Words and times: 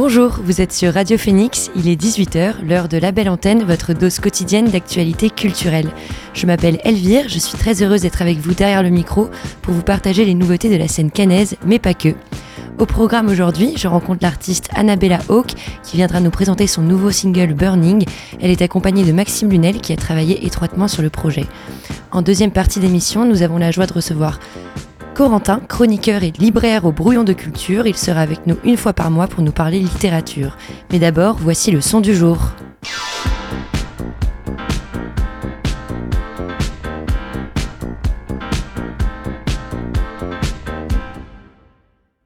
Bonjour, 0.00 0.38
vous 0.44 0.60
êtes 0.60 0.72
sur 0.72 0.94
Radio 0.94 1.18
Phoenix, 1.18 1.72
il 1.74 1.88
est 1.88 2.00
18h, 2.00 2.64
l'heure 2.64 2.86
de 2.86 2.98
la 2.98 3.10
belle 3.10 3.28
antenne, 3.28 3.64
votre 3.64 3.94
dose 3.94 4.20
quotidienne 4.20 4.70
d'actualité 4.70 5.28
culturelle. 5.28 5.90
Je 6.34 6.46
m'appelle 6.46 6.78
Elvire, 6.84 7.28
je 7.28 7.40
suis 7.40 7.58
très 7.58 7.82
heureuse 7.82 8.02
d'être 8.02 8.22
avec 8.22 8.38
vous 8.38 8.54
derrière 8.54 8.84
le 8.84 8.90
micro 8.90 9.28
pour 9.60 9.74
vous 9.74 9.82
partager 9.82 10.24
les 10.24 10.34
nouveautés 10.34 10.70
de 10.70 10.76
la 10.76 10.86
scène 10.86 11.10
canaise, 11.10 11.56
mais 11.66 11.80
pas 11.80 11.94
que. 11.94 12.10
Au 12.78 12.86
programme 12.86 13.26
aujourd'hui, 13.26 13.72
je 13.76 13.88
rencontre 13.88 14.20
l'artiste 14.22 14.68
Annabella 14.72 15.18
Hawke 15.28 15.54
qui 15.82 15.96
viendra 15.96 16.20
nous 16.20 16.30
présenter 16.30 16.68
son 16.68 16.82
nouveau 16.82 17.10
single 17.10 17.54
Burning. 17.54 18.04
Elle 18.40 18.52
est 18.52 18.62
accompagnée 18.62 19.02
de 19.02 19.10
Maxime 19.10 19.50
Lunel 19.50 19.80
qui 19.80 19.92
a 19.92 19.96
travaillé 19.96 20.46
étroitement 20.46 20.86
sur 20.86 21.02
le 21.02 21.10
projet. 21.10 21.46
En 22.12 22.22
deuxième 22.22 22.52
partie 22.52 22.78
d'émission, 22.78 23.24
nous 23.24 23.42
avons 23.42 23.58
la 23.58 23.72
joie 23.72 23.86
de 23.86 23.94
recevoir 23.94 24.38
Corentin, 25.18 25.58
chroniqueur 25.58 26.22
et 26.22 26.30
libraire 26.38 26.84
au 26.84 26.92
Brouillon 26.92 27.24
de 27.24 27.32
Culture, 27.32 27.88
il 27.88 27.96
sera 27.96 28.20
avec 28.20 28.46
nous 28.46 28.56
une 28.62 28.76
fois 28.76 28.92
par 28.92 29.10
mois 29.10 29.26
pour 29.26 29.42
nous 29.42 29.50
parler 29.50 29.80
littérature. 29.80 30.56
Mais 30.92 31.00
d'abord, 31.00 31.38
voici 31.40 31.72
le 31.72 31.80
son 31.80 32.00
du 32.00 32.14
jour. 32.14 32.38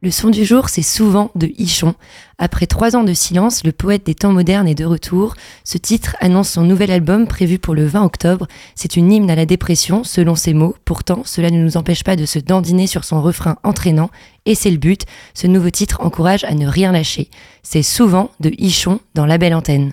Le 0.05 0.11
son 0.11 0.31
du 0.31 0.45
jour, 0.45 0.69
c'est 0.69 0.83
souvent 0.83 1.31
de 1.36 1.53
Ichon. 1.58 1.95
Après 2.36 2.67
trois 2.67 2.97
ans 2.97 3.05
de 3.05 3.12
silence, 3.12 3.62
le 3.62 3.70
poète 3.70 4.05
des 4.05 4.17
temps 4.17 4.33
modernes 4.33 4.67
est 4.67 4.75
de 4.75 4.84
retour. 4.84 5.36
Ce 5.62 5.78
titre 5.78 6.17
annonce 6.19 6.48
son 6.48 6.62
nouvel 6.62 6.91
album 6.91 7.28
prévu 7.28 7.61
pour 7.61 7.77
le 7.77 7.86
20 7.86 8.03
octobre. 8.03 8.48
C'est 8.75 8.97
une 8.97 9.12
hymne 9.12 9.30
à 9.30 9.36
la 9.36 9.47
dépression, 9.47 10.03
selon 10.03 10.34
ses 10.34 10.55
mots. 10.55 10.75
Pourtant, 10.84 11.23
cela 11.25 11.50
ne 11.50 11.62
nous 11.62 11.77
empêche 11.77 12.03
pas 12.03 12.17
de 12.17 12.27
se 12.27 12.41
dandiner 12.41 12.89
sur 12.89 13.05
son 13.05 13.23
refrain 13.23 13.58
entraînant. 13.62 14.11
Et 14.45 14.56
c'est 14.56 14.73
le 14.73 14.77
but. 14.77 15.03
Ce 15.34 15.47
nouveau 15.47 15.70
titre 15.70 16.00
encourage 16.00 16.42
à 16.42 16.55
ne 16.55 16.67
rien 16.67 16.91
lâcher. 16.91 17.30
C'est 17.62 17.84
souvent 17.84 18.33
de 18.41 18.50
Ichon 18.58 18.98
dans 19.14 19.27
la 19.27 19.39
belle 19.39 19.55
antenne. 19.55 19.92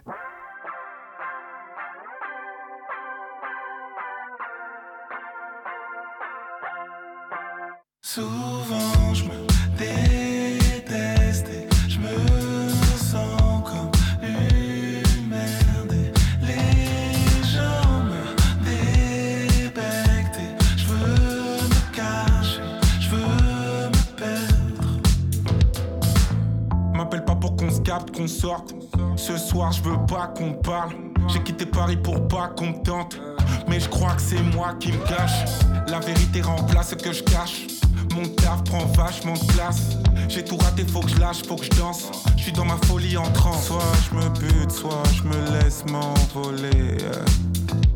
Sorte. 28.27 28.73
Ce 29.15 29.37
soir, 29.37 29.71
je 29.71 29.81
veux 29.83 30.05
pas 30.07 30.27
qu'on 30.27 30.53
parle. 30.53 30.91
J'ai 31.27 31.41
quitté 31.43 31.65
Paris 31.65 31.97
pour 31.97 32.27
pas 32.27 32.47
qu'on 32.47 32.73
tente. 32.73 33.19
Mais 33.67 33.79
je 33.79 33.87
crois 33.89 34.13
que 34.13 34.21
c'est 34.21 34.41
moi 34.41 34.73
qui 34.79 34.91
me 34.91 34.97
cache. 35.05 35.45
La 35.87 35.99
vérité 35.99 36.41
remplace 36.41 36.89
ce 36.89 36.95
que 36.95 37.13
je 37.13 37.23
cache. 37.23 37.67
Mon 38.15 38.27
taf 38.27 38.63
prend 38.63 38.85
vachement 38.85 39.33
de 39.33 39.53
place. 39.53 39.81
J'ai 40.27 40.43
tout 40.43 40.57
raté, 40.57 40.83
faut 40.85 41.01
que 41.01 41.09
je 41.09 41.19
lâche, 41.19 41.43
faut 41.47 41.55
que 41.55 41.65
je 41.65 41.79
danse. 41.79 42.11
Je 42.37 42.43
suis 42.43 42.51
dans 42.51 42.65
ma 42.65 42.77
folie 42.85 43.17
en 43.17 43.29
transe. 43.31 43.67
Soit 43.67 43.83
je 44.09 44.15
me 44.15 44.29
bute, 44.39 44.71
soit 44.71 45.03
je 45.13 45.23
me 45.23 45.59
laisse 45.59 45.83
m'envoler. 45.85 46.97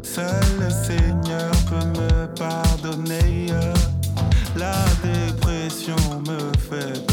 Seul 0.04 0.44
le 0.60 0.70
Seigneur 0.70 1.52
peut 1.70 2.02
me 2.02 2.28
pardonner. 2.36 3.48
La 4.56 4.86
dépression 5.04 5.96
me 6.28 6.40
fait. 6.70 7.13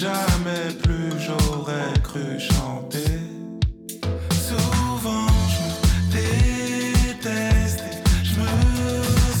Jamais 0.00 0.72
plus 0.82 1.12
j'aurais 1.20 1.92
cru 2.02 2.40
chanter. 2.40 3.20
Souvent 4.32 5.26
je 5.52 5.60
me 5.66 5.72
déteste, 6.10 7.84
je 8.24 8.40
me 8.40 8.48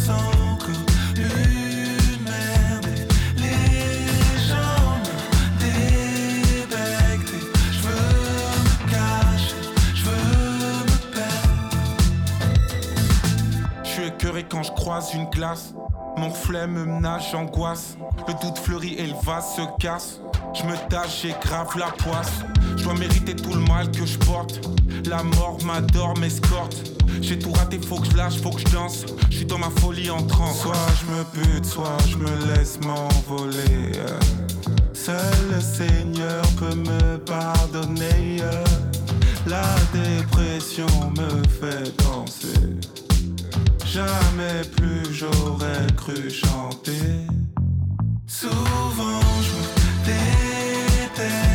sens 0.06 0.58
comme 0.60 0.84
une 1.16 2.22
merde. 2.24 2.92
Les 3.38 4.38
gens 4.50 5.00
me 5.00 5.14
débectent, 5.60 7.40
je 7.72 7.80
veux 7.80 8.12
me 8.66 8.74
cacher, 8.90 9.62
je 9.94 10.02
veux 10.04 10.84
me 10.84 10.96
perdre. 11.14 11.78
Je 13.82 13.88
suis 13.88 14.06
écœuré 14.08 14.44
quand 14.46 14.62
je 14.62 14.72
croise 14.72 15.14
une 15.14 15.30
classe. 15.30 15.72
Mon 16.20 16.28
reflet 16.28 16.66
me 16.66 16.84
nage 16.84 17.34
angoisse. 17.34 17.96
Le 18.28 18.34
doute 18.34 18.58
fleurit 18.58 18.94
et 18.98 19.06
le 19.06 19.14
vase 19.24 19.56
se 19.56 19.62
casse. 19.78 20.20
Je 20.52 20.64
me 20.64 20.76
tâche, 20.90 21.22
j'ai 21.22 21.34
grave 21.40 21.68
la 21.78 21.86
poisse. 21.86 22.44
Je 22.76 22.84
dois 22.84 22.92
mériter 22.92 23.34
tout 23.34 23.54
le 23.54 23.60
mal 23.60 23.90
que 23.90 24.04
je 24.04 24.18
porte. 24.18 24.60
La 25.06 25.22
mort 25.22 25.56
m'adore, 25.64 26.18
m'escorte. 26.18 26.76
J'ai 27.22 27.38
tout 27.38 27.52
raté, 27.52 27.78
faut 27.78 27.96
que 27.96 28.06
je 28.10 28.16
lâche, 28.18 28.36
faut 28.42 28.50
que 28.50 28.60
je 28.60 28.66
danse. 28.66 29.06
Je 29.30 29.36
suis 29.36 29.46
dans 29.46 29.56
ma 29.56 29.70
folie 29.70 30.10
en 30.10 30.22
transe. 30.22 30.60
Soit 30.60 30.74
je 31.00 31.10
me 31.10 31.24
bute, 31.42 31.64
soit 31.64 31.96
je 32.06 32.16
me 32.18 32.54
laisse 32.54 32.78
m'envoler. 32.82 33.92
Seul 34.92 35.16
le 35.54 35.60
Seigneur 35.62 36.42
peut 36.58 36.74
me 36.74 37.16
pardonner. 37.16 38.42
La 39.46 39.64
dépression 39.94 40.86
me 41.16 41.42
fait 41.48 41.96
danser. 42.04 42.99
Jamais 43.92 44.62
plus 44.76 45.12
j'aurais 45.12 45.86
cru 45.96 46.30
chanter. 46.30 47.26
Souvent 48.24 49.20
je 49.42 49.50
me 49.56 50.04
déteste, 50.06 51.49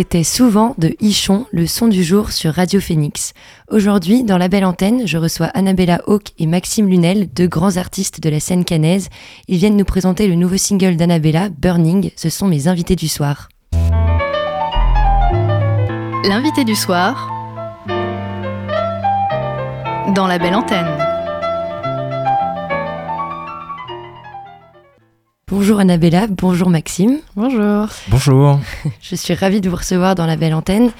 C'était 0.00 0.24
souvent 0.24 0.74
de 0.78 0.96
Ichon, 1.00 1.44
le 1.52 1.66
son 1.66 1.86
du 1.86 2.02
jour 2.02 2.32
sur 2.32 2.54
Radio 2.54 2.80
Phoenix. 2.80 3.34
Aujourd'hui, 3.70 4.24
dans 4.24 4.38
la 4.38 4.48
belle 4.48 4.64
antenne, 4.64 5.06
je 5.06 5.18
reçois 5.18 5.48
Annabella 5.48 6.00
Hawk 6.06 6.28
et 6.38 6.46
Maxime 6.46 6.88
Lunel, 6.88 7.28
deux 7.28 7.48
grands 7.48 7.76
artistes 7.76 8.18
de 8.18 8.30
la 8.30 8.40
scène 8.40 8.64
canaise. 8.64 9.10
Ils 9.46 9.58
viennent 9.58 9.76
nous 9.76 9.84
présenter 9.84 10.26
le 10.26 10.36
nouveau 10.36 10.56
single 10.56 10.96
d'Annabella, 10.96 11.50
Burning. 11.50 12.12
Ce 12.16 12.30
sont 12.30 12.48
mes 12.48 12.66
invités 12.66 12.96
du 12.96 13.08
soir. 13.08 13.50
L'invité 16.24 16.64
du 16.64 16.76
soir 16.76 17.28
dans 20.14 20.26
la 20.26 20.38
belle 20.38 20.54
antenne. 20.54 21.09
Bonjour 25.50 25.80
Annabella, 25.80 26.28
bonjour 26.28 26.70
Maxime. 26.70 27.18
Bonjour. 27.34 27.88
Bonjour. 28.06 28.60
Je 29.00 29.16
suis 29.16 29.34
ravie 29.34 29.60
de 29.60 29.68
vous 29.68 29.74
recevoir 29.74 30.14
dans 30.14 30.26
la 30.26 30.36
belle 30.36 30.54
antenne. 30.54 30.92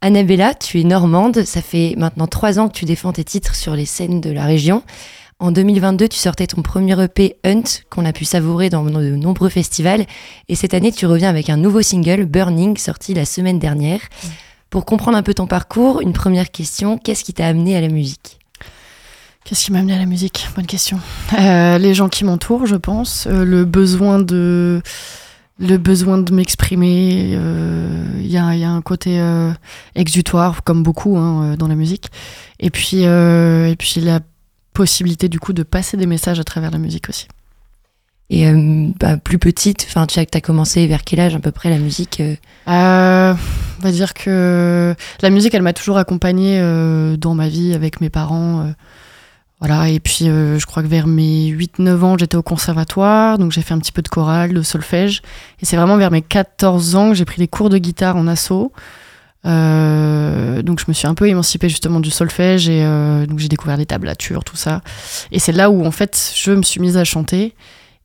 Annabella, 0.00 0.54
tu 0.54 0.80
es 0.80 0.84
normande, 0.84 1.42
ça 1.42 1.60
fait 1.60 1.94
maintenant 1.96 2.28
trois 2.28 2.60
ans 2.60 2.68
que 2.68 2.74
tu 2.74 2.84
défends 2.84 3.12
tes 3.12 3.24
titres 3.24 3.56
sur 3.56 3.74
les 3.74 3.84
scènes 3.84 4.20
de 4.20 4.30
la 4.30 4.44
région. 4.44 4.84
En 5.40 5.50
2022, 5.50 6.06
tu 6.06 6.18
sortais 6.18 6.46
ton 6.46 6.62
premier 6.62 7.02
EP 7.02 7.36
Hunt, 7.44 7.64
qu'on 7.90 8.04
a 8.04 8.12
pu 8.12 8.24
savourer 8.24 8.70
dans 8.70 8.84
de 8.84 9.16
nombreux 9.16 9.48
festivals. 9.48 10.06
Et 10.48 10.54
cette 10.54 10.74
année, 10.74 10.92
tu 10.92 11.06
reviens 11.06 11.28
avec 11.28 11.50
un 11.50 11.56
nouveau 11.56 11.82
single, 11.82 12.26
Burning, 12.26 12.76
sorti 12.76 13.12
la 13.12 13.24
semaine 13.24 13.58
dernière. 13.58 14.00
Pour 14.70 14.84
comprendre 14.84 15.18
un 15.18 15.24
peu 15.24 15.34
ton 15.34 15.48
parcours, 15.48 16.00
une 16.00 16.12
première 16.12 16.52
question, 16.52 16.96
qu'est-ce 16.96 17.24
qui 17.24 17.34
t'a 17.34 17.48
amené 17.48 17.76
à 17.76 17.80
la 17.80 17.88
musique? 17.88 18.38
Qu'est-ce 19.46 19.66
qui 19.66 19.72
m'a 19.72 19.78
amené 19.78 19.94
à 19.94 19.98
la 19.98 20.06
musique? 20.06 20.48
Bonne 20.56 20.66
question. 20.66 20.98
Euh, 21.38 21.78
les 21.78 21.94
gens 21.94 22.08
qui 22.08 22.24
m'entourent, 22.24 22.66
je 22.66 22.74
pense. 22.74 23.28
Euh, 23.28 23.44
le 23.44 23.64
besoin 23.64 24.18
de 24.18 24.82
le 25.60 25.76
besoin 25.78 26.18
de 26.18 26.34
m'exprimer. 26.34 27.30
Il 27.30 27.38
euh, 27.38 28.22
y, 28.22 28.36
a, 28.38 28.56
y, 28.56 28.64
a, 28.64 28.70
un 28.70 28.82
côté 28.82 29.22
exutoire, 29.94 30.64
comme 30.64 30.82
beaucoup 30.82 31.16
hein, 31.16 31.54
dans 31.56 31.68
la 31.68 31.76
musique. 31.76 32.08
Et 32.58 32.70
puis, 32.70 33.02
et 33.02 33.76
puis 33.78 34.00
la 34.00 34.18
possibilité 34.72 35.28
du 35.28 35.38
coup 35.38 35.52
de 35.52 35.62
passer 35.62 35.96
des 35.96 36.06
messages 36.06 36.40
à 36.40 36.44
travers 36.44 36.72
la 36.72 36.78
musique 36.78 37.08
aussi. 37.08 37.28
Et 38.30 38.52
bah, 38.98 39.16
plus 39.16 39.38
petite, 39.38 39.86
enfin, 39.88 40.06
tu 40.06 40.18
as, 40.18 40.24
as 40.34 40.40
commencé 40.40 40.88
vers 40.88 41.04
quel 41.04 41.20
âge 41.20 41.36
à 41.36 41.38
peu 41.38 41.52
près 41.52 41.70
la 41.70 41.78
musique 41.78 42.20
On 42.66 43.36
va 43.78 43.92
dire 43.92 44.12
que 44.12 44.94
la 45.22 45.30
musique, 45.30 45.54
elle 45.54 45.62
m'a 45.62 45.72
toujours 45.72 45.98
accompagnée 45.98 46.58
dans 47.16 47.34
ma 47.34 47.48
vie 47.48 47.74
avec 47.74 48.00
mes 48.00 48.10
parents. 48.10 48.72
Voilà, 49.60 49.88
et 49.88 50.00
puis 50.00 50.28
euh, 50.28 50.58
je 50.58 50.66
crois 50.66 50.82
que 50.82 50.88
vers 50.88 51.06
mes 51.06 51.50
8-9 51.50 52.00
ans, 52.02 52.18
j'étais 52.18 52.36
au 52.36 52.42
conservatoire, 52.42 53.38
donc 53.38 53.52
j'ai 53.52 53.62
fait 53.62 53.72
un 53.72 53.78
petit 53.78 53.92
peu 53.92 54.02
de 54.02 54.08
chorale, 54.08 54.52
de 54.52 54.60
solfège. 54.62 55.22
Et 55.60 55.64
c'est 55.64 55.76
vraiment 55.76 55.96
vers 55.96 56.10
mes 56.10 56.20
14 56.20 56.94
ans 56.94 57.08
que 57.10 57.14
j'ai 57.14 57.24
pris 57.24 57.38
des 57.38 57.48
cours 57.48 57.70
de 57.70 57.78
guitare 57.78 58.16
en 58.16 58.26
assaut. 58.26 58.72
Euh, 59.46 60.60
donc 60.60 60.80
je 60.80 60.84
me 60.88 60.92
suis 60.92 61.06
un 61.06 61.14
peu 61.14 61.28
émancipée 61.28 61.68
justement 61.68 62.00
du 62.00 62.10
solfège 62.10 62.68
et 62.68 62.82
euh, 62.84 63.26
donc 63.26 63.38
j'ai 63.38 63.48
découvert 63.48 63.78
les 63.78 63.86
tablatures, 63.86 64.44
tout 64.44 64.56
ça. 64.56 64.82
Et 65.32 65.38
c'est 65.38 65.52
là 65.52 65.70
où 65.70 65.86
en 65.86 65.90
fait 65.90 66.32
je 66.34 66.50
me 66.50 66.62
suis 66.62 66.80
mise 66.80 66.98
à 66.98 67.04
chanter. 67.04 67.54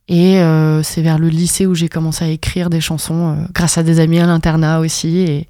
Et 0.08 0.40
c'est 0.82 1.00
vers 1.00 1.18
le 1.18 1.28
lycée 1.28 1.64
où 1.64 1.74
j'ai 1.74 1.88
commencé 1.88 2.24
à 2.24 2.28
écrire 2.28 2.68
des 2.68 2.82
chansons 2.82 3.46
grâce 3.54 3.78
à 3.78 3.82
des 3.82 3.98
amis 3.98 4.18
à 4.18 4.26
l'internat 4.26 4.80
aussi. 4.80 5.18
Et, 5.20 5.48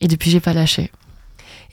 et 0.00 0.08
depuis 0.08 0.30
j'ai 0.30 0.40
pas 0.40 0.52
lâché. 0.52 0.90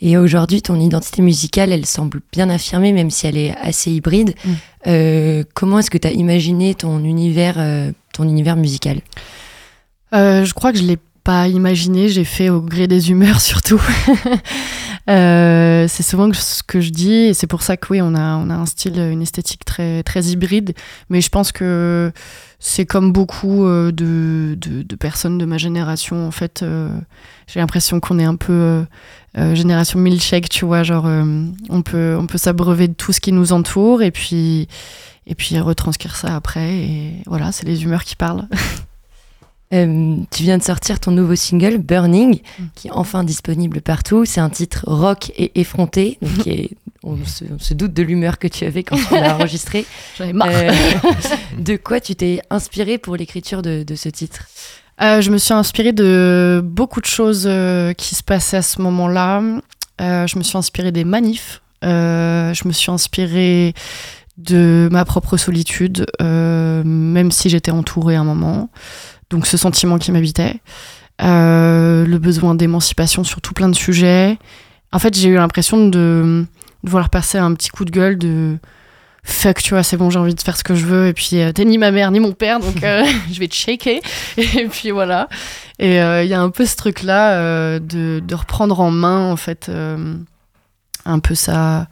Et 0.01 0.17
aujourd'hui, 0.17 0.63
ton 0.63 0.79
identité 0.79 1.21
musicale, 1.21 1.71
elle 1.71 1.85
semble 1.85 2.21
bien 2.31 2.49
affirmée, 2.49 2.91
même 2.91 3.11
si 3.11 3.27
elle 3.27 3.37
est 3.37 3.55
assez 3.61 3.91
hybride. 3.91 4.33
Mm. 4.43 4.49
Euh, 4.87 5.43
comment 5.53 5.77
est-ce 5.77 5.91
que 5.91 5.99
tu 5.99 6.07
as 6.07 6.11
imaginé 6.11 6.73
ton 6.73 7.03
univers, 7.03 7.55
euh, 7.57 7.91
ton 8.13 8.23
univers 8.23 8.55
musical? 8.55 9.01
Euh, 10.13 10.43
Je 10.43 10.53
crois 10.55 10.71
que 10.71 10.79
je 10.79 10.83
l'ai 10.83 10.97
pas 11.23 11.47
imaginé, 11.47 12.09
j'ai 12.09 12.23
fait 12.23 12.49
au 12.49 12.61
gré 12.61 12.87
des 12.87 13.11
humeurs 13.11 13.39
surtout. 13.41 13.81
c'est 15.07 16.03
souvent 16.03 16.33
ce 16.33 16.63
que 16.63 16.81
je 16.81 16.89
dis, 16.89 17.13
et 17.13 17.33
c'est 17.35 17.45
pour 17.47 17.61
ça 17.61 17.77
que 17.77 17.87
oui, 17.91 18.01
on 18.01 18.15
a, 18.15 18.37
on 18.37 18.49
a 18.49 18.55
un 18.55 18.65
style, 18.65 18.97
une 18.97 19.21
esthétique 19.21 19.65
très, 19.65 20.01
très 20.01 20.23
hybride, 20.23 20.73
mais 21.09 21.21
je 21.21 21.29
pense 21.29 21.51
que 21.51 22.11
c'est 22.63 22.85
comme 22.85 23.11
beaucoup 23.11 23.65
de, 23.65 23.91
de, 23.91 24.83
de, 24.83 24.95
personnes 24.95 25.37
de 25.37 25.45
ma 25.45 25.57
génération, 25.57 26.27
en 26.27 26.31
fait, 26.31 26.63
j'ai 27.47 27.59
l'impression 27.59 27.99
qu'on 27.99 28.19
est 28.19 28.23
un 28.23 28.35
peu 28.35 28.85
euh, 29.37 29.55
génération 29.55 29.97
milkshake, 29.97 30.49
tu 30.49 30.65
vois, 30.65 30.83
genre 30.83 31.05
euh, 31.05 31.45
on 31.69 31.81
peut 31.83 32.17
on 32.19 32.27
peut 32.27 32.37
s'abreuver 32.37 32.89
de 32.89 32.93
tout 32.93 33.13
ce 33.13 33.21
qui 33.21 33.31
nous 33.31 33.53
entoure 33.53 34.03
et 34.03 34.11
puis 34.11 34.67
et 35.25 35.35
puis 35.35 35.57
retranscrire 35.57 36.17
ça 36.17 36.35
après 36.35 36.73
et 36.79 37.13
voilà, 37.27 37.53
c'est 37.53 37.65
les 37.65 37.83
humeurs 37.83 38.03
qui 38.03 38.15
parlent. 38.15 38.47
Euh, 39.73 40.17
tu 40.31 40.43
viens 40.43 40.57
de 40.57 40.63
sortir 40.63 40.99
ton 40.99 41.11
nouveau 41.11 41.37
single 41.37 41.77
Burning, 41.77 42.41
mm. 42.41 42.63
qui 42.75 42.89
est 42.89 42.91
enfin 42.91 43.23
disponible 43.23 43.79
partout. 43.79 44.25
C'est 44.25 44.41
un 44.41 44.49
titre 44.49 44.83
rock 44.85 45.31
et 45.37 45.61
effronté, 45.61 46.17
donc 46.21 46.45
on, 47.03 47.17
se, 47.25 47.73
doute 47.73 47.93
de 47.93 48.03
l'humeur 48.03 48.37
que 48.37 48.47
tu 48.47 48.65
avais 48.65 48.83
quand 48.83 48.95
tu 48.95 49.13
l'as 49.13 49.35
enregistré. 49.37 49.85
J'en 50.17 50.25
ai 50.25 50.33
marre. 50.33 50.49
de 51.57 51.75
quoi 51.75 51.99
tu 51.99 52.15
t'es 52.15 52.41
inspiré 52.49 52.97
pour 52.97 53.15
l'écriture 53.15 53.61
de, 53.61 53.83
de, 53.83 53.95
ce 53.95 54.09
titre? 54.09 54.47
Euh, 55.01 55.21
je 55.21 55.31
me 55.31 55.37
suis 55.37 55.53
inspirée 55.53 55.93
de 55.93 56.61
beaucoup 56.63 57.01
de 57.01 57.07
choses 57.07 57.45
euh, 57.47 57.93
qui 57.93 58.13
se 58.13 58.23
passaient 58.23 58.57
à 58.57 58.61
ce 58.61 58.81
moment-là. 58.81 59.41
Euh, 59.99 60.27
je 60.27 60.37
me 60.37 60.43
suis 60.43 60.57
inspirée 60.57 60.91
des 60.91 61.03
manifs. 61.03 61.61
je 61.81 62.67
me 62.67 62.71
suis 62.71 62.91
inspirée 62.91 63.73
de 64.37 64.87
ma 64.91 65.03
propre 65.05 65.37
solitude, 65.37 66.05
même 66.19 67.31
si 67.31 67.49
j'étais 67.49 67.71
entourée 67.71 68.15
à 68.15 68.21
un 68.21 68.23
moment. 68.23 68.69
Donc 69.29 69.47
ce 69.47 69.57
sentiment 69.57 69.97
qui 69.97 70.11
m'habitait. 70.11 70.59
le 71.19 72.17
besoin 72.17 72.53
d'émancipation 72.53 73.23
sur 73.23 73.41
tout 73.41 73.53
plein 73.53 73.69
de 73.69 73.75
sujets. 73.75 74.37
En 74.91 74.99
fait, 74.99 75.17
j'ai 75.17 75.29
eu 75.29 75.35
l'impression 75.35 75.87
de, 75.87 76.45
de 76.83 76.89
vouloir 76.89 77.09
passer 77.09 77.37
un 77.37 77.53
petit 77.53 77.69
coup 77.69 77.85
de 77.85 77.91
gueule 77.91 78.17
de 78.17 78.57
fuck, 79.23 79.61
tu 79.61 79.73
vois, 79.73 79.83
c'est 79.83 79.97
bon, 79.97 80.09
j'ai 80.09 80.19
envie 80.19 80.33
de 80.33 80.41
faire 80.41 80.57
ce 80.57 80.63
que 80.63 80.75
je 80.75 80.85
veux. 80.85 81.07
Et 81.07 81.13
puis, 81.13 81.39
euh, 81.39 81.51
t'es 81.51 81.65
ni 81.65 81.77
ma 81.77 81.91
mère 81.91 82.11
ni 82.11 82.19
mon 82.19 82.33
père, 82.33 82.59
donc 82.59 82.83
euh, 82.83 83.03
je 83.31 83.39
vais 83.39 83.47
te 83.47 83.55
shaker. 83.55 83.99
Et 84.37 84.67
puis 84.67 84.91
voilà. 84.91 85.27
Et 85.79 85.95
il 85.95 85.99
euh, 85.99 86.23
y 86.23 86.33
a 86.33 86.41
un 86.41 86.49
peu 86.49 86.65
ce 86.65 86.75
truc-là 86.75 87.79
de, 87.79 88.19
de, 88.19 88.35
reprendre 88.35 88.79
en 88.79 88.91
main, 88.91 89.31
en 89.31 89.35
fait, 89.35 89.71
un 91.05 91.19
peu 91.19 91.35
ça, 91.35 91.87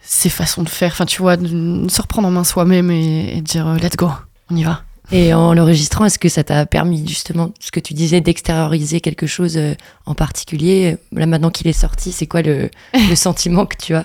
ses 0.00 0.30
façons 0.30 0.62
de 0.62 0.68
faire. 0.68 0.92
Enfin, 0.92 1.06
tu 1.06 1.22
vois, 1.22 1.36
de 1.36 1.88
se 1.88 2.02
reprendre 2.02 2.28
en 2.28 2.32
main 2.32 2.44
soi-même 2.44 2.90
et, 2.90 3.40
dire 3.40 3.74
let's 3.74 3.96
go, 3.96 4.10
on 4.50 4.56
y 4.56 4.64
va. 4.64 4.82
Et 5.10 5.32
en 5.32 5.54
l'enregistrant, 5.54 6.04
est-ce 6.04 6.18
que 6.18 6.28
ça 6.28 6.44
t'a 6.44 6.66
permis 6.66 7.06
justement, 7.06 7.52
ce 7.60 7.70
que 7.70 7.80
tu 7.80 7.94
disais, 7.94 8.20
d'extérioriser 8.20 9.00
quelque 9.00 9.26
chose 9.26 9.58
en 10.06 10.14
particulier? 10.14 10.96
Là, 11.12 11.26
maintenant 11.26 11.50
qu'il 11.50 11.66
est 11.66 11.72
sorti, 11.72 12.12
c'est 12.12 12.26
quoi 12.26 12.42
le, 12.42 12.70
le 13.08 13.14
sentiment 13.16 13.64
que 13.64 13.76
tu 13.76 13.94
as? 13.94 14.04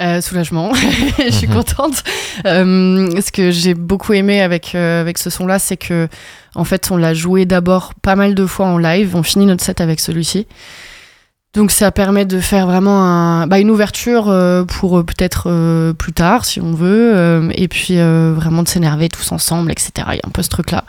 Euh, 0.00 0.22
soulagement, 0.22 0.72
je 1.18 1.30
suis 1.30 1.46
mhm. 1.46 1.56
contente. 1.56 2.04
Euh, 2.46 3.20
ce 3.20 3.30
que 3.30 3.50
j'ai 3.50 3.74
beaucoup 3.74 4.14
aimé 4.14 4.40
avec, 4.40 4.74
euh, 4.74 5.02
avec 5.02 5.18
ce 5.18 5.28
son-là, 5.28 5.58
c'est 5.58 5.76
que 5.76 6.08
en 6.54 6.64
fait, 6.64 6.90
on 6.90 6.96
l'a 6.96 7.12
joué 7.12 7.44
d'abord 7.44 7.92
pas 7.94 8.16
mal 8.16 8.34
de 8.34 8.46
fois 8.46 8.66
en 8.66 8.78
live. 8.78 9.14
On 9.14 9.22
finit 9.22 9.44
notre 9.44 9.62
set 9.62 9.80
avec 9.82 10.00
celui-ci. 10.00 10.46
Donc 11.54 11.72
ça 11.72 11.90
permet 11.90 12.26
de 12.26 12.38
faire 12.38 12.66
vraiment 12.66 13.02
un, 13.02 13.46
bah, 13.48 13.58
une 13.58 13.70
ouverture 13.70 14.32
pour 14.68 15.04
peut-être 15.04 15.92
plus 15.94 16.12
tard, 16.12 16.44
si 16.44 16.60
on 16.60 16.72
veut, 16.72 17.50
et 17.54 17.66
puis 17.66 17.96
vraiment 17.96 18.62
de 18.62 18.68
s'énerver 18.68 19.08
tous 19.08 19.32
ensemble, 19.32 19.72
etc. 19.72 19.90
Il 20.10 20.14
y 20.14 20.20
a 20.20 20.28
un 20.28 20.30
peu 20.30 20.42
ce 20.42 20.48
truc-là. 20.48 20.84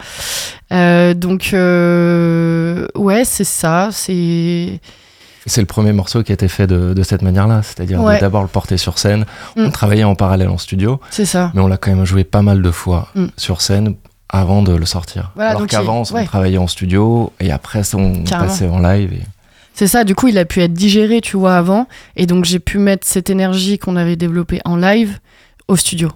donc 1.15 1.50
ouais, 1.53 3.24
c'est 3.25 3.44
ça. 3.44 3.89
C'est 3.91 4.80
c'est 5.46 5.62
le 5.62 5.68
premier 5.68 5.91
morceau 5.91 6.24
qui 6.24 6.32
a 6.32 6.36
été 6.36 6.48
fait 6.48 6.68
de, 6.68 7.03
cette 7.03 7.22
manière-là, 7.22 7.62
c'est-à-dire 7.63 8.03
d'abord 8.20 8.44
le 8.44 8.48
porter 8.48 8.77
sur 8.77 9.00
scène. 9.00 9.25
On 9.56 9.68
mm. 9.68 9.72
travaillait 9.72 10.03
en 10.03 10.15
parallèle 10.15 10.50
en 10.50 10.58
studio, 10.58 11.00
c'est 11.10 11.25
ça. 11.25 11.51
Mais 11.53 11.62
on 11.62 11.68
l'a 11.68 11.77
quand 11.77 11.94
même 11.94 12.06
joué 12.06 12.24
pas 12.24 12.41
mal 12.41 12.62
de 12.62 12.72
fois 12.72 13.10
mm. 13.15 13.27
sur 13.38 13.62
scène 13.62 13.96
avant 14.30 14.62
de 14.62 14.74
le 14.74 14.86
sortir. 14.86 15.32
Alors 15.38 15.68
qu'avant, 15.68 16.03
on 16.10 16.25
travaillait 16.25 16.58
en 16.58 16.68
studio 16.68 17.34
et 17.39 17.51
après, 17.51 17.82
on 17.96 18.24
passait 18.24 18.68
en 18.68 18.80
live. 18.80 19.13
C'est 19.82 19.88
ça, 19.88 20.04
du 20.04 20.14
coup, 20.14 20.28
il 20.28 20.38
a 20.38 20.46
pu 20.46 20.62
être 20.62 20.74
digéré, 20.74 21.22
tu 21.22 21.38
vois, 21.38 21.58
avant. 21.58 21.88
Et 22.16 22.28
donc, 22.28 22.46
j'ai 22.46 22.60
pu 22.60 22.78
mettre 22.78 23.08
cette 23.08 23.32
énergie 23.32 23.80
qu'on 23.80 23.96
avait 23.96 24.16
développée 24.16 24.62
en 24.64 24.76
live 24.76 25.18
au 25.68 25.76
studio. 25.76 26.12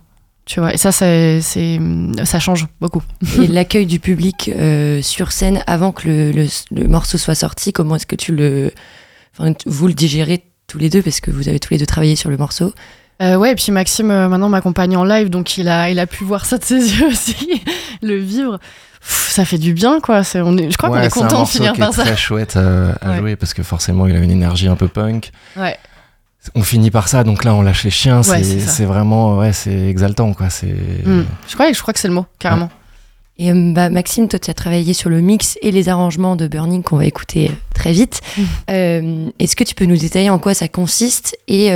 Tu 0.46 0.60
vois, 0.60 0.72
et 0.76 0.78
ça, 0.78 0.92
c'est, 0.92 1.42
ça 1.42 2.40
change 2.40 2.68
beaucoup. 2.80 3.02
Et 3.42 3.48
l'accueil 3.48 3.88
du 3.88 4.00
public 4.00 4.52
euh, 4.56 5.02
sur 5.02 5.32
scène 5.32 5.64
avant 5.66 5.92
que 5.92 6.32
le 6.70 6.88
morceau 6.88 7.18
soit 7.18 7.34
sorti, 7.34 7.74
comment 7.74 7.96
est-ce 7.96 8.06
que 8.06 8.16
tu 8.16 8.36
le, 8.36 8.72
vous 9.66 9.88
le 9.88 9.96
digérez 9.96 10.44
tous 10.68 10.78
les 10.78 10.92
deux 10.92 11.02
parce 11.02 11.20
que 11.20 11.32
vous 11.32 11.50
avez 11.50 11.60
tous 11.60 11.74
les 11.74 11.80
deux 11.80 11.88
travaillé 11.88 12.16
sur 12.16 12.30
le 12.30 12.38
morceau? 12.38 12.72
Euh, 13.22 13.36
ouais, 13.38 13.54
et 13.54 13.56
puis 13.56 13.72
Maxime 13.72 14.12
euh, 14.12 14.28
maintenant 14.28 14.50
m'accompagne 14.50 14.98
en 14.98 15.06
live, 15.06 15.30
donc 15.30 15.58
il 15.58 15.70
a, 15.70 15.90
il 15.90 16.00
a 16.00 16.08
pu 16.08 16.24
voir 16.24 16.46
ça 16.46 16.58
de 16.58 16.64
ses 16.64 16.76
yeux 17.00 17.08
aussi, 17.08 17.64
le 18.02 18.18
vivre. 18.18 18.60
ça 19.02 19.46
fait 19.46 19.58
du 19.58 19.74
bien, 19.74 20.02
quoi. 20.02 20.24
C'est, 20.24 20.42
on 20.42 20.58
est, 20.58 20.70
je 20.70 20.78
crois 20.78 20.90
qu'on 20.90 21.00
est 21.00 21.10
content 21.10 21.44
de 21.44 21.48
finir 21.48 21.74
par 21.74 21.94
ça. 21.94 22.04
C'est 22.04 22.10
très 22.10 22.18
chouette 22.18 22.58
euh, 22.58 22.94
à, 23.02 23.18
jouer 23.18 23.36
parce 23.36 23.54
que 23.54 23.64
forcément 23.64 24.08
il 24.08 24.16
a 24.16 24.20
une 24.20 24.32
énergie 24.32 24.68
un 24.68 24.76
peu 24.76 24.88
punk. 24.88 25.32
Ouais. 25.56 25.78
On 26.54 26.62
finit 26.62 26.92
par 26.92 27.08
ça, 27.08 27.24
donc 27.24 27.44
là 27.44 27.56
on 27.56 27.62
lâche 27.62 27.86
les 27.86 27.90
chiens. 27.90 28.22
c'est, 28.22 28.86
vraiment, 28.86 29.38
ouais, 29.38 29.54
c'est 29.54 29.88
exaltant, 29.88 30.34
quoi. 30.34 30.50
C'est. 30.50 30.76
Hmm. 31.06 31.24
Je 31.48 31.54
crois, 31.54 31.72
je 31.72 31.82
crois 31.82 31.94
que 31.94 32.00
c'est 32.00 32.08
le 32.08 32.14
mot, 32.14 32.26
carrément. 32.38 32.70
Et 33.38 33.52
bah, 33.52 33.90
Maxime, 33.90 34.30
toi, 34.30 34.40
tu 34.40 34.50
as 34.50 34.54
travaillé 34.54 34.94
sur 34.94 35.10
le 35.10 35.20
mix 35.20 35.58
et 35.62 35.72
les 35.72 35.90
arrangements 35.90 36.38
de 36.38 36.48
Burning 36.48 36.84
qu'on 36.84 36.96
va 36.96 37.06
écouter 37.06 37.52
très 37.74 37.92
vite. 37.92 38.22
Mm. 38.38 39.30
est-ce 39.40 39.56
que 39.56 39.64
tu 39.64 39.76
peux 39.76 39.86
nous 39.86 39.98
détailler 39.98 40.30
en 40.30 40.40
quoi 40.40 40.54
ça 40.54 40.68
consiste 40.68 41.38
et 41.48 41.72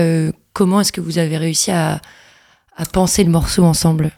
comment 0.60 0.82
est-ce 0.82 0.92
que 0.92 1.00
vous 1.00 1.20
avez 1.20 1.38
réussi 1.38 1.72
à, 1.72 2.02
à 2.76 2.86
penser 2.86 3.24
le 3.24 3.32
morceau 3.32 3.64
ensemble? 3.64 4.12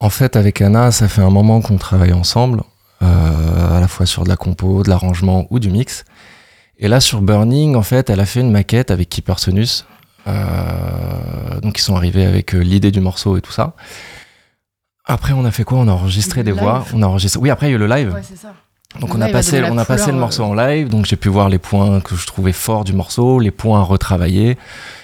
En 0.00 0.10
fait, 0.10 0.34
avec 0.34 0.60
Anna, 0.60 0.90
ça 0.90 1.06
fait 1.06 1.22
un 1.22 1.30
moment 1.30 1.60
qu'on 1.60 1.78
travaille 1.78 2.12
ensemble, 2.12 2.64
à 3.00 3.78
la 3.78 3.86
fois 3.86 4.04
sur 4.04 4.24
de 4.24 4.28
la 4.28 4.36
compo, 4.36 4.82
de 4.82 4.88
l'arrangement 4.88 5.46
ou 5.50 5.60
du 5.60 5.70
mix. 5.70 6.04
Et 6.78 6.88
là, 6.88 6.98
sur 6.98 7.22
Burning, 7.22 7.76
en 7.76 7.82
fait, 7.82 8.10
elle 8.10 8.18
a 8.18 8.26
fait 8.26 8.40
une 8.40 8.50
maquette 8.50 8.90
avec 8.90 9.08
Keeper 9.10 9.38
Sonus. 9.38 9.86
Euh, 10.26 11.60
donc, 11.60 11.78
ils 11.78 11.82
sont 11.82 11.94
arrivés 11.94 12.26
avec 12.26 12.52
euh, 12.54 12.58
l'idée 12.58 12.90
du 12.90 13.00
morceau 13.00 13.36
et 13.36 13.40
tout 13.40 13.52
ça. 13.52 13.74
Après, 15.04 15.34
on 15.34 15.44
a 15.44 15.52
fait 15.52 15.64
quoi? 15.64 15.78
On 15.78 15.86
a 15.86 15.92
enregistré 15.92 16.42
des 16.42 16.52
voix. 16.52 16.84
On 16.94 17.00
a 17.02 17.06
enregistré. 17.06 17.40
Oui, 17.40 17.48
après, 17.50 17.68
il 17.68 17.70
y 17.70 17.72
a 17.74 17.76
eu 17.76 17.78
le 17.78 17.86
live. 17.86 18.12
Ouais, 18.12 18.22
ça. 18.22 18.54
Donc, 18.98 19.14
on 19.14 19.20
a, 19.20 19.28
passé, 19.28 19.62
on 19.62 19.78
a 19.78 19.84
passé 19.84 20.10
le 20.10 20.18
morceau 20.18 20.42
en 20.42 20.54
live. 20.54 20.88
Donc, 20.88 21.06
j'ai 21.06 21.16
pu 21.16 21.28
voir 21.28 21.48
les 21.48 21.58
points 21.58 22.00
que 22.00 22.16
je 22.16 22.26
trouvais 22.26 22.52
forts 22.52 22.82
du 22.82 22.92
morceau, 22.92 23.38
les 23.38 23.52
points 23.52 23.80
à 23.80 23.84
retravailler. 23.84 24.58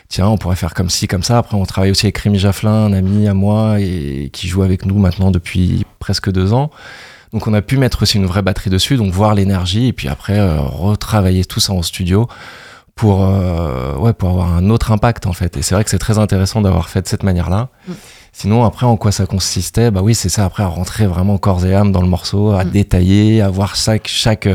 Tiens, 0.09 0.29
on 0.29 0.39
pourrait 0.39 0.57
faire 0.57 0.75
comme 0.75 0.91
ci, 0.91 1.09
comme 1.09 1.23
ça. 1.23 1.39
Après, 1.39 1.57
on 1.57 1.65
travaille 1.67 1.91
aussi 1.91 2.07
avec 2.07 2.19
Rémi 2.19 2.39
Jafflin, 2.39 2.87
un 2.87 2.93
ami 2.93 3.27
à 3.27 3.35
moi, 3.35 3.81
et 3.81 4.31
qui 4.33 4.49
joue 4.49 4.63
avec 4.63 4.87
nous 4.87 4.99
maintenant 4.99 5.31
depuis 5.31 5.85
presque 5.99 6.31
deux 6.31 6.53
ans. 6.53 6.71
Donc 7.33 7.47
on 7.47 7.55
a 7.55 7.63
pu 7.63 7.77
mettre 7.77 8.03
aussi 8.03 8.17
une 8.17 8.27
vraie 8.27 8.43
batterie 8.43 8.71
dessus, 8.71 8.97
donc 8.97 9.13
voir 9.13 9.35
l'énergie 9.35 9.89
et 9.89 9.93
puis 9.93 10.09
après 10.09 10.39
euh, 10.39 10.59
retravailler 10.61 11.45
tout 11.45 11.61
ça 11.61 11.73
en 11.73 11.83
studio 11.83 12.29
pour 12.95 13.25
euh, 13.25 13.95
ouais 13.97 14.13
pour 14.13 14.31
avoir 14.31 14.55
un 14.55 14.71
autre 14.71 14.93
impact 14.93 15.27
en 15.27 15.33
fait. 15.33 15.57
Et 15.57 15.63
c'est 15.63 15.75
vrai 15.75 15.85
que 15.85 15.91
c'est 15.91 15.99
très 15.99 16.19
intéressant 16.19 16.63
d'avoir 16.63 16.89
fait 16.89 17.03
de 17.03 17.09
cette 17.09 17.25
manière-là. 17.25 17.69
Mm. 17.89 17.93
Sinon 18.39 18.65
après 18.65 18.85
en 18.85 18.99
quoi 18.99 19.13
ça 19.13 19.25
consistait? 19.25 19.91
Bah 19.91 20.03
oui 20.03 20.15
c'est 20.15 20.29
ça 20.29 20.45
après 20.45 20.63
à 20.63 20.67
rentrer 20.67 21.07
vraiment 21.07 21.39
corps 21.39 21.65
et 21.65 21.75
âme 21.75 21.91
dans 21.91 22.03
le 22.03 22.09
morceau, 22.09 22.51
à 22.51 22.65
mm. 22.67 22.71
détailler, 22.71 23.41
à 23.41 23.49
voir 23.49 23.77
chaque 23.77 24.09
chaque 24.09 24.47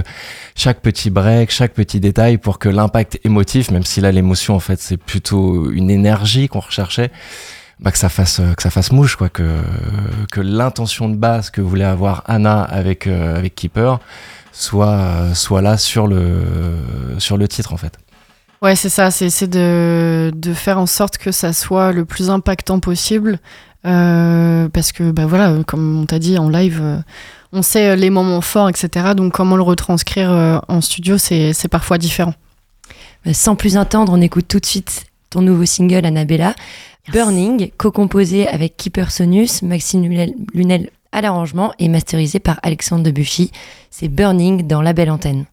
chaque 0.55 0.81
petit 0.81 1.09
break, 1.09 1.50
chaque 1.50 1.73
petit 1.73 2.00
détail 2.00 2.38
pour 2.38 2.59
que 2.59 2.69
l'impact 2.69 3.19
émotif, 3.23 3.71
même 3.71 3.83
si 3.83 4.00
là 4.00 4.11
l'émotion 4.11 4.53
en 4.53 4.59
fait 4.59 4.79
c'est 4.79 4.97
plutôt 4.97 5.71
une 5.71 5.89
énergie 5.89 6.47
qu'on 6.47 6.59
recherchait 6.59 7.09
bah, 7.79 7.91
que 7.91 7.97
ça 7.97 8.09
fasse 8.09 8.39
euh, 8.39 8.53
que 8.53 8.61
ça 8.61 8.69
fasse 8.69 8.91
mouche 8.91 9.15
quoi 9.15 9.29
que 9.29 9.61
que 10.31 10.41
l'intention 10.41 11.09
de 11.09 11.15
base 11.15 11.50
que 11.50 11.61
voulait 11.61 11.83
avoir 11.83 12.21
Anna 12.27 12.61
avec 12.61 13.07
euh, 13.07 13.35
avec 13.35 13.55
Keeper 13.55 14.00
soit 14.51 15.33
soit 15.33 15.63
là 15.63 15.77
sur 15.77 16.05
le 16.05 16.38
sur 17.17 17.35
le 17.35 17.47
titre 17.47 17.73
en 17.73 17.77
fait. 17.77 17.97
Ouais, 18.61 18.75
c'est 18.75 18.89
ça, 18.89 19.09
c'est 19.09 19.47
de, 19.47 20.31
de 20.35 20.53
faire 20.53 20.77
en 20.77 20.85
sorte 20.85 21.17
que 21.17 21.31
ça 21.31 21.51
soit 21.51 21.91
le 21.91 22.05
plus 22.05 22.29
impactant 22.29 22.79
possible. 22.79 23.39
Euh, 23.85 24.69
parce 24.69 24.91
que, 24.91 25.11
bah 25.11 25.25
voilà, 25.25 25.55
comme 25.65 26.01
on 26.01 26.05
t'a 26.05 26.19
dit 26.19 26.38
en 26.38 26.50
live, 26.50 27.03
on 27.51 27.61
sait 27.61 27.95
les 27.95 28.09
moments 28.09 28.41
forts, 28.41 28.69
etc. 28.69 29.13
Donc, 29.15 29.33
comment 29.33 29.55
le 29.55 29.63
retranscrire 29.63 30.61
en 30.67 30.81
studio, 30.81 31.17
c'est 31.17 31.67
parfois 31.69 31.97
différent. 31.97 32.33
Sans 33.33 33.55
plus 33.55 33.77
attendre, 33.77 34.13
on 34.13 34.21
écoute 34.21 34.47
tout 34.47 34.59
de 34.59 34.65
suite 34.65 35.05
ton 35.31 35.41
nouveau 35.41 35.65
single, 35.65 36.05
Annabella. 36.05 36.53
Burning, 37.11 37.71
co-composé 37.77 38.47
avec 38.47 38.77
Keeper 38.77 39.11
Sonus, 39.11 39.63
Maxime 39.63 40.07
Lunel 40.53 40.89
à 41.11 41.21
l'arrangement 41.21 41.73
et 41.79 41.89
masterisé 41.89 42.39
par 42.39 42.59
Alexandre 42.63 43.03
Debuchy. 43.03 43.51
C'est 43.89 44.07
Burning 44.07 44.67
dans 44.67 44.81
la 44.81 44.93
belle 44.93 45.09
antenne. 45.09 45.45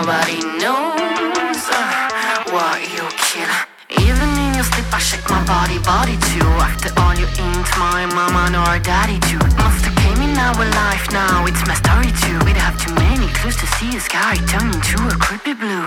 nobody 0.00 0.40
knows 0.56 1.60
uh, 1.68 2.52
what 2.56 2.80
you 2.88 3.04
kill. 3.20 3.52
Even 4.00 4.28
in 4.32 4.56
your 4.56 4.64
sleep, 4.64 4.88
I 4.88 4.98
shake 4.98 5.28
my 5.28 5.44
body, 5.44 5.76
body 5.84 6.16
too. 6.32 6.48
After 6.56 6.88
all, 7.00 7.12
you 7.12 7.28
ain't 7.36 7.68
my 7.76 8.08
mama 8.08 8.48
nor 8.48 8.80
daddy 8.80 9.20
too. 9.28 9.42
Monster 9.60 9.92
came 10.00 10.20
in 10.24 10.32
our 10.40 10.56
life, 10.56 11.04
now 11.12 11.44
it's 11.44 11.60
my 11.68 11.76
story 11.76 12.08
too. 12.24 12.38
We'd 12.48 12.56
have 12.56 12.80
too 12.80 12.94
many 12.96 13.28
clues 13.36 13.56
to 13.60 13.66
see 13.76 13.92
a 13.92 14.00
sky 14.00 14.40
turn 14.48 14.72
into 14.72 14.96
a 15.04 15.14
creepy 15.20 15.52
blue. 15.52 15.84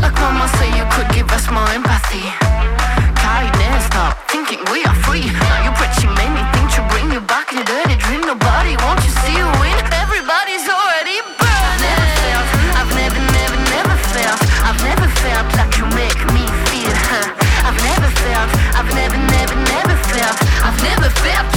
Like 0.00 0.16
mama 0.24 0.48
said, 0.56 0.72
you 0.72 0.86
could 0.96 1.12
give 1.12 1.28
us 1.36 1.44
more 1.52 1.68
empathy. 1.68 2.24
Kindness, 3.20 3.84
stop 3.92 4.16
thinking 4.32 4.60
we 4.72 4.88
are 4.88 4.98
free. 5.04 5.28
Now 5.28 5.68
you're 5.68 5.76
preaching 5.76 6.12
many 6.16 6.40
things 6.56 6.72
to 6.80 6.82
bring 6.88 7.12
you 7.12 7.20
back 7.20 7.52
in 7.52 7.60
your 7.60 7.68
dirty 7.68 7.96
dream. 8.00 8.22
Nobody 8.24 8.72
wants 8.80 9.04
to 9.04 9.12
see 9.20 9.36
you. 9.36 9.53
Zip. 21.24 21.53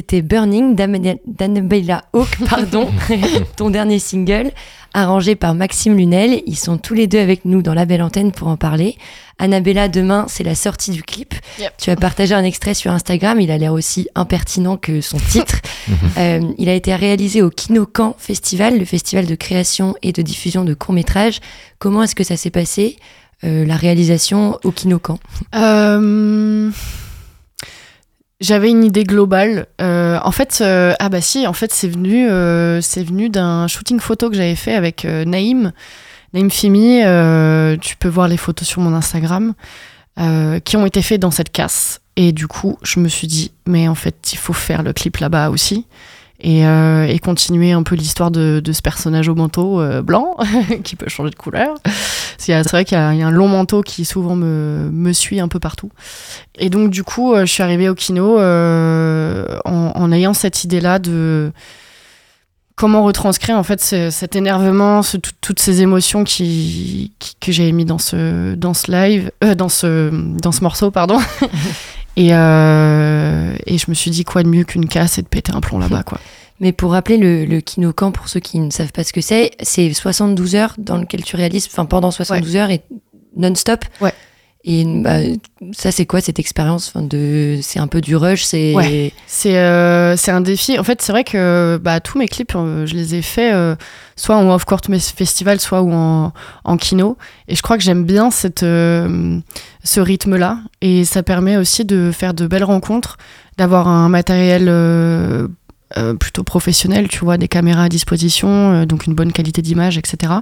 C'était 0.00 0.22
Burning 0.22 0.74
d'Annabella 0.74 2.04
Hawk, 2.14 2.38
pardon, 2.48 2.88
ton 3.56 3.68
dernier 3.68 3.98
single, 3.98 4.50
arrangé 4.94 5.34
par 5.34 5.54
Maxime 5.54 5.94
Lunel. 5.94 6.42
Ils 6.46 6.56
sont 6.56 6.78
tous 6.78 6.94
les 6.94 7.06
deux 7.06 7.18
avec 7.18 7.44
nous 7.44 7.60
dans 7.60 7.74
la 7.74 7.84
belle 7.84 8.00
antenne 8.00 8.32
pour 8.32 8.48
en 8.48 8.56
parler. 8.56 8.96
Annabella, 9.38 9.88
demain, 9.88 10.24
c'est 10.26 10.42
la 10.42 10.54
sortie 10.54 10.90
du 10.90 11.02
clip. 11.02 11.34
Tu 11.76 11.90
as 11.90 11.96
partagé 11.96 12.34
un 12.34 12.44
extrait 12.44 12.72
sur 12.72 12.90
Instagram. 12.90 13.42
Il 13.42 13.50
a 13.50 13.58
l'air 13.58 13.74
aussi 13.74 14.08
impertinent 14.14 14.78
que 14.78 15.02
son 15.02 15.18
titre. 15.30 15.60
Euh, 16.16 16.40
il 16.56 16.70
a 16.70 16.74
été 16.74 16.94
réalisé 16.94 17.42
au 17.42 17.50
Kinokan 17.50 18.16
Festival, 18.16 18.78
le 18.78 18.86
festival 18.86 19.26
de 19.26 19.34
création 19.34 19.96
et 20.00 20.12
de 20.12 20.22
diffusion 20.22 20.64
de 20.64 20.72
courts-métrages. 20.72 21.40
Comment 21.78 22.04
est-ce 22.04 22.14
que 22.14 22.24
ça 22.24 22.38
s'est 22.38 22.48
passé, 22.48 22.96
euh, 23.44 23.66
la 23.66 23.76
réalisation 23.76 24.58
au 24.64 24.70
Kinokan 24.70 25.18
euh... 25.54 26.70
J'avais 28.40 28.70
une 28.70 28.84
idée 28.84 29.04
globale. 29.04 29.66
Euh, 29.82 30.18
en 30.22 30.30
fait, 30.30 30.60
euh, 30.62 30.94
ah 30.98 31.10
bah 31.10 31.20
si, 31.20 31.46
en 31.46 31.52
fait, 31.52 31.72
c'est 31.72 31.88
venu, 31.88 32.28
euh, 32.30 32.80
c'est 32.80 33.04
venu 33.04 33.28
d'un 33.28 33.66
shooting 33.68 34.00
photo 34.00 34.30
que 34.30 34.36
j'avais 34.36 34.56
fait 34.56 34.74
avec 34.74 35.04
Naïm, 35.04 35.72
Naïm 36.32 36.50
Fimi. 36.50 37.00
tu 37.80 37.96
peux 37.96 38.08
voir 38.08 38.28
les 38.28 38.38
photos 38.38 38.66
sur 38.66 38.80
mon 38.80 38.94
Instagram. 38.94 39.54
qui 40.64 40.76
ont 40.76 40.86
été 40.86 41.02
faits 41.02 41.20
dans 41.20 41.30
cette 41.30 41.50
casse. 41.50 42.00
Et 42.16 42.32
du 42.32 42.46
coup, 42.46 42.78
je 42.82 43.00
me 43.00 43.08
suis 43.08 43.26
dit, 43.26 43.52
mais 43.66 43.88
en 43.88 43.94
fait, 43.94 44.32
il 44.32 44.38
faut 44.38 44.52
faire 44.52 44.82
le 44.82 44.92
clip 44.92 45.18
là-bas 45.18 45.50
aussi. 45.50 45.86
Et, 46.42 46.62
et, 46.62 47.18
continuer 47.18 47.72
un 47.72 47.82
peu 47.82 47.94
l'histoire 47.94 48.30
de, 48.30 48.62
ce 48.72 48.82
personnage 48.82 49.28
au 49.28 49.34
manteau 49.34 49.82
blanc 50.02 50.36
qui 50.84 50.96
peut 50.96 51.08
changer 51.08 51.30
de 51.30 51.36
couleur. 51.36 51.76
C'est 52.38 52.62
vrai 52.70 52.84
qu'il 52.84 52.96
y, 52.96 53.00
a 53.00 53.08
un 53.08 53.30
long 53.30 53.48
manteau 53.48 53.82
qui 53.82 54.04
souvent 54.04 54.36
me, 54.36 55.12
suit 55.12 55.40
un 55.40 55.48
peu 55.48 55.58
partout. 55.58 55.90
Et 56.58 56.70
donc, 56.70 56.90
du 56.90 57.04
coup, 57.04 57.34
je 57.36 57.44
suis 57.44 57.62
arrivée 57.62 57.88
au 57.88 57.94
kino 57.94 58.38
en, 58.38 60.12
ayant 60.12 60.34
cette 60.34 60.64
idée-là 60.64 60.98
de 60.98 61.52
comment 62.80 63.04
retranscrire 63.04 63.58
en 63.58 63.62
fait 63.62 63.82
cet 63.82 64.36
énervement, 64.36 65.02
toutes 65.42 65.60
ces 65.60 65.82
émotions 65.82 66.24
qui, 66.24 67.12
que 67.38 67.52
j'avais 67.52 67.72
mis 67.72 67.84
dans 67.84 67.98
ce, 67.98 68.54
dans 68.54 68.72
ce 68.72 68.90
live, 68.90 69.30
euh, 69.44 69.54
dans, 69.54 69.68
ce, 69.68 70.08
dans 70.40 70.50
ce 70.50 70.62
morceau, 70.62 70.90
pardon. 70.90 71.18
et, 72.20 72.34
euh, 72.34 73.54
et 73.64 73.78
je 73.78 73.86
me 73.88 73.94
suis 73.94 74.10
dit 74.10 74.24
quoi 74.24 74.42
de 74.42 74.48
mieux 74.48 74.64
qu'une 74.64 74.86
casse 74.86 75.16
et 75.16 75.22
de 75.22 75.26
péter 75.26 75.52
un 75.54 75.60
plomb 75.60 75.78
là-bas, 75.84 76.02
quoi. 76.02 76.18
Mais 76.60 76.72
pour 76.72 76.92
rappeler 76.92 77.16
le, 77.16 77.46
le 77.46 77.62
Kinocan, 77.62 78.12
pour 78.12 78.28
ceux 78.28 78.40
qui 78.40 78.58
ne 78.58 78.70
savent 78.70 78.92
pas 78.92 79.02
ce 79.02 79.14
que 79.14 79.22
c'est, 79.22 79.52
c'est 79.62 79.90
72 79.94 80.54
heures 80.54 80.74
dans 80.76 80.98
lequel 80.98 81.24
tu 81.24 81.36
réalises, 81.36 81.66
enfin 81.72 81.86
pendant 81.86 82.10
72 82.10 82.56
heures 82.56 82.68
et 82.68 82.82
non-stop. 83.34 83.86
Ouais. 84.02 84.12
Et 84.62 84.84
bah, 84.84 85.20
ça, 85.72 85.90
c'est 85.90 86.04
quoi 86.04 86.20
cette 86.20 86.38
expérience 86.38 86.88
enfin, 86.88 87.02
de... 87.02 87.58
C'est 87.62 87.78
un 87.78 87.86
peu 87.86 88.02
du 88.02 88.14
rush 88.14 88.44
C'est 88.44 88.74
euh, 89.46 90.16
un 90.28 90.40
défi. 90.42 90.78
En 90.78 90.84
fait, 90.84 91.00
c'est 91.00 91.12
vrai 91.12 91.24
que 91.24 91.80
bah, 91.82 92.00
tous 92.00 92.18
mes 92.18 92.28
clips, 92.28 92.52
euh, 92.54 92.84
je 92.84 92.94
les 92.94 93.14
ai 93.14 93.22
faits 93.22 93.54
euh, 93.54 93.74
soit 94.16 94.36
en 94.36 94.50
off-court 94.54 94.80
festival, 95.14 95.60
soit 95.60 95.80
ou 95.80 95.92
en, 95.92 96.32
en, 96.64 96.76
kino. 96.76 97.16
Et 97.48 97.54
je 97.56 97.62
crois 97.62 97.78
que 97.78 97.82
j'aime 97.82 98.04
bien 98.04 98.30
cette, 98.30 98.60
ce 98.60 100.00
rythme-là. 100.00 100.58
Et 100.82 101.06
ça 101.06 101.22
permet 101.22 101.56
aussi 101.56 101.86
de 101.86 102.10
faire 102.12 102.34
de 102.34 102.46
belles 102.46 102.64
rencontres, 102.64 103.16
d'avoir 103.56 103.88
un 103.88 104.10
matériel 104.10 104.70
plutôt 106.18 106.44
professionnel, 106.44 107.08
tu 107.08 107.24
vois, 107.24 107.38
des 107.38 107.48
caméras 107.48 107.84
à 107.84 107.88
disposition, 107.88 108.84
donc 108.84 109.06
une 109.06 109.14
bonne 109.14 109.32
qualité 109.32 109.62
d'image, 109.62 109.96
etc. 109.96 110.34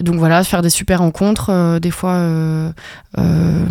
Donc 0.00 0.16
voilà, 0.16 0.42
faire 0.42 0.60
des 0.60 0.70
super 0.70 0.98
rencontres, 0.98 1.50
euh, 1.50 1.78
des 1.78 1.92
fois 1.92 2.14
euh, 2.14 2.72
euh, 3.18 3.66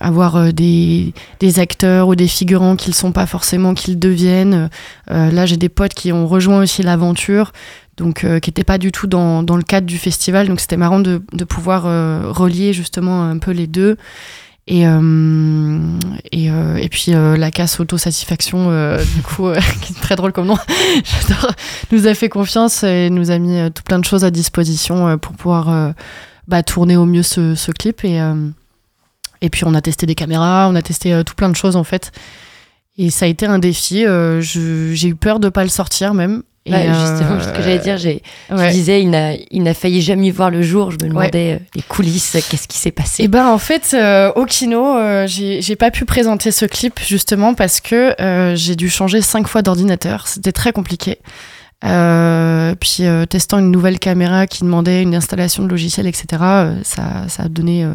avoir 0.00 0.50
des, 0.54 1.12
des, 1.40 1.58
acteurs 1.58 2.08
ou 2.08 2.14
des 2.14 2.26
figurants 2.26 2.74
qu'ils 2.74 2.92
ne 2.92 2.94
sont 2.96 3.12
pas 3.12 3.26
forcément 3.26 3.74
qu'ils 3.74 3.98
deviennent. 3.98 4.70
là, 5.08 5.44
j'ai 5.44 5.58
des 5.58 5.68
potes 5.68 5.92
qui 5.92 6.10
ont 6.10 6.26
rejoint 6.26 6.62
aussi 6.62 6.82
l'aventure, 6.82 7.52
donc 7.98 8.20
qui 8.20 8.50
n'étaient 8.50 8.64
pas 8.64 8.78
du 8.78 8.92
tout 8.92 9.06
dans, 9.06 9.42
dans, 9.42 9.56
le 9.56 9.62
cadre 9.62 9.86
du 9.86 9.98
festival. 9.98 10.48
Donc 10.48 10.60
c'était 10.60 10.78
marrant 10.78 11.00
de, 11.00 11.22
de 11.32 11.44
pouvoir 11.44 11.82
relier 11.82 12.72
justement 12.72 13.24
un 13.24 13.38
peu 13.38 13.50
les 13.50 13.66
deux. 13.66 13.98
Et, 14.70 14.86
euh, 14.86 15.78
et, 16.30 16.50
euh, 16.50 16.76
et, 16.76 16.90
puis 16.90 17.14
euh, 17.14 17.38
la 17.38 17.50
casse 17.50 17.80
autosatisfaction, 17.80 18.68
du 19.16 19.22
coup, 19.22 19.50
qui 19.80 19.94
est 19.94 20.00
très 20.00 20.14
drôle 20.14 20.32
comme 20.32 20.46
nom, 20.46 20.58
j'adore, 21.04 21.52
nous 21.90 22.06
a 22.06 22.12
fait 22.12 22.28
confiance 22.28 22.82
et 22.82 23.08
nous 23.08 23.30
a 23.30 23.38
mis 23.38 23.72
tout 23.72 23.82
plein 23.82 23.98
de 23.98 24.04
choses 24.04 24.24
à 24.24 24.30
disposition 24.30 25.16
pour 25.16 25.32
pouvoir 25.32 25.94
bah, 26.48 26.62
tourner 26.62 26.98
au 26.98 27.06
mieux 27.06 27.22
ce, 27.22 27.54
ce 27.54 27.72
clip. 27.72 28.04
Et, 28.04 28.20
et 29.40 29.48
puis 29.48 29.64
on 29.64 29.72
a 29.72 29.80
testé 29.80 30.04
des 30.04 30.14
caméras, 30.14 30.68
on 30.70 30.74
a 30.74 30.82
testé 30.82 31.22
tout 31.24 31.34
plein 31.34 31.48
de 31.48 31.56
choses 31.56 31.74
en 31.74 31.84
fait. 31.84 32.12
Et 32.98 33.08
ça 33.08 33.24
a 33.24 33.28
été 33.28 33.46
un 33.46 33.58
défi. 33.58 34.04
j'ai 34.40 35.08
eu 35.08 35.14
peur 35.14 35.40
de 35.40 35.48
pas 35.48 35.62
le 35.62 35.70
sortir 35.70 36.12
même. 36.12 36.42
Bah, 36.70 36.82
justement, 36.82 37.40
ce 37.40 37.48
que 37.48 37.62
j'allais 37.62 37.78
dire, 37.78 37.96
j'ai, 37.96 38.22
je 38.50 38.70
disais, 38.70 39.02
il 39.02 39.10
n'a, 39.10 39.34
il 39.50 39.62
n'a 39.62 39.74
failli 39.74 40.00
jamais 40.00 40.30
voir 40.30 40.50
le 40.50 40.62
jour. 40.62 40.90
Je 40.90 40.96
me 41.02 41.08
demandais 41.08 41.54
euh, 41.54 41.64
les 41.74 41.82
coulisses, 41.82 42.36
qu'est-ce 42.48 42.68
qui 42.68 42.78
s'est 42.78 42.90
passé? 42.90 43.22
Et 43.22 43.26
eh 43.26 43.28
ben 43.28 43.46
en 43.46 43.58
fait, 43.58 43.94
euh, 43.94 44.32
au 44.34 44.44
kino, 44.44 44.96
euh, 44.96 45.26
j'ai, 45.26 45.62
j'ai 45.62 45.76
pas 45.76 45.90
pu 45.90 46.04
présenter 46.04 46.50
ce 46.50 46.64
clip 46.64 47.00
justement 47.00 47.54
parce 47.54 47.80
que 47.80 48.14
j'ai 48.54 48.76
dû 48.76 48.88
changer 48.88 49.20
cinq 49.22 49.48
fois 49.48 49.62
d'ordinateur. 49.62 50.26
C'était 50.28 50.52
très 50.52 50.72
compliqué. 50.72 51.18
puis 51.82 53.02
testant 53.28 53.58
une 53.58 53.70
nouvelle 53.70 53.98
caméra 53.98 54.46
qui 54.46 54.64
demandait 54.64 55.02
une 55.02 55.14
installation 55.14 55.62
de 55.62 55.68
logiciel, 55.68 56.06
etc. 56.06 56.26
ça, 56.82 57.28
ça 57.28 57.42
a 57.44 57.48
donné 57.48 57.86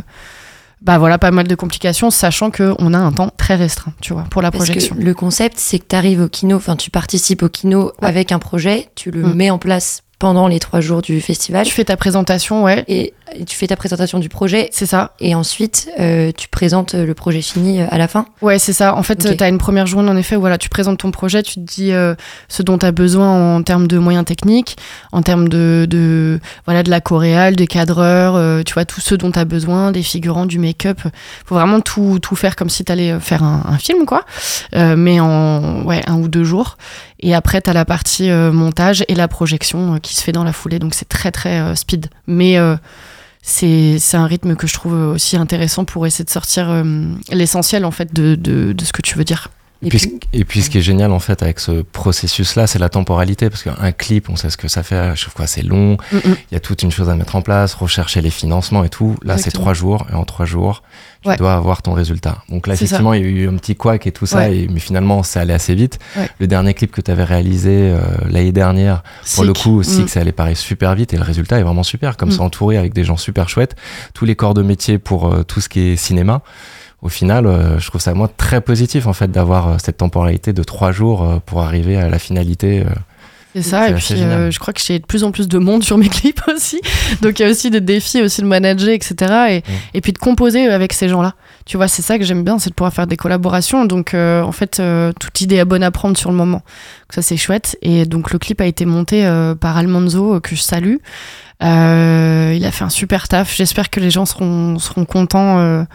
bah 0.83 0.97
voilà, 0.97 1.17
pas 1.17 1.31
mal 1.31 1.47
de 1.47 1.55
complications, 1.55 2.11
sachant 2.11 2.51
qu'on 2.51 2.93
a 2.93 2.97
un 2.97 3.11
temps 3.13 3.31
très 3.37 3.55
restreint, 3.55 3.93
tu 4.01 4.11
vois, 4.11 4.25
pour 4.29 4.41
la 4.41 4.51
Parce 4.51 4.65
projection. 4.65 4.95
Que 4.95 5.01
le 5.01 5.13
concept, 5.13 5.57
c'est 5.57 5.79
que 5.79 5.85
tu 5.87 5.95
arrives 5.95 6.21
au 6.21 6.27
kino, 6.27 6.57
enfin, 6.57 6.75
tu 6.75 6.91
participes 6.91 7.41
au 7.41 7.49
kino 7.49 7.93
avec 8.01 8.33
un 8.33 8.39
projet, 8.39 8.89
tu 8.93 9.09
le 9.09 9.23
mm. 9.23 9.33
mets 9.33 9.49
en 9.49 9.59
place 9.59 10.03
pendant 10.19 10.47
les 10.47 10.59
trois 10.59 10.81
jours 10.81 11.01
du 11.01 11.19
festival. 11.21 11.65
Tu 11.65 11.73
fais 11.73 11.85
ta 11.85 11.97
présentation, 11.97 12.63
ouais. 12.63 12.83
Et, 12.87 13.13
tu 13.45 13.55
fais 13.55 13.67
ta 13.67 13.75
présentation 13.75 14.19
du 14.19 14.29
projet. 14.29 14.69
C'est 14.71 14.85
ça. 14.85 15.13
Et 15.19 15.35
ensuite, 15.35 15.89
euh, 15.99 16.31
tu 16.35 16.47
présentes 16.47 16.93
le 16.93 17.13
projet 17.13 17.41
fini 17.41 17.81
euh, 17.81 17.85
à 17.89 17.97
la 17.97 18.07
fin. 18.07 18.25
Ouais, 18.41 18.59
c'est 18.59 18.73
ça. 18.73 18.95
En 18.95 19.03
fait, 19.03 19.35
tu 19.37 19.43
as 19.43 19.47
une 19.47 19.57
première 19.57 19.87
journée, 19.87 20.09
en 20.09 20.17
effet, 20.17 20.35
où 20.35 20.39
voilà, 20.39 20.57
tu 20.57 20.69
présentes 20.69 20.99
ton 20.99 21.11
projet, 21.11 21.43
tu 21.43 21.55
te 21.55 21.59
dis 21.59 21.91
euh, 21.91 22.15
ce 22.47 22.63
dont 22.63 22.77
tu 22.77 22.85
as 22.85 22.91
besoin 22.91 23.55
en 23.55 23.63
termes 23.63 23.87
de 23.87 23.97
moyens 23.97 24.25
techniques, 24.25 24.77
en 25.11 25.21
termes 25.21 25.49
de, 25.49 25.87
de, 25.89 26.39
voilà, 26.65 26.83
de 26.83 26.89
la 26.89 27.01
choréale, 27.01 27.55
des 27.55 27.67
cadreurs, 27.67 28.63
tu 28.63 28.73
vois, 28.73 28.85
tout 28.85 29.01
ce 29.01 29.15
dont 29.15 29.31
tu 29.31 29.39
as 29.39 29.45
besoin, 29.45 29.91
des 29.91 30.03
figurants, 30.03 30.45
du 30.45 30.59
make-up. 30.59 30.99
faut 31.45 31.55
vraiment 31.55 31.81
tout, 31.81 32.19
tout 32.21 32.35
faire 32.35 32.55
comme 32.55 32.69
si 32.69 32.83
tu 32.85 32.91
allais 32.91 33.19
faire 33.19 33.43
un, 33.43 33.63
un 33.65 33.77
film, 33.77 34.05
quoi. 34.05 34.25
mais 34.73 35.19
en 35.19 35.83
ouais, 35.83 36.01
un 36.07 36.15
ou 36.15 36.27
deux 36.27 36.43
jours. 36.43 36.77
Et 37.23 37.33
après, 37.33 37.61
tu 37.61 37.69
as 37.69 37.73
la 37.73 37.85
partie 37.85 38.29
euh, 38.29 38.51
montage 38.51 39.05
et 39.07 39.15
la 39.15 39.29
projection 39.29 39.95
euh, 39.95 39.97
qui 39.97 40.13
se 40.13 40.21
fait 40.21 40.33
dans 40.33 40.43
la 40.43 40.51
foulée. 40.51 40.77
Donc 40.77 40.93
c'est 40.93 41.07
très 41.07 41.31
très 41.31 41.61
euh, 41.61 41.73
speed. 41.73 42.07
Mais 42.27 42.57
c'est 43.45 43.99
un 44.13 44.25
rythme 44.25 44.55
que 44.55 44.67
je 44.67 44.73
trouve 44.73 44.93
aussi 44.93 45.35
intéressant 45.35 45.83
pour 45.83 46.07
essayer 46.07 46.23
de 46.23 46.29
sortir 46.29 46.83
l'essentiel 47.29 47.83
en 47.83 47.91
fait 47.91 48.13
de, 48.13 48.35
de, 48.35 48.71
de, 48.71 48.85
ce 48.85 48.93
que 48.93 49.01
tu 49.01 49.17
veux 49.17 49.25
dire. 49.25 49.49
Et, 49.83 49.89
puis, 49.89 50.19
et 50.33 50.45
puis, 50.45 50.61
ce 50.61 50.69
qui 50.69 50.77
est 50.77 50.81
génial 50.81 51.11
en 51.11 51.19
fait 51.19 51.43
avec 51.43 51.59
ce 51.59 51.83
processus-là, 51.83 52.67
c'est 52.67 52.79
la 52.79 52.89
temporalité, 52.89 53.49
parce 53.49 53.63
qu'un 53.63 53.91
clip, 53.91 54.29
on 54.29 54.35
sait 54.35 54.49
ce 54.49 54.57
que 54.57 54.67
ça 54.67 54.83
fait 54.83 55.15
chaque 55.15 55.35
fois, 55.35 55.47
c'est 55.47 55.61
long, 55.61 55.97
mm, 56.11 56.17
mm. 56.17 56.35
il 56.51 56.53
y 56.53 56.55
a 56.55 56.59
toute 56.59 56.83
une 56.83 56.91
chose 56.91 57.09
à 57.09 57.15
mettre 57.15 57.35
en 57.35 57.41
place, 57.41 57.73
rechercher 57.73 58.21
les 58.21 58.29
financements 58.29 58.83
et 58.83 58.89
tout. 58.89 59.15
Là, 59.23 59.37
c'est 59.37 59.51
trois 59.51 59.73
jours, 59.73 60.05
et 60.11 60.15
en 60.15 60.23
trois 60.23 60.45
jours, 60.45 60.83
tu 61.23 61.35
dois 61.37 61.53
avoir 61.53 61.81
ton 61.81 61.93
résultat. 61.93 62.39
Donc 62.49 62.67
là, 62.67 62.73
effectivement, 62.73 63.13
il 63.13 63.21
y 63.21 63.25
a 63.25 63.27
eu 63.27 63.49
un 63.49 63.55
petit 63.55 63.75
couac 63.75 64.07
et 64.07 64.11
tout 64.11 64.25
ça, 64.25 64.49
et, 64.49 64.67
mais 64.71 64.79
finalement, 64.79 65.23
c'est 65.23 65.39
allé 65.39 65.53
assez 65.53 65.75
vite. 65.75 65.99
Le 66.39 66.47
dernier 66.47 66.73
clip 66.73 66.91
que 66.91 67.01
tu 67.01 67.11
avais 67.11 67.23
réalisé 67.23 67.91
euh, 67.91 67.99
l'année 68.29 68.51
dernière, 68.51 69.03
pour 69.35 69.43
le 69.43 69.53
coup, 69.53 69.79
aussi, 69.79 70.01
mm. 70.01 70.05
que 70.05 70.11
ça 70.11 70.21
allait 70.21 70.31
paraître 70.31 70.59
super 70.59 70.95
vite, 70.95 71.13
et 71.13 71.17
le 71.17 71.23
résultat 71.23 71.59
est 71.59 71.63
vraiment 71.63 71.83
super, 71.83 72.17
comme 72.17 72.31
c'est 72.31 72.41
entouré 72.41 72.77
avec 72.77 72.93
des 72.93 73.03
gens 73.03 73.17
super 73.17 73.49
chouettes, 73.49 73.75
tous 74.13 74.25
les 74.25 74.35
corps 74.35 74.53
de 74.53 74.61
métier 74.61 74.97
pour 74.97 75.31
euh, 75.31 75.43
tout 75.43 75.61
ce 75.61 75.69
qui 75.69 75.81
est 75.81 75.95
cinéma 75.95 76.41
au 77.03 77.09
final, 77.09 77.45
euh, 77.45 77.79
je 77.79 77.89
trouve 77.89 78.01
ça 78.01 78.13
moi 78.13 78.29
très 78.35 78.61
positif 78.61 79.07
en 79.07 79.13
fait 79.13 79.29
d'avoir 79.29 79.67
euh, 79.67 79.75
cette 79.83 79.97
temporalité 79.97 80.53
de 80.53 80.63
trois 80.63 80.93
jours 80.93 81.21
euh, 81.21 81.37
pour 81.45 81.61
arriver 81.61 81.97
à 81.97 82.07
la 82.07 82.17
finalité. 82.17 82.85
c'est 83.53 83.61
ça, 83.61 83.89
et 83.89 83.93
puis 83.93 84.05
je 84.15 84.57
crois 84.57 84.73
que 84.73 84.79
j'ai 84.81 84.99
de 84.99 85.05
plus 85.05 85.25
en 85.25 85.31
plus 85.31 85.49
de 85.49 85.57
monde 85.59 85.83
sur 85.83 85.97
mes 85.97 86.07
clips 86.17 86.41
aussi. 86.47 86.79
Donc 87.21 87.39
il 87.39 87.43
y 87.43 87.45
a 87.45 87.49
aussi 87.49 87.69
des 87.69 87.81
défis 87.81 88.21
aussi 88.21 88.41
de 88.41 88.47
manager, 88.47 88.89
etc. 88.89 89.33
Et, 89.49 89.63
et 89.93 90.01
puis 90.01 90.13
de 90.13 90.17
composer 90.17 90.69
avec 90.69 90.93
ces 90.93 91.09
gens-là. 91.09 91.35
Tu 91.65 91.75
vois, 91.75 91.89
c'est 91.89 92.01
ça 92.01 92.17
que 92.17 92.23
j'aime 92.23 92.43
bien, 92.43 92.57
c'est 92.57 92.69
de 92.69 92.75
pouvoir 92.75 92.93
faire 92.93 93.05
des 93.05 93.17
collaborations. 93.17 93.83
Donc 93.83 94.13
en 94.13 94.51
fait, 94.53 94.81
toute 95.19 95.41
idée 95.41 95.57
est 95.57 95.65
bonne 95.65 95.83
à 95.83 95.91
prendre 95.91 96.17
sur 96.17 96.31
le 96.31 96.37
moment. 96.37 96.61
ça 97.09 97.21
c'est 97.21 97.37
chouette. 97.37 97.77
Et 97.81 98.05
donc 98.05 98.31
le 98.31 98.39
clip 98.39 98.61
a 98.61 98.65
été 98.65 98.85
monté 98.85 99.29
par 99.59 99.75
Almanzo, 99.77 100.39
que 100.39 100.55
je 100.55 100.61
salue. 100.61 100.95
il 101.59 102.65
a 102.65 102.71
fait 102.71 102.85
un 102.85 102.89
super 102.89 103.27
taf. 103.27 103.53
J'espère 103.53 103.89
que 103.89 103.99
les 103.99 104.09
gens 104.09 104.25
seront, 104.25 104.79
seront 104.79 105.03
contents 105.03 105.85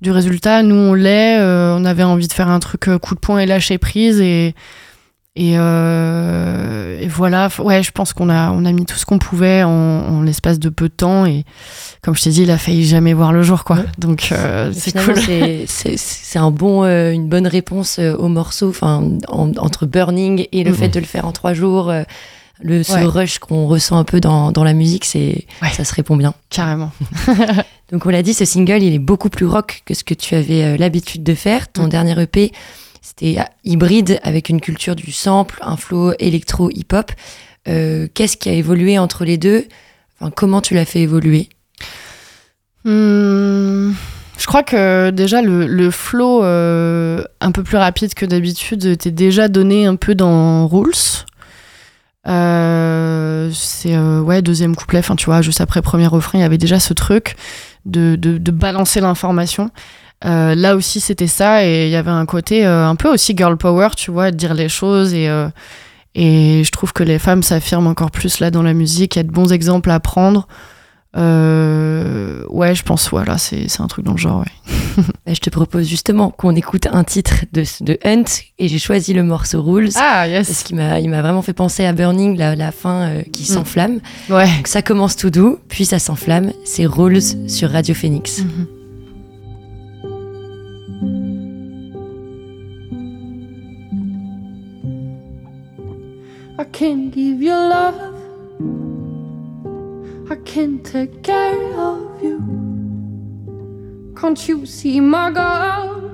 du 0.00 0.10
résultat. 0.10 0.62
Nous, 0.62 0.74
on 0.74 0.94
l'est. 0.94 1.38
Euh, 1.38 1.76
on 1.76 1.84
avait 1.84 2.02
envie 2.02 2.28
de 2.28 2.32
faire 2.32 2.48
un 2.48 2.60
truc 2.60 2.88
euh, 2.88 2.98
coup 2.98 3.14
de 3.14 3.20
poing 3.20 3.38
et 3.38 3.46
lâcher 3.46 3.78
prise. 3.78 4.20
Et, 4.20 4.54
et, 5.36 5.54
euh, 5.56 7.06
voilà. 7.08 7.48
Ouais, 7.58 7.82
je 7.82 7.90
pense 7.90 8.12
qu'on 8.12 8.28
a, 8.28 8.50
on 8.50 8.64
a 8.64 8.72
mis 8.72 8.86
tout 8.86 8.96
ce 8.96 9.04
qu'on 9.04 9.18
pouvait 9.18 9.62
en, 9.62 10.22
l'espace 10.22 10.58
de 10.58 10.68
peu 10.68 10.88
de 10.88 10.94
temps. 10.94 11.26
Et 11.26 11.44
comme 12.02 12.16
je 12.16 12.22
t'ai 12.22 12.30
dit, 12.30 12.42
il 12.42 12.50
a 12.50 12.58
failli 12.58 12.84
jamais 12.84 13.12
voir 13.12 13.32
le 13.32 13.42
jour. 13.42 13.64
Quoi. 13.64 13.78
Donc, 13.98 14.32
c'est 14.72 14.96
cool. 14.96 15.16
C'est 15.66 16.38
un 16.38 16.50
bon, 16.50 16.84
une 16.84 17.28
bonne 17.28 17.46
réponse 17.46 17.98
au 17.98 18.28
morceau. 18.28 18.70
Enfin, 18.70 19.02
entre 19.28 19.86
Burning 19.86 20.46
et 20.52 20.64
le 20.64 20.72
fait 20.72 20.88
de 20.88 21.00
le 21.00 21.06
faire 21.06 21.26
en 21.26 21.32
trois 21.32 21.54
jours 21.54 21.92
le 22.62 22.82
ce 22.82 23.04
rush 23.04 23.38
qu'on 23.38 23.66
ressent 23.66 23.96
un 23.96 24.04
peu 24.04 24.20
dans, 24.20 24.52
dans 24.52 24.64
la 24.64 24.72
musique, 24.72 25.04
c'est 25.04 25.46
ça 25.72 25.84
se 25.84 25.94
répond 25.94 26.16
bien. 26.16 26.34
Carrément. 26.50 26.92
Donc 27.92 28.06
on 28.06 28.10
l'a 28.10 28.22
dit, 28.22 28.34
ce 28.34 28.44
single, 28.44 28.82
il 28.82 28.94
est 28.94 28.98
beaucoup 29.00 29.30
plus 29.30 29.46
rock 29.46 29.82
que 29.84 29.94
ce 29.94 30.04
que 30.04 30.14
tu 30.14 30.34
avais 30.34 30.62
euh, 30.62 30.76
l'habitude 30.76 31.22
de 31.22 31.34
faire. 31.34 31.70
Ton 31.72 31.86
mm. 31.86 31.88
dernier 31.88 32.22
EP, 32.22 32.52
c'était 33.02 33.38
euh, 33.38 33.44
hybride 33.64 34.20
avec 34.22 34.48
une 34.48 34.60
culture 34.60 34.94
du 34.94 35.10
sample, 35.12 35.58
un 35.62 35.76
flow 35.76 36.12
électro 36.18 36.70
hip-hop. 36.70 37.10
Euh, 37.68 38.06
qu'est-ce 38.14 38.36
qui 38.36 38.48
a 38.48 38.52
évolué 38.52 38.98
entre 38.98 39.24
les 39.24 39.38
deux? 39.38 39.66
Enfin, 40.20 40.32
Comment 40.34 40.60
tu 40.60 40.74
l'as 40.74 40.84
fait 40.84 41.00
évoluer? 41.00 41.48
Hmm, 42.84 43.92
Je 44.38 44.46
crois 44.46 44.62
que 44.62 45.10
déjà 45.10 45.42
le, 45.42 45.66
le 45.66 45.90
flow 45.90 46.42
un 46.42 47.52
peu 47.52 47.62
plus 47.62 47.76
rapide 47.76 48.14
que 48.14 48.24
d'habitude 48.24 48.96
t'est 48.96 49.10
déjà 49.10 49.48
donné 49.48 49.84
un 49.86 49.96
peu 49.96 50.14
dans 50.14 50.66
Rules. 50.66 51.26
Euh, 52.28 53.50
c'est 53.54 53.96
euh, 53.96 54.20
ouais 54.20 54.42
deuxième 54.42 54.76
couplet 54.76 54.98
enfin 54.98 55.16
tu 55.16 55.24
vois 55.24 55.40
juste 55.40 55.62
après 55.62 55.80
premier 55.80 56.06
refrain 56.06 56.38
il 56.38 56.42
y 56.42 56.44
avait 56.44 56.58
déjà 56.58 56.78
ce 56.78 56.92
truc 56.92 57.34
de, 57.86 58.14
de, 58.16 58.50
balancer 58.50 59.00
l'information 59.00 59.70
Euh, 60.26 60.54
là 60.54 60.76
aussi, 60.76 61.00
c'était 61.00 61.26
ça, 61.26 61.64
et 61.64 61.86
il 61.86 61.90
y 61.90 61.96
avait 61.96 62.10
un 62.10 62.26
côté 62.26 62.66
euh, 62.66 62.86
un 62.86 62.94
peu 62.94 63.08
aussi 63.08 63.34
girl 63.34 63.56
power, 63.56 63.88
tu 63.96 64.10
vois, 64.10 64.30
de 64.30 64.36
dire 64.36 64.52
les 64.52 64.68
choses, 64.68 65.14
et, 65.14 65.30
euh, 65.30 65.48
et 66.14 66.62
je 66.62 66.70
trouve 66.70 66.92
que 66.92 67.02
les 67.02 67.18
femmes 67.18 67.42
s'affirment 67.42 67.86
encore 67.86 68.10
plus 68.10 68.38
là 68.40 68.50
dans 68.50 68.62
la 68.62 68.74
musique, 68.74 69.16
il 69.16 69.18
y 69.18 69.20
a 69.20 69.22
de 69.22 69.30
bons 69.32 69.50
exemples 69.50 69.90
à 69.90 69.98
prendre. 69.98 70.46
Euh, 71.16 72.44
ouais, 72.50 72.74
je 72.74 72.82
pense, 72.82 73.08
voilà, 73.08 73.38
c'est 73.38 73.80
un 73.80 73.86
truc 73.86 74.04
dans 74.04 74.12
le 74.12 74.18
genre, 74.18 74.40
ouais. 74.40 75.04
Bah, 75.30 75.34
je 75.34 75.40
te 75.40 75.48
propose 75.50 75.86
justement 75.86 76.30
qu'on 76.30 76.56
écoute 76.56 76.88
un 76.90 77.04
titre 77.04 77.44
de, 77.52 77.62
de 77.82 77.96
Hunt 78.04 78.24
et 78.58 78.66
j'ai 78.66 78.80
choisi 78.80 79.12
le 79.14 79.22
morceau 79.22 79.62
Rules. 79.62 79.90
Ah, 79.94 80.26
Parce 80.28 80.48
yes! 80.48 80.62
qu'il 80.64 80.74
m'a, 80.74 80.98
il 80.98 81.08
m'a 81.08 81.22
vraiment 81.22 81.40
fait 81.40 81.52
penser 81.52 81.84
à 81.84 81.92
Burning, 81.92 82.36
la, 82.36 82.56
la 82.56 82.72
fin 82.72 83.02
euh, 83.02 83.22
qui 83.32 83.44
Mm. 83.44 83.54
s'enflamme. 83.54 84.00
Ouais. 84.28 84.46
Donc 84.56 84.66
ça 84.66 84.82
commence 84.82 85.14
tout 85.14 85.30
doux, 85.30 85.58
puis 85.68 85.84
ça 85.84 86.00
s'enflamme. 86.00 86.50
C'est 86.64 86.84
Rules 86.84 87.22
sur 87.48 87.70
Radio 87.70 87.94
Phoenix. 87.94 88.40
Mhm. 88.40 88.66
I 96.58 96.64
can 96.72 97.10
give 97.12 97.40
you 97.40 97.52
love. 97.52 97.94
I 100.30 100.34
can 100.44 100.80
take 100.82 101.22
care 101.22 101.78
of 101.78 102.22
you. 102.22 102.69
Can't 104.20 104.46
you 104.46 104.66
see 104.66 105.00
my 105.00 105.30
God? 105.30 106.04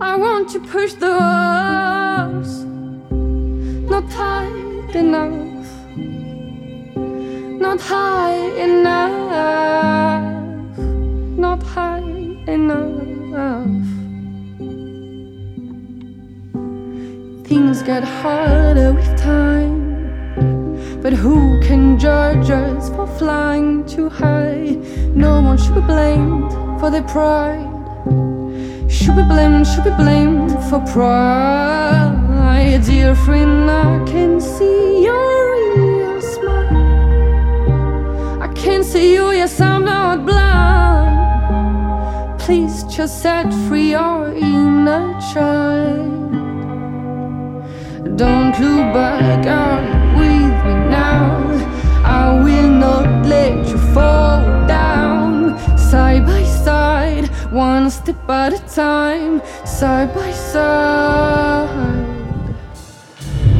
I 0.00 0.14
want 0.14 0.48
to 0.50 0.60
push 0.60 0.92
the 0.92 1.10
walls. 1.10 2.62
Not 3.90 4.04
high 4.12 4.46
enough. 4.94 5.66
Not 7.60 7.80
high 7.80 8.36
enough. 8.66 10.22
Not 11.36 11.60
high 11.64 11.98
enough. 12.46 13.66
Things 17.48 17.82
get 17.82 18.04
harder 18.04 18.92
with 18.92 19.18
time. 19.18 19.83
But 21.04 21.12
who 21.12 21.60
can 21.60 21.98
judge 21.98 22.48
us 22.48 22.88
for 22.88 23.06
flying 23.06 23.84
too 23.84 24.08
high? 24.08 24.78
No 25.14 25.42
one 25.42 25.58
should 25.58 25.74
be 25.74 25.82
blamed 25.82 26.50
for 26.80 26.90
their 26.90 27.02
pride. 27.02 27.68
Should 28.90 29.16
be 29.16 29.22
blamed, 29.22 29.66
should 29.66 29.84
be 29.84 29.90
blamed 29.90 30.52
for 30.70 30.80
pride. 30.94 32.14
Dear 32.86 33.14
friend, 33.14 33.70
I 33.70 34.02
can 34.06 34.40
see 34.40 35.04
your 35.04 35.76
real 35.76 36.22
smile. 36.22 36.80
I 38.40 38.48
can 38.54 38.82
see 38.82 39.12
you, 39.12 39.30
yes, 39.30 39.60
I'm 39.60 39.84
not 39.84 40.24
blind. 40.24 41.18
Please 42.40 42.82
just 42.84 43.20
set 43.20 43.52
free 43.68 43.90
your 43.90 44.32
inner 44.32 45.20
child. 45.34 46.32
Don't 48.16 48.58
look 48.58 48.94
back 48.94 49.46
not 52.84 53.26
let 53.26 53.66
you 53.70 53.78
fall 53.94 54.42
down. 54.66 55.58
Side 55.90 56.24
by 56.26 56.42
side, 56.64 57.26
one 57.50 57.84
step 57.90 58.28
at 58.42 58.52
a 58.58 58.60
time. 58.84 59.34
Side 59.78 60.10
by 60.14 60.30
side. 60.52 62.04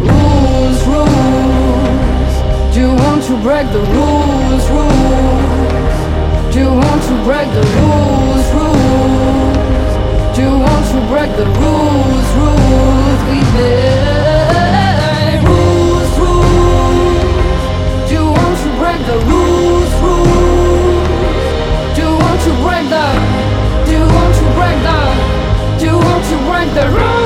Rules, 0.09 0.81
rules. 0.93 2.35
Do 2.73 2.79
you 2.85 2.93
want 3.03 3.21
to 3.31 3.35
break 3.47 3.67
the 3.77 3.85
rules, 3.97 4.65
rules? 4.77 5.97
Do 6.53 6.57
you 6.65 6.73
want 6.83 7.01
to 7.11 7.15
break 7.29 7.49
the 7.59 7.65
rules, 7.79 8.47
rules? 8.59 9.93
Do 10.35 10.41
you 10.49 10.57
want 10.67 10.85
to 10.93 11.01
break 11.13 11.31
the 11.41 11.49
rules, 11.63 12.29
rules 12.41 13.21
we 13.29 13.39
made? 13.57 14.04
The 19.07 19.19
rules, 19.27 19.93
rules? 20.01 21.05
Do 21.95 22.03
you 22.03 22.13
want 22.17 22.41
to 22.41 22.53
break 22.65 22.89
the? 22.89 23.07
Do 23.85 23.93
you 23.93 24.07
want 24.17 24.35
to 24.41 24.45
break 24.57 24.79
the? 24.87 24.99
Do 25.79 25.85
you 25.85 25.99
want 25.99 26.25
to 26.25 26.37
break 26.49 26.69
the 26.75 26.89
rules? 26.89 27.24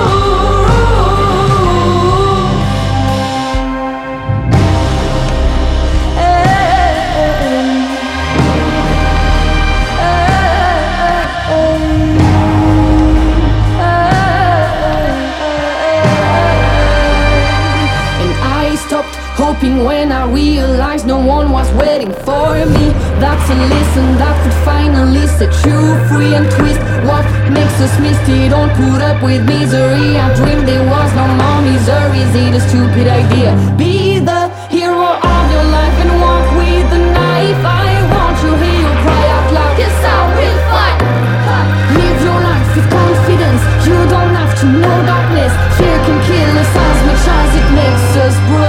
Waiting 21.78 22.12
for 22.26 22.54
me. 22.74 22.86
That's 23.22 23.46
a 23.50 23.56
lesson 23.56 24.06
that 24.18 24.34
could 24.42 24.58
finally 24.66 25.26
set 25.38 25.52
you 25.66 25.78
free 26.10 26.34
and 26.34 26.46
twist 26.58 26.80
what 27.06 27.24
makes 27.50 27.78
us 27.80 27.94
misty. 27.98 28.48
Don't 28.50 28.70
put 28.74 29.00
up 29.00 29.22
with 29.22 29.42
misery. 29.46 30.18
I 30.18 30.34
dreamed 30.34 30.66
there 30.66 30.84
was 30.84 31.10
no 31.14 31.26
more 31.40 31.60
misery. 31.62 32.20
Is 32.26 32.34
it 32.34 32.52
a 32.58 32.62
stupid 32.68 33.06
idea? 33.06 33.54
Be 33.78 34.18
the 34.18 34.50
hero 34.68 35.10
of 35.18 35.44
your 35.54 35.66
life 35.78 35.96
and 36.02 36.12
walk 36.22 36.46
with 36.58 36.86
the 36.92 37.00
knife. 37.14 37.62
I 37.64 37.88
want 38.12 38.34
to 38.42 38.48
hear 38.62 38.78
you 38.82 38.90
cry 39.02 39.24
out 39.36 39.48
loud. 39.56 39.74
Yes, 39.78 39.96
I 40.02 40.18
will 40.36 40.58
fight. 40.72 40.98
Live 41.96 42.18
your 42.26 42.40
life 42.42 42.68
with 42.76 42.88
confidence. 42.90 43.62
You 43.86 43.98
don't 44.14 44.34
have 44.34 44.52
to 44.60 44.66
know 44.66 44.96
darkness. 45.06 45.52
Fear 45.78 45.98
can 46.06 46.18
kill 46.26 46.54
us 46.62 46.72
as 46.86 46.98
much 47.06 47.24
as 47.38 47.50
it 47.60 47.68
makes 47.78 48.10
us 48.26 48.36
brave. 48.50 48.67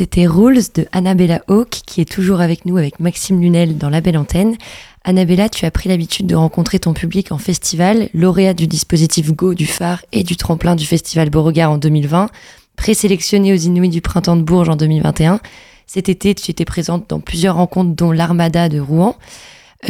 C'était 0.00 0.26
Rules 0.26 0.62
de 0.74 0.86
Annabella 0.92 1.42
Hawke 1.46 1.82
qui 1.84 2.00
est 2.00 2.10
toujours 2.10 2.40
avec 2.40 2.64
nous 2.64 2.78
avec 2.78 3.00
Maxime 3.00 3.38
Lunel 3.38 3.76
dans 3.76 3.90
la 3.90 4.00
belle 4.00 4.16
antenne. 4.16 4.56
Annabella, 5.04 5.50
tu 5.50 5.66
as 5.66 5.70
pris 5.70 5.90
l'habitude 5.90 6.26
de 6.26 6.34
rencontrer 6.34 6.78
ton 6.78 6.94
public 6.94 7.32
en 7.32 7.36
festival, 7.36 8.08
lauréat 8.14 8.54
du 8.54 8.66
dispositif 8.66 9.30
Go 9.34 9.52
du 9.52 9.66
phare 9.66 10.02
et 10.12 10.22
du 10.22 10.38
tremplin 10.38 10.74
du 10.74 10.86
festival 10.86 11.28
Beauregard 11.28 11.72
en 11.72 11.76
2020, 11.76 12.30
présélectionné 12.76 13.52
aux 13.52 13.58
Inuits 13.58 13.90
du 13.90 14.00
printemps 14.00 14.36
de 14.36 14.42
Bourges 14.42 14.70
en 14.70 14.76
2021. 14.76 15.38
Cet 15.86 16.08
été, 16.08 16.34
tu 16.34 16.50
étais 16.50 16.64
présente 16.64 17.10
dans 17.10 17.20
plusieurs 17.20 17.56
rencontres, 17.56 17.94
dont 17.94 18.10
l'Armada 18.10 18.70
de 18.70 18.80
Rouen. 18.80 19.18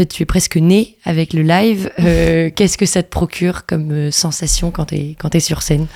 Euh, 0.01 0.05
tu 0.05 0.25
es 0.25 0.27
presque 0.27 0.57
née 0.57 0.96
avec 1.05 1.33
le 1.33 1.42
live. 1.42 1.88
Euh, 2.01 2.51
Qu'est-ce 2.57 2.77
que 2.77 2.87
ça 2.87 3.05
te 3.05 3.11
procure 3.11 3.64
comme 3.64 3.92
euh, 3.92 4.11
sensation 4.11 4.73
quand 4.73 4.87
tu 4.87 5.16
es 5.35 5.40
sur 5.40 5.62
scène? 5.62 5.87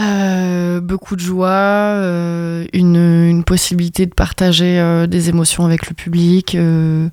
Euh, 0.00 0.80
beaucoup 0.80 1.14
de 1.14 1.20
joie, 1.20 1.48
euh, 1.48 2.64
une, 2.72 3.44
possibilité 3.44 4.06
de 4.06 4.14
partager 4.14 4.78
euh, 4.78 5.06
des 5.06 5.28
émotions 5.28 5.66
avec 5.66 5.88
le 5.88 5.94
public, 5.94 6.56
de 6.56 7.10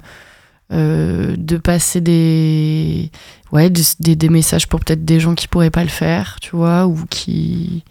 passer 1.58 2.02
des, 2.02 3.12
ouais, 3.52 3.70
des, 3.70 4.30
messages 4.30 4.68
pour 4.68 4.80
peut-être 4.80 5.04
des 5.04 5.20
gens 5.20 5.36
qui 5.36 5.48
pourraient 5.48 5.72
pas 5.72 5.84
le 5.84 5.90
faire, 5.90 6.38
tu 6.42 6.56
vois, 6.56 6.88
ou 6.88 7.04
qui. 7.10 7.84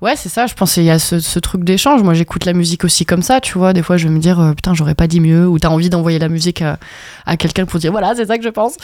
Ouais, 0.00 0.14
c'est 0.16 0.28
ça, 0.28 0.46
je 0.46 0.54
pense 0.54 0.74
qu'il 0.74 0.84
y 0.84 0.90
a 0.90 0.98
ce, 0.98 1.38
truc 1.38 1.64
d'échange. 1.64 2.02
Moi, 2.02 2.14
j'écoute 2.14 2.44
la 2.44 2.52
musique 2.52 2.84
aussi 2.84 3.04
comme 3.04 3.22
ça, 3.22 3.40
tu 3.40 3.58
vois. 3.58 3.72
Des 3.72 3.82
fois, 3.82 3.96
je 3.96 4.08
vais 4.08 4.14
me 4.14 4.20
dire, 4.20 4.52
putain, 4.56 4.72
j'aurais 4.72 4.94
pas 4.94 5.06
dit 5.06 5.20
mieux, 5.20 5.46
ou 5.46 5.58
t'as 5.58 5.68
envie 5.68 5.90
d'envoyer 5.90 6.18
la 6.18 6.28
musique 6.28 6.62
à, 6.62 6.78
à 7.26 7.36
quelqu'un 7.36 7.66
pour 7.66 7.80
dire, 7.80 7.90
voilà, 7.90 8.14
c'est 8.14 8.26
ça 8.26 8.38
que 8.38 8.44
je 8.44 8.50
pense. 8.50 8.76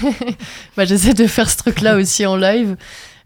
bah, 0.76 0.84
J'essaie 0.84 1.14
de 1.14 1.26
faire 1.26 1.50
ce 1.50 1.56
truc-là 1.56 1.96
aussi 1.96 2.26
en 2.26 2.36
live. 2.36 2.76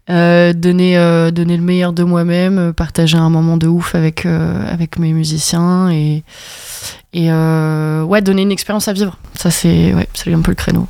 Euh, 0.09 0.51
donner, 0.51 0.97
euh, 0.97 1.31
donner 1.31 1.55
le 1.55 1.63
meilleur 1.63 1.93
de 1.93 2.03
moi-même, 2.03 2.57
euh, 2.57 2.73
partager 2.73 3.17
un 3.17 3.29
moment 3.29 3.55
de 3.55 3.67
ouf 3.67 3.95
avec, 3.95 4.25
euh, 4.25 4.61
avec 4.69 4.99
mes 4.99 5.13
musiciens 5.13 5.89
et, 5.91 6.23
et 7.13 7.31
euh, 7.31 8.03
ouais, 8.03 8.21
donner 8.21 8.41
une 8.41 8.51
expérience 8.51 8.89
à 8.89 8.93
vivre. 8.93 9.17
Ça, 9.33 9.49
c'est 9.49 9.93
ouais, 9.93 10.07
un 10.27 10.41
peu 10.41 10.51
le 10.51 10.55
créneau. 10.55 10.87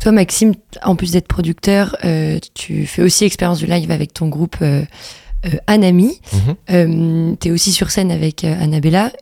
Toi, 0.00 0.12
Maxime, 0.12 0.54
en 0.82 0.96
plus 0.96 1.12
d'être 1.12 1.28
producteur, 1.28 1.94
euh, 2.04 2.38
tu 2.54 2.86
fais 2.86 3.02
aussi 3.02 3.24
expérience 3.24 3.58
du 3.58 3.66
live 3.66 3.90
avec 3.90 4.14
ton 4.14 4.28
groupe 4.28 4.56
euh, 4.62 4.82
euh, 5.44 5.50
Anami. 5.66 6.18
Mhm. 6.68 7.36
tu 7.38 7.48
es 7.48 7.50
aussi 7.50 7.72
sur 7.72 7.90
scène 7.90 8.10
avec 8.10 8.44
euh, 8.44 8.62
Annabella. 8.62 9.12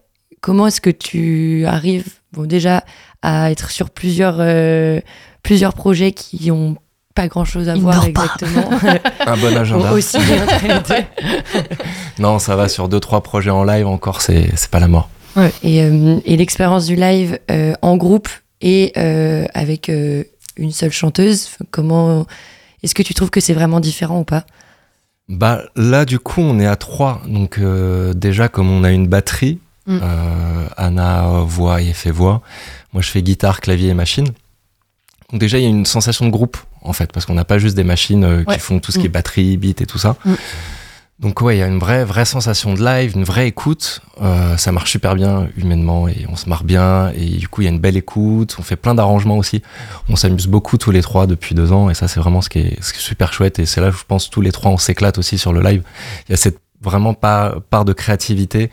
Comment 0.40 0.68
est-ce 0.68 0.80
que 0.80 0.90
tu 0.90 1.64
arrives, 1.66 2.20
bon, 2.32 2.46
déjà, 2.46 2.84
à 3.22 3.50
être 3.50 3.70
sur 3.70 3.90
plusieurs, 3.90 4.36
euh, 4.38 5.00
plusieurs 5.42 5.74
projets 5.74 6.12
qui 6.12 6.52
ont 6.52 6.76
pas 7.16 7.26
grand 7.26 7.44
chose 7.44 7.68
à 7.68 7.74
Il 7.74 7.82
voir 7.82 8.04
exactement 8.06 8.70
Un 9.26 9.36
bon 9.36 9.56
agenda. 9.56 9.92
aussi. 9.92 10.16
Non, 12.18 12.38
ça 12.38 12.56
va 12.56 12.68
sur 12.68 12.88
deux 12.88 13.00
trois 13.00 13.22
projets 13.22 13.50
en 13.50 13.64
live 13.64 13.86
encore, 13.86 14.22
c'est 14.22 14.50
c'est 14.56 14.70
pas 14.70 14.80
la 14.80 14.88
mort. 14.88 15.08
Et, 15.62 15.82
euh, 15.82 16.18
et 16.24 16.36
l'expérience 16.36 16.86
du 16.86 16.96
live 16.96 17.38
euh, 17.50 17.74
en 17.82 17.96
groupe 17.98 18.28
et 18.62 18.92
euh, 18.96 19.44
avec 19.52 19.90
euh, 19.90 20.24
une 20.56 20.72
seule 20.72 20.92
chanteuse, 20.92 21.50
comment 21.70 22.26
est-ce 22.82 22.94
que 22.94 23.02
tu 23.02 23.12
trouves 23.12 23.28
que 23.30 23.40
c'est 23.40 23.52
vraiment 23.52 23.80
différent 23.80 24.20
ou 24.20 24.24
pas? 24.24 24.44
Bah 25.28 25.62
là 25.74 26.04
du 26.06 26.18
coup 26.18 26.40
on 26.40 26.58
est 26.58 26.66
à 26.66 26.76
trois, 26.76 27.20
donc 27.26 27.58
euh, 27.58 28.14
déjà 28.14 28.48
comme 28.48 28.70
on 28.70 28.84
a 28.84 28.90
une 28.92 29.08
batterie, 29.08 29.58
Mm. 29.88 30.00
euh, 30.02 30.66
Anna 30.76 31.42
voix 31.46 31.80
et 31.80 31.92
fait 31.92 32.10
voix, 32.10 32.42
moi 32.92 33.02
je 33.02 33.08
fais 33.10 33.22
guitare, 33.22 33.60
clavier 33.60 33.90
et 33.90 33.94
machine. 33.94 34.26
Donc 35.30 35.38
déjà 35.40 35.58
il 35.58 35.62
y 35.62 35.66
a 35.66 35.68
une 35.68 35.86
sensation 35.86 36.26
de 36.26 36.30
groupe 36.32 36.56
en 36.86 36.92
fait 36.92 37.12
parce 37.12 37.26
qu'on 37.26 37.34
n'a 37.34 37.44
pas 37.44 37.58
juste 37.58 37.76
des 37.76 37.84
machines 37.84 38.24
euh, 38.24 38.44
Ouais. 38.46 38.54
qui 38.54 38.60
font 38.60 38.78
tout 38.78 38.92
ce 38.92 38.98
qui 38.98 39.04
Mm. 39.04 39.06
est 39.06 39.10
batterie, 39.10 39.56
beat 39.56 39.80
et 39.82 39.86
tout 39.86 39.98
ça. 39.98 40.16
Mm. 40.24 40.32
Donc 41.18 41.40
ouais 41.40 41.56
il 41.56 41.60
y 41.60 41.62
a 41.62 41.66
une 41.66 41.78
vraie 41.78 42.04
vraie 42.04 42.26
sensation 42.26 42.74
de 42.74 42.84
live, 42.84 43.12
une 43.16 43.24
vraie 43.24 43.48
écoute. 43.48 44.02
Euh, 44.20 44.56
ça 44.58 44.70
marche 44.70 44.90
super 44.90 45.14
bien 45.14 45.48
humainement 45.56 46.08
et 46.08 46.26
on 46.30 46.36
se 46.36 46.46
marre 46.46 46.62
bien 46.62 47.10
et 47.16 47.24
du 47.24 47.48
coup 47.48 47.62
il 47.62 47.64
y 47.64 47.68
a 47.68 47.70
une 47.70 47.78
belle 47.80 47.96
écoute. 47.96 48.54
On 48.58 48.62
fait 48.62 48.76
plein 48.76 48.94
d'arrangements 48.94 49.38
aussi. 49.38 49.62
On 50.10 50.16
s'amuse 50.16 50.46
beaucoup 50.46 50.76
tous 50.76 50.90
les 50.90 51.00
trois 51.00 51.26
depuis 51.26 51.54
deux 51.54 51.72
ans 51.72 51.88
et 51.88 51.94
ça 51.94 52.06
c'est 52.06 52.20
vraiment 52.20 52.42
ce 52.42 52.50
qui 52.50 52.58
est, 52.58 52.82
ce 52.82 52.92
qui 52.92 52.98
est 52.98 53.02
super 53.02 53.32
chouette 53.32 53.58
et 53.58 53.64
c'est 53.64 53.80
là 53.80 53.90
je 53.90 53.96
pense 54.06 54.28
tous 54.28 54.42
les 54.42 54.52
trois 54.52 54.70
on 54.70 54.76
s'éclate 54.78 55.16
aussi 55.16 55.38
sur 55.38 55.54
le 55.54 55.62
live. 55.62 55.82
Il 56.28 56.32
y 56.32 56.34
a 56.34 56.36
cette 56.36 56.58
vraiment 56.82 57.14
pas 57.14 57.54
part 57.70 57.86
de 57.86 57.94
créativité 57.94 58.70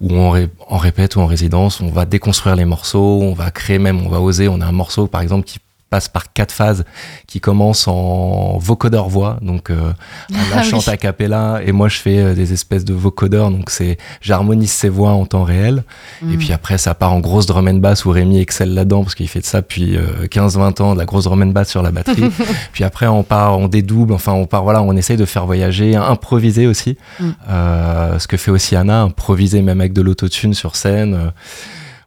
où 0.00 0.12
on 0.12 0.30
ré- 0.30 0.48
en 0.68 0.76
répète 0.76 1.14
ou 1.14 1.20
en 1.20 1.26
résidence, 1.26 1.80
on 1.80 1.90
va 1.90 2.04
déconstruire 2.04 2.56
les 2.56 2.64
morceaux, 2.64 3.20
on 3.22 3.32
va 3.34 3.52
créer 3.52 3.78
même, 3.78 4.04
on 4.04 4.08
va 4.08 4.20
oser. 4.20 4.48
On 4.48 4.60
a 4.60 4.66
un 4.66 4.72
morceau 4.72 5.06
par 5.06 5.20
exemple 5.20 5.44
qui 5.46 5.60
passe 5.94 6.08
par 6.08 6.32
quatre 6.32 6.50
phases, 6.50 6.84
qui 7.28 7.38
commence 7.38 7.86
en 7.86 8.58
vocodeur 8.58 9.08
voix, 9.08 9.38
donc 9.42 9.70
euh, 9.70 9.92
Anna 10.28 10.40
Ah 10.54 10.60
oui. 10.64 10.68
chante 10.68 10.88
a 10.88 10.96
cappella 10.96 11.60
et 11.64 11.70
moi 11.70 11.86
je 11.88 11.98
fais 11.98 12.18
euh, 12.18 12.34
des 12.34 12.52
espèces 12.52 12.84
de 12.84 12.92
vocodeurs, 12.92 13.52
donc 13.52 13.70
c'est 13.70 13.96
j'harmonise 14.20 14.72
ses 14.72 14.88
voix 14.88 15.12
en 15.12 15.24
temps 15.24 15.44
réel. 15.44 15.84
Mm. 16.20 16.32
Et 16.32 16.36
puis 16.36 16.52
après, 16.52 16.78
ça 16.78 16.94
part 16.94 17.12
en 17.12 17.20
grosse 17.20 17.46
drum 17.46 17.68
and 17.68 17.74
bass 17.74 18.04
où 18.06 18.10
Rémi 18.10 18.40
excelle 18.40 18.74
là-dedans 18.74 19.04
parce 19.04 19.14
qu'il 19.14 19.28
fait 19.28 19.38
de 19.38 19.44
ça 19.44 19.60
depuis 19.60 19.96
euh, 19.96 20.26
15-20 20.26 20.82
ans, 20.82 20.94
de 20.94 20.98
la 20.98 21.04
grosse 21.04 21.26
drum 21.26 21.40
and 21.42 21.52
bass 21.52 21.68
sur 21.68 21.80
la 21.84 21.92
batterie. 21.92 22.28
puis 22.72 22.82
après, 22.82 23.06
on 23.06 23.22
part, 23.22 23.56
on 23.56 23.68
dédouble, 23.68 24.14
enfin, 24.14 24.32
on 24.32 24.46
part, 24.46 24.64
voilà, 24.64 24.82
on 24.82 24.96
essaye 24.96 25.16
de 25.16 25.26
faire 25.26 25.46
voyager, 25.46 25.94
improviser 25.94 26.66
aussi. 26.66 26.98
Mm. 27.20 27.30
Euh, 27.50 28.18
ce 28.18 28.26
que 28.26 28.36
fait 28.36 28.50
aussi 28.50 28.74
Anna, 28.74 29.02
improviser 29.02 29.62
même 29.62 29.78
avec 29.78 29.92
de 29.92 30.02
l'autotune 30.02 30.54
sur 30.54 30.74
scène. 30.74 31.30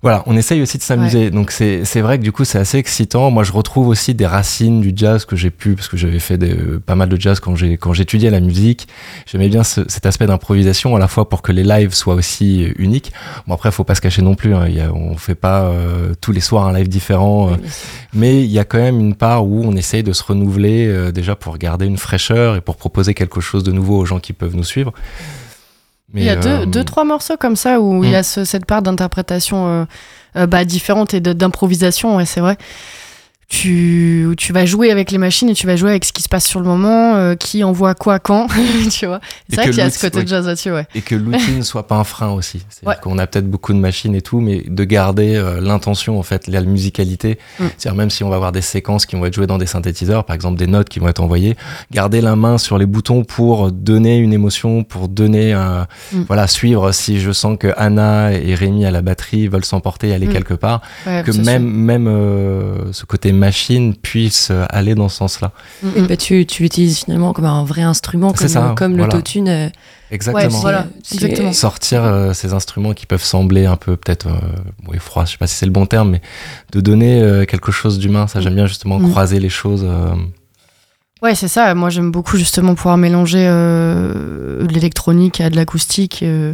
Voilà, 0.04 0.24
on 0.28 0.38
essaye 0.38 0.62
aussi 0.62 0.78
de 0.78 0.84
s'amuser. 0.84 1.32
Donc 1.32 1.52
c'est 1.52 1.84
c'est 1.86 2.02
vrai 2.02 2.18
que 2.20 2.24
du 2.24 2.32
coup, 2.32 2.46
c'est 2.46 2.60
assez 2.60 2.78
excitant. 2.78 3.32
Moi, 3.32 3.44
je 3.44 3.52
retrouve 3.52 3.88
aussi 3.88 4.14
des 4.14 4.28
racines 4.28 4.80
du 4.82 4.94
jazz 4.96 5.26
que 5.26 5.36
j'ai 5.36 5.50
pu, 5.50 5.74
parce 5.76 5.88
que 5.88 5.98
j'avais 5.98 6.20
fait 6.20 6.38
des, 6.38 6.52
euh, 6.54 6.80
pas 6.86 6.96
mal 6.96 7.10
de 7.10 7.20
jazz 7.20 7.40
quand 7.40 7.56
j'ai 7.56 7.78
quand 7.78 7.94
j'étudiais 7.94 8.30
la 8.30 8.40
musique. 8.40 8.88
J'aimais 9.26 9.50
bien 9.50 9.64
ce- 9.64 9.82
cet 9.88 10.06
aspect 10.06 10.28
d'improvisation 10.28 10.96
à 10.96 11.00
la 11.00 11.08
fois 11.08 11.28
pour 11.30 11.42
que 11.42 11.52
les 11.52 11.64
lives 11.64 11.94
soient 11.94 12.14
aussi 12.16 12.64
euh, 12.66 12.74
uniques. 12.78 13.12
Bon 13.48 13.56
après, 13.56 13.72
faut 13.72 13.84
pas 13.84 13.96
se 13.96 14.02
cacher 14.02 14.22
non 14.22 14.36
plus. 14.36 14.54
Hein. 14.56 14.68
Y 14.68 14.82
a- 14.82 14.94
on 14.94 15.18
fait 15.18 15.36
pas 15.36 15.64
euh, 15.64 16.14
tous 16.22 16.32
les 16.32 16.42
soirs 16.42 16.68
un 16.68 16.74
live 16.74 16.88
différent, 16.90 17.52
euh, 17.52 17.56
mais 18.14 18.44
il 18.44 18.52
y 18.52 18.60
a 18.60 18.66
quand 18.66 18.78
même 18.80 19.00
une 19.00 19.16
part 19.16 19.46
où 19.48 19.64
on 19.66 19.76
essaye 19.76 20.04
de 20.04 20.14
se 20.14 20.24
renouveler 20.24 20.86
euh, 20.88 21.12
déjà 21.12 21.36
pour 21.36 21.58
garder 21.58 21.86
une 21.88 21.98
fraîcheur 21.98 22.56
et 22.56 22.62
pour 22.62 22.78
proposer 22.78 23.14
quelque 23.16 23.42
chose 23.42 23.64
de 23.64 23.72
nouveau 23.72 23.98
aux 23.98 24.06
gens 24.06 24.20
qui 24.20 24.34
peuvent 24.34 24.56
nous 24.56 24.64
suivre. 24.64 24.94
Mais, 26.14 26.22
Il 26.22 26.26
y 26.26 26.30
a 26.30 26.34
euh, 26.38 26.60
deux, 26.60 26.66
deux, 26.68 26.84
trois 26.84 27.04
morceaux 27.04 27.36
comme 27.38 27.56
ça 27.56 27.82
où 27.82 28.04
il 28.04 28.12
y 28.12 28.16
a 28.16 28.24
ce- 28.24 28.46
cette 28.46 28.66
part 28.66 28.82
d'interprétation 28.82 29.68
euh, 29.68 29.86
euh, 30.38 30.48
bah, 30.48 30.64
différente 30.64 31.14
et 31.14 31.20
d'improvisation, 31.20 32.16
ouais, 32.16 32.26
c'est 32.26 32.40
vrai. 32.40 32.58
Tu, 33.50 34.28
tu 34.38 34.52
vas 34.52 34.66
jouer 34.66 34.92
avec 34.92 35.10
les 35.10 35.18
machines 35.18 35.48
et 35.48 35.54
tu 35.54 35.68
vas 35.68 35.78
jouer 35.78 35.92
avec 35.92 36.04
ce 36.04 36.12
qui 36.12 36.22
se 36.22 36.28
passe 36.28 36.46
sur 36.46 36.60
le 36.60 36.66
moment, 36.66 37.16
euh, 37.16 37.36
qui 37.36 37.64
envoie 37.64 37.96
quoi 37.96 38.20
quand, 38.20 38.48
tu 38.92 39.06
vois. 39.06 39.22
Et 39.50 39.56
C'est 39.56 39.56
vrai 39.56 39.70
qu'il 39.70 39.78
y 39.78 39.82
a 39.82 39.90
ce 39.90 40.00
côté 40.02 40.18
ouais. 40.18 40.24
de 40.26 40.28
jazz 40.28 40.46
là-dessus, 40.46 40.72
ouais. 40.74 40.86
et 40.94 41.00
que 41.02 41.16
l'outil 41.16 41.52
ne 41.58 41.62
soit 41.62 41.88
pas 41.88 41.96
un 41.96 42.04
frein 42.04 42.32
aussi. 42.32 42.62
C'est 42.70 42.86
Ouais. 42.86 42.96
qu'on 43.02 43.18
a 43.18 43.26
peut-être 43.26 43.50
beaucoup 43.50 43.72
de 43.72 43.78
machines 43.80 44.14
et 44.16 44.22
tout, 44.22 44.42
mais 44.42 44.64
de 44.68 44.84
garder 44.84 45.38
euh, 45.38 45.62
l'intention 45.62 46.20
en 46.20 46.24
fait, 46.24 46.48
la 46.48 46.60
musicalité. 46.62 47.40
Mm. 47.60 47.64
C'est-à-dire 47.78 47.96
même 47.98 48.10
si 48.10 48.26
on 48.26 48.30
va 48.30 48.36
avoir 48.36 48.52
des 48.52 48.62
séquences 48.62 49.06
qui 49.06 49.16
vont 49.16 49.26
être 49.26 49.34
jouées 49.34 49.48
dans 49.48 49.58
des 49.58 49.66
synthétiseurs, 49.66 50.26
par 50.26 50.36
exemple 50.36 50.58
des 50.60 50.68
notes 50.68 50.90
qui 50.90 51.00
vont 51.00 51.08
être 51.08 51.22
envoyées, 51.22 51.56
garder 51.92 52.20
la 52.20 52.36
main 52.36 52.58
sur 52.58 52.78
les 52.78 52.86
boutons 52.86 53.24
pour 53.24 53.72
donner 53.72 54.18
une 54.18 54.34
émotion, 54.34 54.84
pour 54.84 55.08
donner 55.08 55.54
un, 55.54 55.88
Mm. 56.12 56.24
voilà, 56.28 56.48
suivre. 56.48 56.92
Si 56.92 57.22
je 57.22 57.32
sens 57.32 57.58
que 57.58 57.70
Anna 57.78 58.34
et 58.34 58.56
Rémi 58.56 58.86
à 58.86 58.92
la 58.92 59.02
batterie 59.02 59.48
veulent 59.48 59.64
s'emporter, 59.66 60.14
aller 60.14 60.28
Mm. 60.28 60.34
quelque 60.34 60.54
part, 60.54 60.82
Ouais, 61.06 61.24
que 61.26 61.32
même 61.32 61.64
sûr. 61.64 61.72
même 61.78 62.08
euh, 62.10 62.92
ce 62.92 63.06
côté 63.06 63.32
machine 63.38 63.96
puisse 63.96 64.50
euh, 64.52 64.66
aller 64.70 64.94
dans 64.96 65.08
ce 65.10 65.18
sens-là. 65.18 65.52
Mm, 65.84 65.88
mm. 66.02 66.08
bah, 66.08 66.18
tu, 66.18 66.46
tu 66.46 66.64
l'utilises 66.64 67.00
finalement 67.06 67.32
comme 67.34 67.46
un 67.46 67.64
vrai 67.64 67.84
instrument, 67.84 68.34
comme, 68.34 68.48
ça, 68.48 68.74
comme 68.78 68.98
voilà. 68.98 69.14
l'autotune. 69.14 69.48
euh, 69.48 69.70
Exactement. 70.12 70.60
voilà, 70.60 70.86
sortir 71.52 72.04
euh, 72.04 72.34
ces 72.34 72.54
instruments 72.54 72.94
qui 72.94 73.06
peuvent 73.06 73.24
sembler 73.24 73.66
un 73.66 73.76
peu 73.76 73.98
peut-être 73.98 74.28
euh, 74.28 74.40
oui, 74.88 74.98
froids, 75.00 75.26
je 75.26 75.32
sais 75.32 75.38
pas 75.38 75.48
si 75.48 75.56
c'est 75.56 75.66
le 75.66 75.72
bon 75.72 75.86
terme, 75.86 76.12
mais 76.12 76.22
de 76.72 76.80
donner 76.82 77.22
euh, 77.22 77.46
quelque 77.46 77.72
chose 77.72 78.00
d'humain. 78.00 78.28
Ça, 78.28 78.40
j'aime 78.42 78.56
bien 78.56 78.68
justement 78.68 79.00
Mm. 79.00 79.10
croiser 79.12 79.40
les 79.40 79.50
choses. 79.50 79.84
euh, 79.86 80.16
Ouais, 81.24 81.34
c'est 81.36 81.48
ça. 81.48 81.74
Moi, 81.74 81.90
j'aime 81.90 82.12
beaucoup 82.12 82.38
justement 82.38 82.76
pouvoir 82.76 82.96
mélanger 82.98 83.44
euh, 83.50 84.66
de 84.66 84.72
l'électronique 84.74 85.42
à 85.42 85.50
de 85.50 85.56
l'acoustique. 85.56 86.20
euh, 86.24 86.54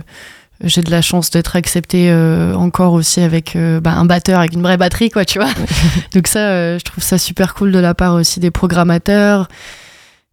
j'ai 0.61 0.81
de 0.81 0.91
la 0.91 1.01
chance 1.01 1.29
d'être 1.31 1.55
acceptée 1.55 2.09
euh, 2.11 2.53
encore 2.53 2.93
aussi 2.93 3.19
avec 3.21 3.55
euh, 3.55 3.79
bah, 3.79 3.93
un 3.93 4.05
batteur 4.05 4.39
avec 4.39 4.53
une 4.53 4.61
vraie 4.61 4.77
batterie, 4.77 5.09
quoi, 5.09 5.25
tu 5.25 5.39
vois. 5.39 5.49
Donc 6.13 6.27
ça, 6.27 6.39
euh, 6.51 6.79
je 6.79 6.83
trouve 6.83 7.03
ça 7.03 7.17
super 7.17 7.53
cool 7.53 7.71
de 7.71 7.79
la 7.79 7.93
part 7.93 8.13
aussi 8.15 8.39
des 8.39 8.51
programmateurs. 8.51 9.47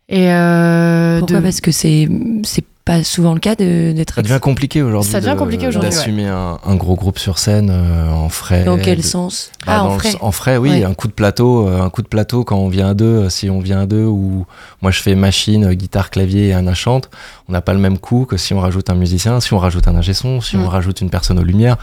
Et 0.09 0.33
euh, 0.33 1.19
Pourquoi 1.21 1.39
de- 1.39 1.43
Parce 1.43 1.61
que 1.61 1.71
c'est 1.73 2.09
c'est 2.43 2.65
pas 2.99 3.05
souvent 3.05 3.35
le 3.35 3.41
cas 3.41 3.55
de- 3.55 3.93
d'être. 3.93 4.15
Ça 4.15 4.23
devient 4.23 4.39
compliqué 4.41 4.83
aujourd'hui. 4.83 5.11
Ça 5.11 5.21
devient 5.21 5.33
de- 5.35 5.39
compliqué 5.39 5.67
aujourd'hui, 5.69 5.91
D'assumer 5.91 6.27
un, 6.27 6.59
un 6.65 6.75
gros 6.75 6.95
groupe 6.97 7.19
sur 7.19 7.39
scène 7.39 7.71
euh, 7.73 8.11
en 8.11 8.29
frais. 8.29 8.65
Dans 8.65 8.79
quel 8.79 8.99
de- 8.99 9.03
sens 9.03 9.51
Bah, 9.67 9.75
Ah, 9.75 9.79
dans 9.79 9.91
en 9.91 9.93
le- 9.95 9.99
frais. 10.01 10.15
en 10.21 10.33
frais, 10.33 10.57
oui, 10.57 10.71
Ouais. 10.71 10.85
un 10.85 10.95
coup 10.95 11.07
de 11.07 11.13
plateau, 11.13 11.69
euh, 11.69 11.81
un 11.83 11.91
coup 11.91 12.03
de 12.03 12.09
plateau 12.09 12.43
quand 12.45 12.57
on 12.57 12.69
vient 12.69 12.89
à 12.91 12.95
deux, 12.95 13.29
si 13.31 13.49
on 13.51 13.61
vient 13.61 13.81
à 13.81 13.87
deux 13.87 14.05
ou 14.05 14.47
moi 14.83 14.91
je 14.91 15.01
fais 15.03 15.15
machine, 15.15 15.73
guitare, 15.75 16.11
clavier 16.11 16.49
et 16.49 16.53
Anna 16.53 16.75
chante, 16.75 17.11
on 17.49 17.53
n'a 17.53 17.61
pas 17.61 17.73
le 17.75 17.79
même 17.79 17.99
coût 17.99 18.25
que 18.25 18.37
si 18.37 18.55
on 18.55 18.61
rajoute 18.61 18.91
un 18.91 18.95
musicien, 18.95 19.41
si 19.41 19.53
on 19.55 19.59
rajoute 19.59 19.87
un 19.89 19.95
ingé 19.97 20.13
son, 20.15 20.41
si 20.41 20.57
Mm. 20.57 20.65
on 20.65 20.69
rajoute 20.69 21.01
une 21.01 21.11
personne 21.11 21.39
aux 21.39 21.45
lumières. 21.45 21.77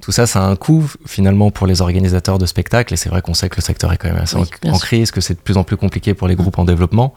Tout 0.00 0.12
ça, 0.12 0.26
ça 0.26 0.44
a 0.44 0.46
un 0.46 0.56
coût 0.56 0.84
finalement 1.06 1.50
pour 1.50 1.66
les 1.66 1.80
organisateurs 1.80 2.38
de 2.38 2.46
spectacles 2.46 2.94
et 2.94 2.96
c'est 2.96 3.08
vrai 3.08 3.20
qu'on 3.22 3.34
sait 3.34 3.48
que 3.48 3.56
le 3.56 3.62
secteur 3.62 3.92
est 3.92 3.96
quand 3.96 4.08
même 4.08 4.18
assez 4.22 4.36
Oui, 4.36 4.44
en, 4.70 4.78
crise, 4.78 5.10
que 5.10 5.20
c'est 5.20 5.34
de 5.34 5.40
plus 5.40 5.56
en 5.56 5.64
plus 5.64 5.76
compliqué 5.76 6.14
pour 6.14 6.28
les 6.28 6.36
groupes 6.36 6.58
en 6.58 6.64
développement. 6.64 7.14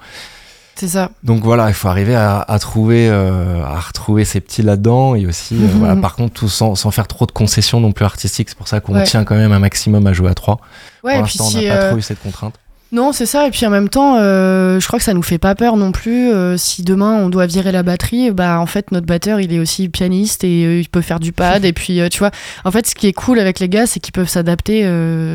C'est 0.75 0.89
ça. 0.89 1.09
Donc 1.23 1.41
voilà, 1.43 1.69
il 1.69 1.73
faut 1.73 1.87
arriver 1.87 2.15
à, 2.15 2.39
à 2.41 2.59
trouver, 2.59 3.07
euh, 3.09 3.63
à 3.63 3.79
retrouver 3.79 4.25
ces 4.25 4.41
petits 4.41 4.61
là-dedans 4.61 5.15
et 5.15 5.25
aussi, 5.25 5.55
euh, 5.55 5.67
voilà, 5.77 5.95
par 5.95 6.15
contre, 6.15 6.33
tout 6.33 6.49
sans, 6.49 6.75
sans 6.75 6.91
faire 6.91 7.07
trop 7.07 7.25
de 7.25 7.31
concessions 7.31 7.79
non 7.79 7.93
plus 7.93 8.03
artistiques. 8.03 8.49
C'est 8.49 8.57
pour 8.57 8.67
ça 8.67 8.81
qu'on 8.81 8.93
Ouais. 8.95 9.03
tient 9.03 9.23
quand 9.23 9.35
même 9.35 9.53
un 9.53 9.59
maximum 9.59 10.05
à 10.05 10.11
jouer 10.13 10.29
à 10.29 10.33
trois. 10.33 10.59
Ouais, 11.03 11.13
Pour 11.13 11.21
l'instant, 11.21 11.45
on 11.47 11.51
n'a 11.51 11.61
pas 11.61 11.81
euh, 11.83 11.89
trop 11.91 11.97
eu 11.97 12.01
cette 12.01 12.21
contrainte. 12.21 12.55
Non, 12.91 13.11
c'est 13.11 13.25
ça. 13.25 13.47
Et 13.47 13.51
puis 13.51 13.65
en 13.65 13.71
même 13.71 13.89
temps, 13.89 14.17
euh, 14.19 14.79
je 14.79 14.87
crois 14.87 14.99
que 14.99 15.05
ça 15.05 15.13
nous 15.13 15.23
fait 15.23 15.39
pas 15.39 15.55
peur 15.55 15.75
non 15.75 15.91
plus. 15.91 16.31
Euh, 16.31 16.55
si 16.55 16.83
demain 16.83 17.15
on 17.15 17.29
doit 17.29 17.47
virer 17.47 17.71
la 17.71 17.83
batterie, 17.83 18.31
bah 18.31 18.59
en 18.59 18.67
fait 18.67 18.91
notre 18.91 19.07
batteur 19.07 19.41
il 19.41 19.51
est 19.51 19.59
aussi 19.59 19.89
pianiste 19.89 20.43
et 20.43 20.65
euh, 20.65 20.79
il 20.79 20.87
peut 20.87 21.01
faire 21.01 21.19
du 21.19 21.31
pad. 21.31 21.65
et 21.65 21.73
puis 21.73 21.99
tu 22.11 22.19
vois, 22.19 22.31
en 22.63 22.71
fait, 22.71 22.87
ce 22.87 22.95
qui 22.95 23.07
est 23.07 23.13
cool 23.13 23.39
avec 23.39 23.59
les 23.59 23.69
gars, 23.69 23.87
c'est 23.87 23.99
qu'ils 23.99 24.13
peuvent 24.13 24.29
s'adapter 24.29 24.87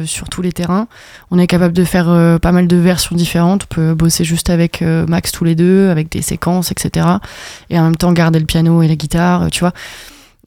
sur 0.07 0.29
tous 0.29 0.43
les 0.43 0.53
terrains. 0.53 0.87
On 1.31 1.39
est 1.39 1.47
capable 1.47 1.75
de 1.75 1.85
faire 1.85 2.39
pas 2.41 2.53
mal 2.53 2.67
de 2.67 2.77
versions 2.77 3.17
différentes. 3.17 3.65
On 3.71 3.75
peut 3.75 3.95
bosser 3.95 4.25
juste 4.25 4.51
avec 4.51 4.83
Max 4.83 5.33
tous 5.33 5.45
les 5.45 5.55
deux, 5.55 5.91
avec 5.91 6.11
des 6.11 6.23
séquences, 6.23 6.71
etc. 6.71 7.07
Et 7.69 7.79
en 7.79 7.85
même 7.85 7.97
temps 7.97 8.13
garder 8.13 8.39
le 8.39 8.47
piano 8.47 8.83
et 8.83 8.89
la 8.89 8.97
guitare. 8.97 9.51
tu 9.51 9.61
vois, 9.61 9.73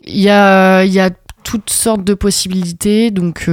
il 0.05 0.19
y 0.19 0.29
a, 0.29 0.83
y 0.83 0.99
a 0.99 1.09
toutes 1.43 1.69
sortes 1.69 2.03
de 2.03 2.13
possibilités. 2.13 3.12
Donc 3.12 3.49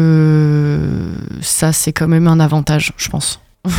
ça, 1.42 1.72
c'est 1.72 1.92
quand 1.92 2.08
même 2.08 2.26
un 2.26 2.40
avantage, 2.40 2.92
je 2.96 3.08
pense. 3.08 3.40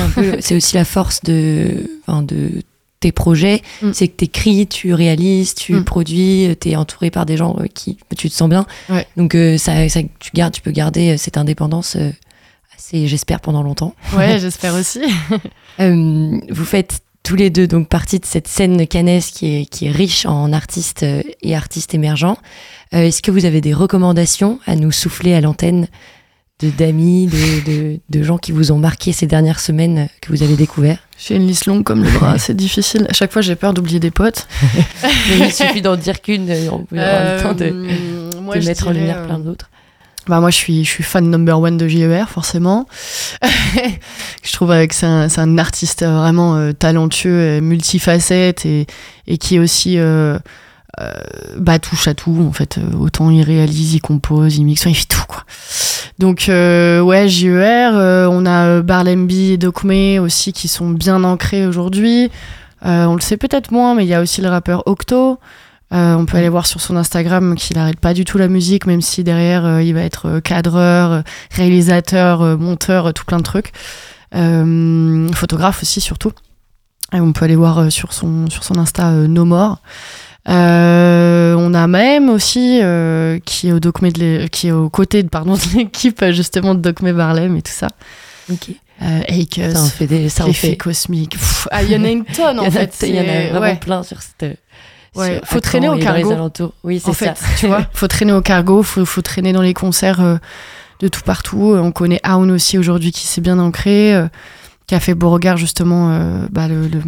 C'est 0.42 0.56
aussi 0.56 0.76
la 0.76 0.86
force 0.86 1.22
de, 1.24 1.90
de 2.08 2.62
tes 3.02 3.12
projets, 3.12 3.62
mm. 3.82 3.92
c'est 3.94 4.08
que 4.08 4.16
tu 4.16 4.26
écris, 4.26 4.68
tu 4.68 4.94
réalises, 4.94 5.56
tu 5.56 5.74
mm. 5.74 5.84
produis, 5.84 6.56
tu 6.62 6.70
es 6.70 6.76
entouré 6.78 7.12
par 7.12 7.26
des 7.26 7.36
gens 7.36 7.58
euh, 7.60 7.66
qui 7.66 7.98
tu 8.16 8.30
te 8.30 8.34
sens 8.34 8.48
bien. 8.48 8.66
Donc 9.18 9.36
euh, 9.36 9.58
ça, 9.58 9.74
tu, 10.20 10.32
gardes, 10.34 10.54
tu 10.54 10.62
peux 10.62 10.72
garder 10.72 11.10
euh, 11.10 11.18
cette 11.18 11.38
indépendance 11.38 11.98
assez, 12.78 13.08
j'espère, 13.08 13.42
pendant 13.42 13.64
longtemps. 13.64 13.96
Ouais, 14.16 14.40
j'espère 14.40 14.76
aussi. 14.76 15.02
vous 15.80 16.66
faites 16.66 17.02
tous 17.24 17.36
les 17.36 17.50
deux 17.50 17.68
donc 17.68 17.88
partie 17.88 18.20
de 18.20 18.26
cette 18.26 18.48
scène 18.48 18.88
cannaise 18.88 19.28
qui 19.28 19.62
est, 19.62 19.66
qui 19.66 19.88
est 19.88 19.92
riche 19.92 20.26
en 20.26 20.54
artistes 20.54 21.06
et 21.42 21.56
artistes 21.56 21.94
émergents. 21.94 22.38
Est-ce 22.92 23.22
que 23.22 23.32
vous 23.32 23.46
avez 23.46 23.62
des 23.62 23.74
recommandations 23.74 24.60
à 24.66 24.76
nous 24.76 24.92
souffler 24.92 25.34
à 25.34 25.42
l'antenne 25.42 25.88
d'amis, 26.70 27.28
de, 27.28 28.00
de, 28.10 28.24
gens 28.24 28.38
qui 28.38 28.52
vous 28.52 28.72
ont 28.72 28.78
marqué 28.78 29.12
ces 29.12 29.26
dernières 29.26 29.60
semaines 29.60 30.08
que 30.22 30.30
vous 30.30 30.44
avez 30.44 30.56
découvert 30.56 31.00
J'ai 31.18 31.36
une 31.36 31.48
liste 31.48 31.66
longue 31.66 31.84
comme 31.84 32.04
le 32.04 32.12
bras, 32.12 32.38
c'est 32.38 32.56
difficile. 32.56 33.08
À 33.10 33.14
chaque 33.14 33.32
fois, 33.32 33.42
j'ai 33.42 33.56
peur 33.56 33.74
d'oublier 33.74 34.00
des 34.00 34.12
potes. 34.12 34.48
il 35.40 35.52
suffit 35.52 35.82
d'en 35.82 35.96
dire 35.96 36.22
qu'une, 36.22 36.52
on 36.72 36.84
peut 36.84 37.00
avoir 37.00 37.36
le 37.36 37.42
temps 37.42 37.54
de, 37.54 37.66
euh, 37.66 38.62
mettre 38.64 38.88
en 38.88 38.92
lumière 38.92 39.26
plein 39.26 39.40
d'autres. 39.40 39.70
Bah 40.28 40.40
moi, 40.40 40.52
je 40.52 40.56
suis, 40.56 40.86
je 40.86 40.90
suis 40.90 41.04
fan 41.04 41.30
number 41.30 41.60
one 41.60 41.78
de 41.78 41.88
JER, 41.88 42.30
forcément. 42.30 42.88
je 44.44 44.54
trouve 44.54 44.70
que 44.88 44.94
c'est 44.94 45.08
un, 45.08 45.28
un, 45.36 45.58
artiste 45.58 46.04
vraiment 46.04 46.58
euh, 46.58 46.74
talentueux, 46.74 47.60
multifacette 47.60 48.66
et, 48.66 48.86
et 49.28 49.38
qui 49.38 49.60
aussi... 49.60 49.98
Euh, 49.98 50.38
euh, 51.00 51.10
bah, 51.58 51.80
touche 51.80 52.10
à 52.10 52.14
tout 52.14 52.46
en 52.48 52.52
fait. 52.52 52.78
Euh, 52.78 52.98
autant 52.98 53.30
il 53.30 53.42
réalise, 53.44 53.94
il 53.94 54.02
compose, 54.02 54.58
il 54.58 54.66
mixe, 54.66 54.84
il 54.86 54.94
fait 54.94 55.06
tout 55.06 55.24
quoi. 55.26 55.44
Donc 56.20 56.46
ouais, 56.50 57.28
JER, 57.28 57.92
on 58.30 58.46
a 58.46 58.82
Barlemby 58.82 59.54
et 59.54 59.58
Dokme 59.58 60.20
aussi 60.20 60.54
qui 60.54 60.68
sont 60.68 60.90
bien 60.90 61.24
ancrés 61.24 61.66
aujourd'hui. 61.66 62.30
on 62.84 63.16
le 63.16 63.22
sait 63.22 63.38
peut-être 63.38 63.72
moins, 63.72 63.96
mais 63.96 64.06
il 64.06 64.10
y 64.10 64.14
a 64.14 64.22
aussi 64.22 64.42
le 64.42 64.50
rappeur 64.50 64.84
Octo. 64.86 65.40
On 65.92 66.26
peut 66.26 66.38
aller 66.38 66.50
voir 66.50 66.68
sur 66.68 66.82
son 66.82 66.96
Instagram 66.96 67.56
qu'il 67.56 67.78
n'arrête 67.78 68.00
pas 68.00 68.14
du 68.14 68.26
tout 68.26 68.38
la 68.38 68.48
musique, 68.48 68.86
même 68.86 69.02
si 69.02 69.24
derrière 69.24 69.82
il 69.82 69.94
va 69.94 70.02
être 70.02 70.40
cadreur, 70.40 71.24
réalisateur, 71.52 72.58
monteur, 72.58 73.14
tout 73.14 73.26
plein 73.26 73.38
de 73.38 73.44
trucs. 73.44 73.72
photographe 74.32 75.82
aussi 75.82 76.02
surtout. 76.02 76.32
Et 77.14 77.20
on 77.20 77.34
peut 77.34 77.44
aller 77.44 77.58
voir 77.58 77.92
sur 77.92 78.14
son, 78.14 78.50
sur 78.50 78.64
son 78.64 78.78
Insta 78.78 79.12
No 79.12 79.44
More. 79.44 79.82
Euh, 80.50 81.54
on 81.56 81.74
a 81.74 81.86
même 81.88 82.30
aussi 82.30 82.80
euh, 82.82 83.38
qui 83.46 83.70
est 83.70 83.72
au 83.74 83.80
de 83.80 84.48
qui 84.48 84.68
est 84.70 84.72
aux 84.72 84.90
côtés 84.90 85.22
de 85.22 85.30
pardon 85.30 85.54
de 85.54 85.78
l'équipe 85.78 86.24
justement 86.32 86.74
de 86.74 86.80
Docme 86.80 87.12
Barlem 87.12 87.56
et 87.58 87.62
tout 87.62 87.72
ça. 87.72 87.88
Ok. 88.52 88.72
Euh, 89.04 89.22
Akers, 89.28 89.72
ça 89.72 89.84
en 89.84 89.88
fait 89.88 90.08
des 90.08 90.30
ça 90.30 90.52
fait 90.52 90.78
cosmique. 90.78 91.36
Ah, 91.72 91.84
il 91.84 91.92
y 91.92 91.96
en 91.96 92.04
a 92.04 92.10
une 92.10 92.26
tonne 92.26 92.60
en 92.60 92.70
fait. 92.70 92.96
Il 93.04 93.16
y 93.16 93.20
en 93.20 93.28
a 93.28 93.60
vraiment 93.60 93.76
plein 93.76 94.04
sur 94.04 94.18
cette. 94.22 94.58
Ouais, 95.16 95.42
faut 95.44 95.60
traîner 95.60 95.90
au 95.90 95.98
cargo. 95.98 96.52
Oui, 96.84 97.02
c'est 97.04 97.14
ça. 97.14 97.34
tu 97.58 97.68
vois, 97.68 97.86
faut 97.94 98.08
traîner 98.08 98.34
au 98.34 98.42
cargo, 98.42 98.84
faut, 98.84 99.06
faut 99.06 99.22
traîner 99.22 99.54
dans 99.54 99.62
les 99.62 99.74
concerts 99.74 100.22
euh, 100.22 100.38
de 101.00 101.08
tout 101.08 101.22
partout. 101.22 101.74
On 101.76 101.92
connaît 101.92 102.22
Aoun 102.24 102.52
aussi 102.52 102.78
aujourd'hui 102.78 103.12
qui 103.12 103.28
s'est 103.28 103.42
bien 103.42 103.60
ancré 103.60 104.30
qui 104.92 104.96
a 104.96 105.00
fait 105.00 105.16
Beauregard 105.16 105.56
justement 105.56 106.12
euh, 106.12 106.48
bah, 106.52 106.68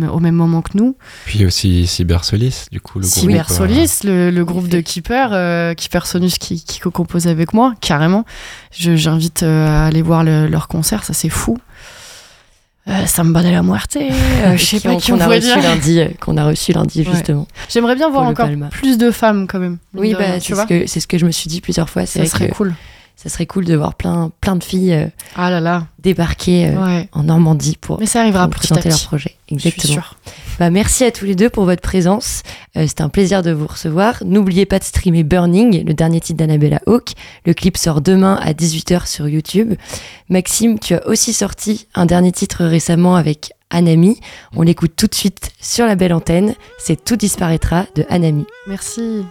au 0.10 0.22
même 0.22 0.36
moment 0.36 0.62
que 0.62 0.78
nous. 0.78 0.96
Puis 1.26 1.46
aussi 1.46 1.86
Cybersolis, 1.86 2.68
du 2.72 2.80
coup, 2.80 3.00
le 3.00 3.06
Cybersolis, 3.06 3.76
groupe. 3.76 4.04
le, 4.06 4.32
le, 4.32 4.46
groupe 4.46 4.70
de 4.70 4.80
Keeper, 4.80 5.32
euh, 5.34 5.74
Keeper 5.74 6.08
Sonus 6.08 6.38
qui, 6.38 6.64
qui 6.64 6.80
co-compose 6.80 7.28
avec 7.28 7.54
moi, 7.54 7.74
carrément. 7.82 8.24
J'invite 8.72 9.44
euh, 9.44 9.68
à 9.68 9.88
aller 9.88 10.02
voir 10.02 10.24
leur 10.24 10.70
concert, 10.70 11.04
ça 11.04 11.12
c'est 11.12 11.28
fou. 11.28 11.58
Euh, 12.90 13.06
Samba 13.06 13.44
de 13.44 13.50
la 13.50 13.64
Muerte, 13.64 13.98
je 14.58 14.64
sais 14.64 14.82
pas 14.82 14.98
qui 14.98 15.14
on, 15.14 15.20
a 15.20 15.28
reçu 15.28 15.48
lundi, 15.62 16.02
qu'on 16.20 16.36
a 16.36 16.46
reçu 16.46 16.74
lundi 16.74 17.06
justement. 17.06 17.48
J'aimerais 17.70 17.96
bien 17.96 18.10
voir 18.10 18.26
encore 18.26 18.50
plus 18.72 18.98
de 18.98 19.10
femmes 19.10 19.48
quand 19.48 19.60
même. 19.60 19.78
Oui, 19.96 20.14
bah, 20.14 20.40
c'est 20.42 20.54
ce, 20.54 21.00
ce, 21.00 21.08
que 21.08 21.18
je 21.18 21.26
me 21.26 21.32
suis 21.32 21.48
dit 21.48 21.62
plusieurs 21.62 21.90
fois. 21.90 22.06
Ça 22.06 22.26
serait 22.26 22.50
cool 22.50 22.74
ça 23.16 23.30
serait 23.30 23.46
cool 23.46 23.66
de 23.66 23.76
voir 23.76 23.96
plein, 23.96 24.32
plein 24.42 24.56
de 24.56 24.64
filles 24.64 24.94
euh, 24.94 25.08
ah 25.36 25.50
là 25.50 25.60
là. 25.60 25.88
débarquer 26.00 26.68
euh, 26.68 27.04
en 27.14 27.24
Normandie 27.24 27.78
pour, 27.80 28.00
Mais 28.00 28.06
ça 28.06 28.22
arrivera 28.22 28.48
présenter 28.50 28.90
leur 28.90 29.02
projet. 29.04 29.36
Exactement. 29.54 30.04
Bah, 30.60 30.70
merci 30.70 31.04
à 31.04 31.12
tous 31.12 31.26
les 31.26 31.36
deux 31.36 31.50
pour 31.50 31.66
votre 31.66 31.82
présence. 31.82 32.44
Euh, 32.78 32.86
C'était 32.88 33.02
un 33.02 33.10
plaisir 33.10 33.42
de 33.42 33.52
vous 33.52 33.68
recevoir. 33.68 34.24
N'oubliez 34.26 34.66
pas 34.66 34.80
de 34.80 34.84
streamer 34.84 35.24
Burning, 35.24 35.86
le 35.86 35.94
dernier 35.94 36.20
titre 36.22 36.38
d'Annabella 36.38 36.80
Hawk. 36.86 37.14
Le 37.46 37.54
clip 37.54 37.78
sort 37.78 38.02
demain 38.02 38.40
à 38.42 38.54
18h 38.54 39.08
sur 39.08 39.28
YouTube. 39.28 39.74
Maxime, 40.30 40.80
tu 40.80 40.94
as 40.96 41.08
aussi 41.08 41.34
sorti 41.34 41.88
un 41.96 42.06
dernier 42.06 42.32
titre 42.32 42.64
récemment 42.66 43.16
avec 43.16 43.52
Anami. 43.70 44.20
On 44.56 44.62
l'écoute 44.62 44.94
tout 44.96 45.08
de 45.08 45.16
suite 45.16 45.52
sur 45.60 45.86
la 45.86 45.96
belle 45.96 46.14
antenne. 46.14 46.54
C'est 46.78 47.04
Tout 47.04 47.16
disparaîtra 47.16 47.86
de 47.96 48.06
Anami. 48.10 48.46
Merci. 48.68 49.24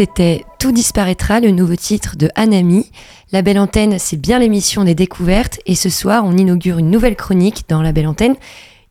C'était 0.00 0.46
Tout 0.58 0.72
disparaîtra, 0.72 1.40
le 1.40 1.50
nouveau 1.50 1.76
titre 1.76 2.16
de 2.16 2.30
Anami. 2.34 2.90
La 3.32 3.42
Belle 3.42 3.58
Antenne, 3.58 3.98
c'est 3.98 4.16
bien 4.16 4.38
l'émission 4.38 4.82
des 4.82 4.94
découvertes 4.94 5.60
et 5.66 5.74
ce 5.74 5.90
soir, 5.90 6.24
on 6.24 6.38
inaugure 6.38 6.78
une 6.78 6.88
nouvelle 6.88 7.16
chronique 7.16 7.64
dans 7.68 7.82
La 7.82 7.92
Belle 7.92 8.06
Antenne. 8.06 8.36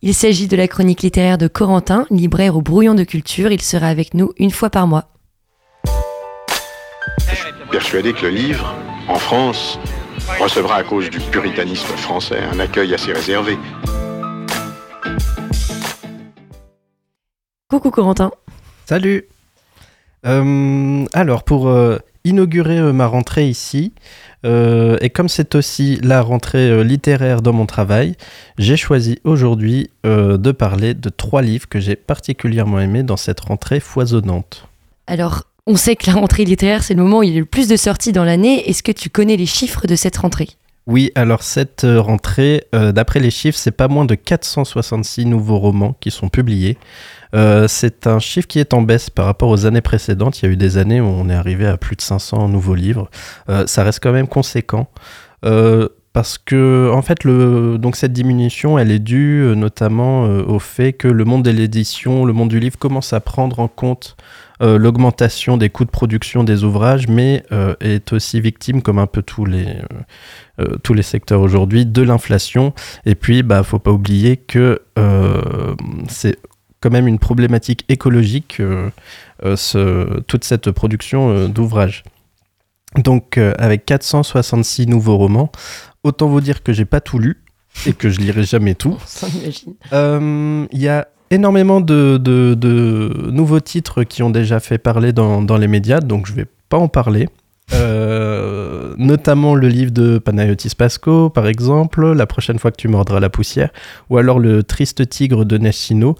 Il 0.03 0.13
s'agit 0.13 0.47
de 0.47 0.55
la 0.55 0.67
chronique 0.67 1.01
littéraire 1.01 1.39
de 1.39 1.47
Corentin, 1.47 2.05
libraire 2.11 2.55
au 2.55 2.61
Brouillon 2.61 2.93
de 2.93 3.03
Culture. 3.03 3.51
Il 3.51 3.63
sera 3.63 3.87
avec 3.87 4.13
nous 4.13 4.33
une 4.37 4.51
fois 4.51 4.69
par 4.69 4.85
mois. 4.85 5.05
Je 7.27 7.35
suis 7.35 7.53
persuadé 7.71 8.13
que 8.13 8.27
le 8.27 8.29
livre, 8.29 8.75
en 9.07 9.17
France, 9.17 9.79
recevra 10.39 10.75
à 10.75 10.83
cause 10.83 11.09
du 11.09 11.19
puritanisme 11.19 11.87
français 11.97 12.43
un 12.53 12.59
accueil 12.59 12.93
assez 12.93 13.13
réservé. 13.13 13.57
Coucou 17.67 17.89
Corentin. 17.89 18.29
Salut 18.85 19.27
euh, 20.25 21.05
alors, 21.13 21.43
pour 21.43 21.67
euh, 21.67 21.97
inaugurer 22.23 22.77
euh, 22.77 22.93
ma 22.93 23.07
rentrée 23.07 23.47
ici, 23.47 23.93
et 24.45 25.09
comme 25.09 25.27
c'est 25.27 25.53
aussi 25.55 25.99
la 26.01 26.21
rentrée 26.21 26.81
littéraire 26.85 27.41
dans 27.41 27.51
mon 27.51 27.65
travail, 27.65 28.15
j'ai 28.57 28.77
choisi 28.77 29.19
aujourd'hui 29.25 29.89
de 30.05 30.51
parler 30.53 30.93
de 30.93 31.09
trois 31.09 31.41
livres 31.41 31.67
que 31.67 31.81
j'ai 31.81 31.97
particulièrement 31.97 32.79
aimés 32.79 33.03
dans 33.03 33.17
cette 33.17 33.41
rentrée 33.41 33.81
foisonnante. 33.81 34.65
Alors, 35.07 35.43
on 35.67 35.75
sait 35.75 35.97
que 35.97 36.09
la 36.09 36.13
rentrée 36.13 36.45
littéraire, 36.45 36.83
c'est 36.83 36.93
le 36.93 37.03
moment 37.03 37.17
où 37.17 37.23
il 37.23 37.33
y 37.33 37.35
a 37.35 37.39
le 37.39 37.43
plus 37.43 37.67
de 37.67 37.75
sorties 37.75 38.13
dans 38.13 38.23
l'année. 38.23 38.69
Est-ce 38.69 38.81
que 38.81 38.93
tu 38.93 39.09
connais 39.09 39.35
les 39.35 39.45
chiffres 39.45 39.87
de 39.87 39.97
cette 39.97 40.15
rentrée? 40.15 40.47
Oui, 40.87 41.11
alors 41.15 41.43
cette 41.43 41.85
rentrée, 41.85 42.63
d'après 42.71 43.19
les 43.19 43.31
chiffres, 43.31 43.57
c'est 43.57 43.71
pas 43.71 43.89
moins 43.89 44.05
de 44.05 44.15
466 44.15 45.25
nouveaux 45.25 45.59
romans 45.59 45.97
qui 45.99 46.11
sont 46.11 46.29
publiés. 46.29 46.77
Euh, 47.35 47.67
c'est 47.67 48.07
un 48.07 48.19
chiffre 48.19 48.47
qui 48.47 48.59
est 48.59 48.73
en 48.73 48.81
baisse 48.81 49.09
par 49.09 49.25
rapport 49.25 49.49
aux 49.49 49.65
années 49.65 49.81
précédentes. 49.81 50.41
Il 50.41 50.45
y 50.45 50.49
a 50.49 50.51
eu 50.51 50.57
des 50.57 50.77
années 50.77 51.01
où 51.01 51.05
on 51.05 51.29
est 51.29 51.35
arrivé 51.35 51.65
à 51.67 51.77
plus 51.77 51.95
de 51.95 52.01
500 52.01 52.47
nouveaux 52.49 52.75
livres. 52.75 53.09
Euh, 53.49 53.67
ça 53.67 53.83
reste 53.83 54.01
quand 54.01 54.11
même 54.11 54.27
conséquent. 54.27 54.89
Euh, 55.45 55.89
parce 56.11 56.39
que 56.39 56.89
en 56.91 57.03
fait 57.03 57.25
donc 57.25 57.95
cette 57.95 58.11
diminution 58.11 58.79
elle 58.79 58.91
est 58.91 58.99
due 58.99 59.53
notamment 59.55 60.23
au 60.23 60.57
fait 60.57 60.91
que 60.91 61.07
le 61.07 61.23
monde 61.23 61.43
de 61.43 61.51
l'édition, 61.51 62.25
le 62.25 62.33
monde 62.33 62.49
du 62.49 62.59
livre 62.59 62.79
commence 62.79 63.13
à 63.13 63.19
prendre 63.19 63.59
en 63.59 63.67
compte 63.67 64.17
l'augmentation 64.59 65.55
des 65.55 65.69
coûts 65.69 65.85
de 65.85 65.91
production 65.91 66.43
des 66.43 66.63
ouvrages, 66.63 67.07
mais 67.07 67.43
est 67.79 68.11
aussi 68.11 68.41
victime, 68.41 68.81
comme 68.81 68.97
un 68.97 69.05
peu 69.05 69.21
tous 69.21 69.45
les, 69.45 69.77
tous 70.81 70.95
les 70.95 71.03
secteurs 71.03 71.41
aujourd'hui, 71.41 71.85
de 71.85 72.01
l'inflation. 72.01 72.73
Et 73.05 73.13
puis, 73.13 73.43
bah, 73.43 73.61
faut 73.61 73.79
pas 73.79 73.91
oublier 73.91 74.35
que 74.35 74.81
c'est 76.09 76.39
quand 76.81 76.91
même 76.91 77.07
une 77.07 77.19
problématique 77.19 77.85
écologique, 77.89 78.57
euh, 78.59 78.89
euh, 79.43 79.55
ce, 79.55 80.21
toute 80.21 80.43
cette 80.43 80.71
production 80.71 81.29
euh, 81.29 81.47
d'ouvrages. 81.47 82.03
Donc 83.03 83.37
avec 83.37 83.85
466 83.85 84.87
nouveaux 84.87 85.15
romans, 85.15 85.51
autant 86.03 86.27
vous 86.27 86.41
dire 86.41 86.63
que 86.63 86.73
j'ai 86.73 86.85
pas 86.85 87.01
tout 87.01 87.19
lu 87.19 87.37
et 87.85 87.93
que 87.93 88.09
je 88.09 88.19
lirai 88.19 88.43
jamais 88.43 88.73
tout. 88.73 88.97
Il 89.91 90.67
y 90.73 90.87
a 90.87 91.07
énormément 91.29 91.81
de, 91.81 92.17
de, 92.17 93.29
nouveaux 93.29 93.59
titres 93.59 94.03
qui 94.03 94.23
ont 94.23 94.31
déjà 94.31 94.59
fait 94.59 94.79
parler 94.79 95.13
dans, 95.13 95.43
dans 95.43 95.57
les 95.57 95.67
médias, 95.67 95.99
donc 95.99 96.25
je 96.25 96.33
vais 96.33 96.47
pas 96.67 96.77
en 96.77 96.87
parler. 96.87 97.29
notamment 98.97 99.53
le 99.53 99.67
livre 99.67 99.91
de 99.91 100.17
Panayotis 100.17 100.73
Pasco, 100.75 101.29
par 101.29 101.45
exemple, 101.45 102.13
La 102.13 102.25
prochaine 102.25 102.57
fois 102.57 102.71
que 102.71 102.77
tu 102.77 102.87
mordras 102.87 103.19
la 103.19 103.29
poussière, 103.29 103.69
ou 104.09 104.17
alors 104.17 104.39
Le 104.39 104.63
triste 104.63 105.07
tigre 105.07 105.45
de 105.45 105.59
Nessino. 105.59 106.17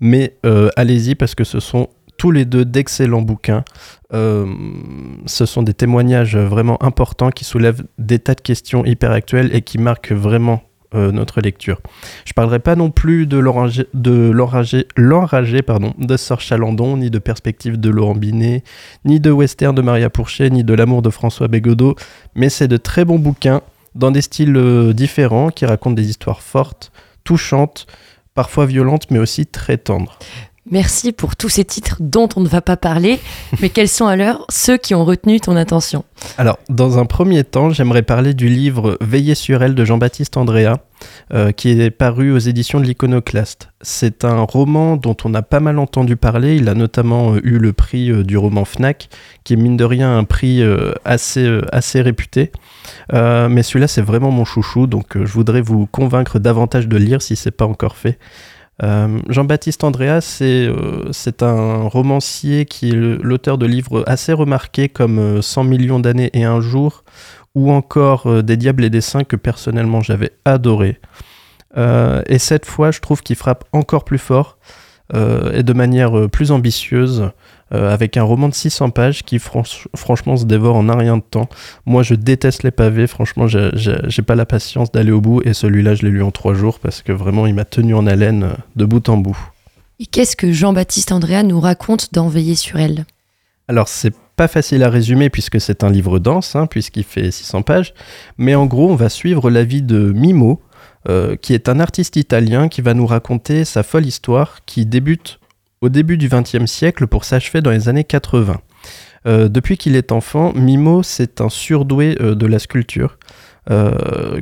Mais 0.00 0.36
euh, 0.46 0.70
allez-y 0.76 1.14
parce 1.14 1.34
que 1.34 1.44
ce 1.44 1.60
sont 1.60 1.88
tous 2.16 2.30
les 2.30 2.44
deux 2.44 2.64
d'excellents 2.64 3.22
bouquins. 3.22 3.64
Euh, 4.12 4.46
ce 5.26 5.46
sont 5.46 5.62
des 5.62 5.74
témoignages 5.74 6.36
vraiment 6.36 6.82
importants 6.82 7.30
qui 7.30 7.44
soulèvent 7.44 7.82
des 7.98 8.18
tas 8.18 8.34
de 8.34 8.40
questions 8.40 8.84
hyper 8.84 9.12
actuelles 9.12 9.50
et 9.54 9.62
qui 9.62 9.78
marquent 9.78 10.12
vraiment 10.12 10.62
euh, 10.94 11.12
notre 11.12 11.40
lecture. 11.40 11.80
Je 12.24 12.32
parlerai 12.32 12.58
pas 12.58 12.76
non 12.76 12.90
plus 12.90 13.26
de 13.26 13.38
l'enragé, 13.38 13.86
de 13.94 15.60
pardon, 15.60 15.94
de 15.98 16.16
Sœur 16.16 16.40
Chalandon, 16.40 16.96
ni 16.96 17.10
de 17.10 17.18
Perspective 17.18 17.78
de 17.78 17.88
Laurent 17.88 18.16
Binet, 18.16 18.64
ni 19.04 19.20
de 19.20 19.30
Western 19.30 19.74
de 19.74 19.82
Maria 19.82 20.10
Pourchet, 20.10 20.50
ni 20.50 20.64
de 20.64 20.74
L'amour 20.74 21.02
de 21.02 21.10
François 21.10 21.48
Bégodeau, 21.48 21.94
mais 22.34 22.48
c'est 22.48 22.68
de 22.68 22.76
très 22.76 23.04
bons 23.04 23.18
bouquins 23.18 23.62
dans 23.94 24.10
des 24.10 24.20
styles 24.20 24.92
différents 24.92 25.50
qui 25.50 25.64
racontent 25.64 25.94
des 25.94 26.10
histoires 26.10 26.42
fortes, 26.42 26.92
touchantes, 27.24 27.86
parfois 28.40 28.64
violente, 28.64 29.10
mais 29.10 29.18
aussi 29.18 29.44
très 29.44 29.76
tendre. 29.76 30.18
Merci 30.70 31.12
pour 31.12 31.36
tous 31.36 31.48
ces 31.48 31.64
titres 31.64 31.96
dont 32.00 32.28
on 32.36 32.42
ne 32.42 32.48
va 32.48 32.60
pas 32.60 32.76
parler, 32.76 33.18
mais 33.62 33.70
quels 33.70 33.88
sont 33.88 34.06
alors 34.06 34.44
ceux 34.50 34.76
qui 34.76 34.94
ont 34.94 35.06
retenu 35.06 35.40
ton 35.40 35.56
attention 35.56 36.04
Alors, 36.36 36.58
dans 36.68 36.98
un 36.98 37.06
premier 37.06 37.44
temps, 37.44 37.70
j'aimerais 37.70 38.02
parler 38.02 38.34
du 38.34 38.46
livre 38.50 38.98
Veiller 39.00 39.34
sur 39.34 39.62
elle 39.62 39.74
de 39.74 39.86
Jean-Baptiste 39.86 40.36
Andrea, 40.36 40.74
euh, 41.32 41.52
qui 41.52 41.70
est 41.70 41.90
paru 41.90 42.30
aux 42.30 42.38
éditions 42.38 42.78
de 42.78 42.84
l'Iconoclaste. 42.84 43.70
C'est 43.80 44.22
un 44.26 44.42
roman 44.42 44.98
dont 44.98 45.16
on 45.24 45.32
a 45.32 45.40
pas 45.40 45.60
mal 45.60 45.78
entendu 45.78 46.16
parler. 46.16 46.56
Il 46.56 46.68
a 46.68 46.74
notamment 46.74 47.36
euh, 47.36 47.40
eu 47.42 47.58
le 47.58 47.72
prix 47.72 48.12
euh, 48.12 48.22
du 48.22 48.36
roman 48.36 48.66
Fnac, 48.66 49.08
qui 49.44 49.54
est 49.54 49.56
mine 49.56 49.78
de 49.78 49.84
rien 49.84 50.14
un 50.14 50.24
prix 50.24 50.62
assez, 51.06 51.60
assez 51.72 52.02
réputé. 52.02 52.52
mais 53.10 53.62
celui-là, 53.62 53.88
c'est 53.88 54.02
vraiment 54.02 54.30
mon 54.30 54.44
chouchou, 54.44 54.86
donc 54.86 55.16
je 55.16 55.32
voudrais 55.32 55.62
vous 55.62 55.86
convaincre 55.86 56.38
davantage 56.38 56.86
de 56.86 56.98
lire 56.98 57.22
si 57.22 57.34
c'est 57.34 57.50
pas 57.50 57.64
encore 57.64 57.96
fait. 57.96 58.18
Euh, 58.82 59.20
Jean-Baptiste 59.28 59.84
Andrea, 59.84 60.20
euh, 60.40 61.08
c'est 61.12 61.42
un 61.42 61.82
romancier 61.82 62.64
qui 62.64 62.90
est 62.90 62.94
l'auteur 62.94 63.58
de 63.58 63.66
livres 63.66 64.04
assez 64.06 64.32
remarqués 64.32 64.88
comme 64.88 65.42
100 65.42 65.64
euh, 65.64 65.68
millions 65.68 66.00
d'années 66.00 66.30
et 66.32 66.44
un 66.44 66.60
jour, 66.60 67.04
ou 67.54 67.72
encore 67.72 68.42
Des 68.42 68.56
Diables 68.56 68.84
et 68.84 68.90
des 68.90 69.00
Saints 69.00 69.24
que 69.24 69.36
personnellement 69.36 70.00
j'avais 70.00 70.30
adoré. 70.44 71.00
et 71.76 72.38
cette 72.38 72.66
fois, 72.66 72.90
je 72.90 73.00
trouve 73.00 73.22
qu'il 73.22 73.36
frappe 73.36 73.64
encore 73.72 74.04
plus 74.04 74.18
fort 74.18 74.58
et 75.12 75.62
de 75.62 75.72
manière 75.72 76.28
plus 76.30 76.50
ambitieuse. 76.52 77.30
Euh, 77.72 77.94
avec 77.94 78.16
un 78.16 78.24
roman 78.24 78.48
de 78.48 78.54
600 78.54 78.90
pages 78.90 79.22
qui 79.22 79.38
franchement 79.38 80.36
se 80.36 80.44
dévore 80.44 80.74
en 80.74 80.88
un 80.88 80.96
rien 80.96 81.18
de 81.18 81.22
temps. 81.22 81.48
Moi 81.86 82.02
je 82.02 82.14
déteste 82.16 82.64
les 82.64 82.72
pavés, 82.72 83.06
franchement 83.06 83.46
j'ai 83.46 84.22
pas 84.22 84.34
la 84.34 84.44
patience 84.44 84.90
d'aller 84.90 85.12
au 85.12 85.20
bout 85.20 85.40
et 85.42 85.54
celui-là 85.54 85.94
je 85.94 86.02
l'ai 86.02 86.10
lu 86.10 86.20
en 86.20 86.32
trois 86.32 86.54
jours 86.54 86.80
parce 86.80 87.02
que 87.02 87.12
vraiment 87.12 87.46
il 87.46 87.54
m'a 87.54 87.64
tenu 87.64 87.94
en 87.94 88.08
haleine 88.08 88.42
euh, 88.42 88.52
de 88.74 88.84
bout 88.84 89.08
en 89.08 89.18
bout. 89.18 89.38
Et 90.00 90.06
qu'est-ce 90.06 90.34
que 90.34 90.50
Jean-Baptiste 90.50 91.12
Andrea 91.12 91.44
nous 91.44 91.60
raconte 91.60 92.12
dans 92.12 92.26
Veiller 92.26 92.56
sur 92.56 92.80
elle? 92.80 93.04
Alors 93.68 93.86
c'est 93.86 94.14
pas 94.34 94.48
facile 94.48 94.82
à 94.82 94.90
résumer 94.90 95.30
puisque 95.30 95.60
c'est 95.60 95.84
un 95.84 95.90
livre 95.90 96.18
dense, 96.18 96.56
hein, 96.56 96.66
puisqu'il 96.66 97.04
fait 97.04 97.30
600 97.30 97.62
pages, 97.62 97.94
mais 98.36 98.56
en 98.56 98.66
gros 98.66 98.90
on 98.90 98.96
va 98.96 99.08
suivre 99.08 99.48
la 99.48 99.62
vie 99.62 99.82
de 99.82 100.10
Mimo, 100.10 100.60
euh, 101.08 101.34
qui 101.34 101.54
est 101.54 101.70
un 101.70 101.80
artiste 101.80 102.16
italien 102.16 102.68
qui 102.68 102.82
va 102.82 102.92
nous 102.92 103.06
raconter 103.06 103.64
sa 103.64 103.82
folle 103.82 104.04
histoire 104.04 104.58
qui 104.66 104.84
débute 104.84 105.40
au 105.80 105.88
début 105.88 106.18
du 106.18 106.28
XXe 106.28 106.66
siècle 106.66 107.06
pour 107.06 107.24
s'achever 107.24 107.62
dans 107.62 107.70
les 107.70 107.88
années 107.88 108.04
80. 108.04 108.60
Euh, 109.26 109.48
depuis 109.48 109.78
qu'il 109.78 109.96
est 109.96 110.12
enfant, 110.12 110.52
Mimo, 110.54 111.02
c'est 111.02 111.40
un 111.40 111.48
surdoué 111.48 112.18
euh, 112.20 112.34
de 112.34 112.46
la 112.46 112.58
sculpture, 112.58 113.18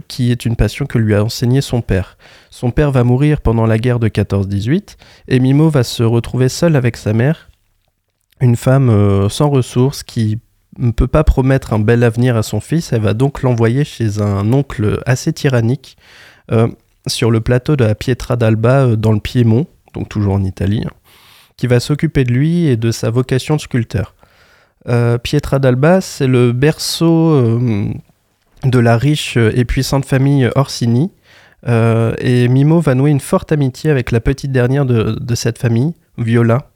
qui 0.08 0.32
est 0.32 0.46
une 0.46 0.56
passion 0.56 0.86
que 0.86 0.96
lui 0.96 1.14
a 1.14 1.22
enseigné 1.22 1.60
son 1.60 1.82
père. 1.82 2.16
Son 2.48 2.70
père 2.70 2.90
va 2.90 3.04
mourir 3.04 3.42
pendant 3.42 3.66
la 3.66 3.76
guerre 3.76 3.98
de 3.98 4.08
14-18, 4.08 4.96
et 5.28 5.38
Mimo 5.38 5.68
va 5.68 5.84
se 5.84 6.02
retrouver 6.02 6.48
seul 6.48 6.76
avec 6.76 6.96
sa 6.96 7.12
mère, 7.12 7.50
une 8.40 8.56
femme 8.56 9.28
sans 9.28 9.50
ressources 9.50 10.02
qui 10.02 10.38
ne 10.78 10.92
peut 10.92 11.08
pas 11.08 11.24
promettre 11.24 11.74
un 11.74 11.78
bel 11.78 12.04
avenir 12.04 12.36
à 12.36 12.42
son 12.42 12.60
fils. 12.60 12.92
Elle 12.92 13.02
va 13.02 13.12
donc 13.12 13.42
l'envoyer 13.42 13.84
chez 13.84 14.22
un 14.22 14.50
oncle 14.52 15.02
assez 15.04 15.32
tyrannique 15.32 15.98
sur 17.06 17.30
le 17.30 17.40
plateau 17.40 17.76
de 17.76 17.84
la 17.84 17.94
Pietra 17.94 18.36
d'Alba 18.36 18.96
dans 18.96 19.12
le 19.12 19.20
Piémont, 19.20 19.66
donc 19.94 20.08
toujours 20.08 20.34
en 20.34 20.44
Italie 20.44 20.84
qui 21.58 21.66
va 21.66 21.80
s'occuper 21.80 22.24
de 22.24 22.32
lui 22.32 22.66
et 22.66 22.78
de 22.78 22.90
sa 22.90 23.10
vocation 23.10 23.56
de 23.56 23.60
sculpteur. 23.60 24.14
Euh, 24.88 25.18
Pietra 25.18 25.58
d'Alba, 25.58 26.00
c'est 26.00 26.28
le 26.28 26.52
berceau 26.52 27.32
euh, 27.32 27.88
de 28.64 28.78
la 28.78 28.96
riche 28.96 29.36
et 29.36 29.64
puissante 29.66 30.06
famille 30.06 30.48
Orsini. 30.54 31.10
Euh, 31.66 32.14
et 32.18 32.46
Mimo 32.46 32.80
va 32.80 32.94
nouer 32.94 33.10
une 33.10 33.20
forte 33.20 33.50
amitié 33.50 33.90
avec 33.90 34.12
la 34.12 34.20
petite 34.20 34.52
dernière 34.52 34.86
de, 34.86 35.34
cette 35.34 35.58
famille, 35.58 35.94
Viola, 36.16 36.70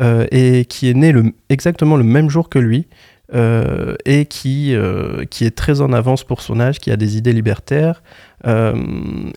et 0.00 0.64
qui 0.64 0.88
est 0.88 0.94
née 0.94 1.14
exactement 1.50 1.96
le 1.96 2.02
même 2.02 2.30
jour 2.30 2.48
que 2.48 2.58
lui, 2.58 2.88
euh, 3.34 3.94
et 4.04 4.26
qui, 4.26 4.74
euh, 4.74 5.24
qui 5.24 5.46
est 5.46 5.56
très 5.56 5.80
en 5.80 5.94
avance 5.94 6.22
pour 6.22 6.42
son 6.42 6.60
âge, 6.60 6.78
qui 6.80 6.90
a 6.90 6.96
des 6.96 7.16
idées 7.16 7.32
libertaires. 7.32 8.02
Euh, 8.46 8.74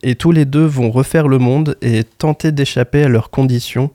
et 0.03 0.15
tous 0.15 0.33
les 0.33 0.43
deux 0.43 0.65
vont 0.65 0.91
refaire 0.91 1.29
le 1.29 1.37
monde 1.37 1.77
et 1.81 2.03
tenter 2.03 2.51
d'échapper 2.51 3.03
à 3.03 3.07
leurs 3.07 3.29
conditions. 3.29 3.91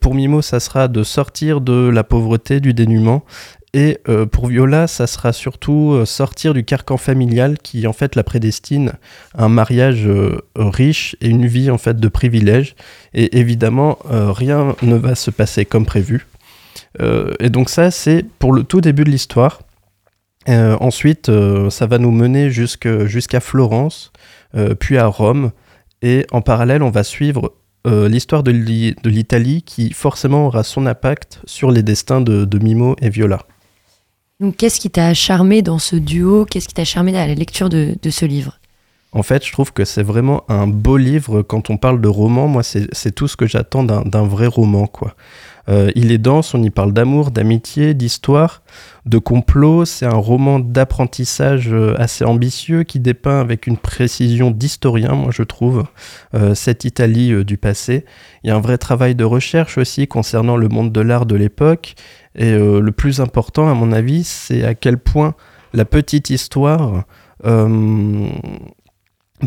Pour 0.00 0.16
Mimo, 0.16 0.42
ça 0.42 0.58
sera 0.58 0.88
de 0.88 1.04
sortir 1.04 1.60
de 1.60 1.88
la 1.88 2.02
pauvreté, 2.02 2.58
du 2.58 2.74
dénuement. 2.74 3.24
Et 3.74 4.00
pour 4.32 4.46
Viola, 4.46 4.86
ça 4.86 5.06
sera 5.06 5.34
surtout 5.34 6.00
sortir 6.06 6.54
du 6.54 6.64
carcan 6.64 6.96
familial 6.96 7.58
qui 7.58 7.86
en 7.86 7.92
fait 7.92 8.16
la 8.16 8.24
prédestine 8.24 8.92
à 9.36 9.44
un 9.44 9.48
mariage 9.50 10.08
riche 10.54 11.14
et 11.20 11.28
une 11.28 11.46
vie 11.46 11.70
en 11.70 11.76
fait 11.76 12.00
de 12.00 12.08
privilèges. 12.08 12.74
Et 13.12 13.38
évidemment, 13.38 13.98
rien 14.08 14.74
ne 14.80 14.94
va 14.94 15.14
se 15.14 15.30
passer 15.30 15.66
comme 15.66 15.84
prévu. 15.84 16.26
Et 16.98 17.50
donc 17.50 17.68
ça, 17.68 17.90
c'est 17.90 18.24
pour 18.38 18.52
le 18.52 18.62
tout 18.62 18.80
début 18.80 19.04
de 19.04 19.10
l'histoire. 19.10 19.60
ensuite, 20.48 21.30
ça 21.70 21.86
va 21.86 21.98
nous 21.98 22.10
mener 22.10 22.50
jusqu'à 22.50 23.40
Florence, 23.40 24.12
puis 24.80 24.98
à 24.98 25.06
Rome. 25.06 25.52
Et 26.02 26.26
en 26.30 26.42
parallèle, 26.42 26.82
on 26.82 26.90
va 26.90 27.04
suivre 27.04 27.54
l'histoire 27.84 28.42
de 28.42 28.50
l'Italie 29.08 29.62
qui 29.62 29.92
forcément 29.92 30.46
aura 30.46 30.62
son 30.62 30.86
impact 30.86 31.40
sur 31.44 31.70
les 31.70 31.82
destins 31.82 32.20
de 32.20 32.58
Mimo 32.58 32.96
et 33.00 33.10
Viola. 33.10 33.40
Donc, 34.40 34.56
qu'est-ce 34.56 34.80
qui 34.80 34.90
t'a 34.90 35.14
charmé 35.14 35.62
dans 35.62 35.78
ce 35.78 35.96
duo? 35.96 36.44
Qu'est-ce 36.44 36.68
qui 36.68 36.74
t'a 36.74 36.84
charmé 36.84 37.12
dans 37.12 37.26
la 37.26 37.34
lecture 37.34 37.70
de, 37.70 37.96
ce 38.10 38.26
livre? 38.26 38.58
En 39.12 39.22
fait, 39.22 39.46
je 39.46 39.52
trouve 39.52 39.72
que 39.72 39.86
c'est 39.86 40.02
vraiment 40.02 40.44
un 40.50 40.66
beau 40.66 40.98
livre. 40.98 41.40
Quand 41.40 41.70
on 41.70 41.78
parle 41.78 42.02
de 42.02 42.08
roman, 42.08 42.46
moi, 42.46 42.62
c'est 42.62 43.14
tout 43.14 43.28
ce 43.28 43.36
que 43.36 43.46
j'attends 43.46 43.82
d'un 43.84 44.26
vrai 44.26 44.46
roman, 44.46 44.86
quoi. 44.86 45.14
Euh, 45.68 45.90
il 45.94 46.12
est 46.12 46.18
dense, 46.18 46.54
on 46.54 46.62
y 46.62 46.70
parle 46.70 46.92
d'amour, 46.92 47.30
d'amitié, 47.30 47.94
d'histoire, 47.94 48.62
de 49.04 49.18
complot. 49.18 49.84
C'est 49.84 50.06
un 50.06 50.16
roman 50.16 50.60
d'apprentissage 50.60 51.72
euh, 51.72 51.94
assez 51.98 52.24
ambitieux 52.24 52.84
qui 52.84 53.00
dépeint 53.00 53.40
avec 53.40 53.66
une 53.66 53.76
précision 53.76 54.50
d'historien, 54.50 55.12
moi 55.12 55.30
je 55.32 55.42
trouve, 55.42 55.84
euh, 56.34 56.54
cette 56.54 56.84
Italie 56.84 57.44
du 57.44 57.56
passé. 57.56 58.04
Il 58.44 58.48
y 58.48 58.50
a 58.50 58.56
un 58.56 58.60
vrai 58.60 58.78
travail 58.78 59.14
de 59.14 59.24
recherche 59.24 59.78
aussi 59.78 60.06
concernant 60.06 60.56
le 60.56 60.68
monde 60.68 60.92
de 60.92 61.00
l'art 61.00 61.26
de 61.26 61.36
l'époque 61.36 61.94
et 62.34 62.52
le 62.52 62.90
plus 62.92 63.20
important, 63.20 63.70
à 63.70 63.72
mon 63.72 63.92
avis, 63.92 64.22
c'est 64.22 64.62
à 64.62 64.74
quel 64.74 64.98
point 64.98 65.34
la 65.72 65.86
petite 65.86 66.28
histoire 66.28 67.04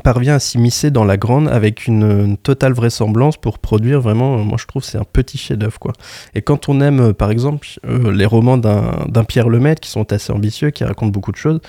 parvient 0.03 0.35
à 0.35 0.39
s'immiscer 0.39 0.91
dans 0.91 1.03
la 1.03 1.17
grande 1.17 1.47
avec 1.47 1.87
une, 1.87 2.37
totale 2.37 2.73
vraisemblance 2.73 3.37
pour 3.37 3.59
produire 3.59 4.01
vraiment, 4.01 4.37
moi 4.37 4.57
je 4.59 4.65
trouve, 4.65 4.83
c'est 4.83 4.97
un 4.97 5.03
petit 5.03 5.37
chef-d'œuvre. 5.37 5.79
quoi. 5.79 5.93
Et 6.35 6.41
quand 6.41 6.69
on 6.69 6.81
aime, 6.81 7.13
par 7.13 7.31
exemple, 7.31 7.67
euh, 7.87 8.11
les 8.11 8.25
romans 8.25 8.57
d'un 8.57 9.23
Pierre 9.23 9.49
Lemaitre 9.49 9.81
qui 9.81 9.89
sont 9.89 10.11
assez 10.13 10.31
ambitieux, 10.31 10.69
qui 10.69 10.83
racontent 10.83 11.11
beaucoup 11.11 11.31
de 11.31 11.37
choses, 11.37 11.59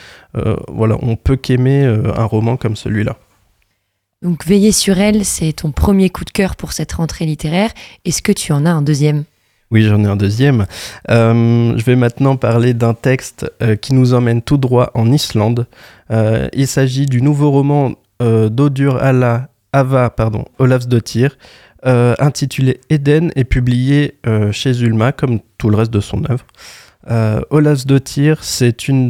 voilà, 0.69 0.97
on 1.03 1.17
peut 1.17 1.37
qu'aimer 1.37 1.85
un 1.85 2.25
roman 2.25 2.57
comme 2.57 2.77
celui-là. 2.77 3.17
Donc 4.23 4.47
Veiller 4.47 4.73
sur 4.73 4.99
elle, 4.99 5.25
c'est 5.25 5.55
ton 5.55 5.73
premier 5.73 6.11
coup 6.11 6.27
de 6.27 6.31
cœur 6.31 6.55
pour 6.57 6.73
cette 6.73 6.93
rentrée 6.93 7.25
littéraire. 7.25 7.71
Est-ce 8.05 8.21
que 8.21 8.33
tu 8.33 8.53
en 8.53 8.67
as 8.67 8.71
un 8.71 8.83
deuxième? 8.83 9.25
Oui, 9.71 9.83
j'en 9.85 10.03
ai 10.05 10.09
un 10.09 10.17
deuxième. 10.17 10.67
Euh, 11.11 11.79
je 11.79 11.85
vais 11.85 11.95
maintenant 11.95 12.37
parler 12.37 12.75
d'un 12.75 12.93
texte 12.93 13.51
euh, 13.63 13.77
qui 13.77 13.95
nous 13.95 14.15
emmène 14.15 14.43
tout 14.43 14.57
droit 14.57 14.91
en 14.95 15.13
Islande. 15.13 15.67
Euh, 16.11 16.49
il 16.53 16.67
s'agit 16.67 17.07
du 17.07 17.23
nouveau 17.23 17.53
roman 17.53 17.93
d'Odur 18.21 18.97
Alla 18.97 19.49
Ava, 19.73 20.11
pardon, 20.11 20.45
Olafsdottir, 20.59 21.37
intitulé 21.85 22.81
Eden 22.91 23.33
et 23.37 23.45
publié 23.45 24.19
chez 24.53 24.79
Ulma, 24.81 25.13
comme 25.13 25.41
tout 25.59 25.71
le 25.71 25.77
reste 25.77 25.93
de 25.93 26.01
son 26.01 26.23
œuvre. 26.29 26.45
Olafsdottir, 27.51 28.45
c'est 28.45 28.89
une 28.89 29.09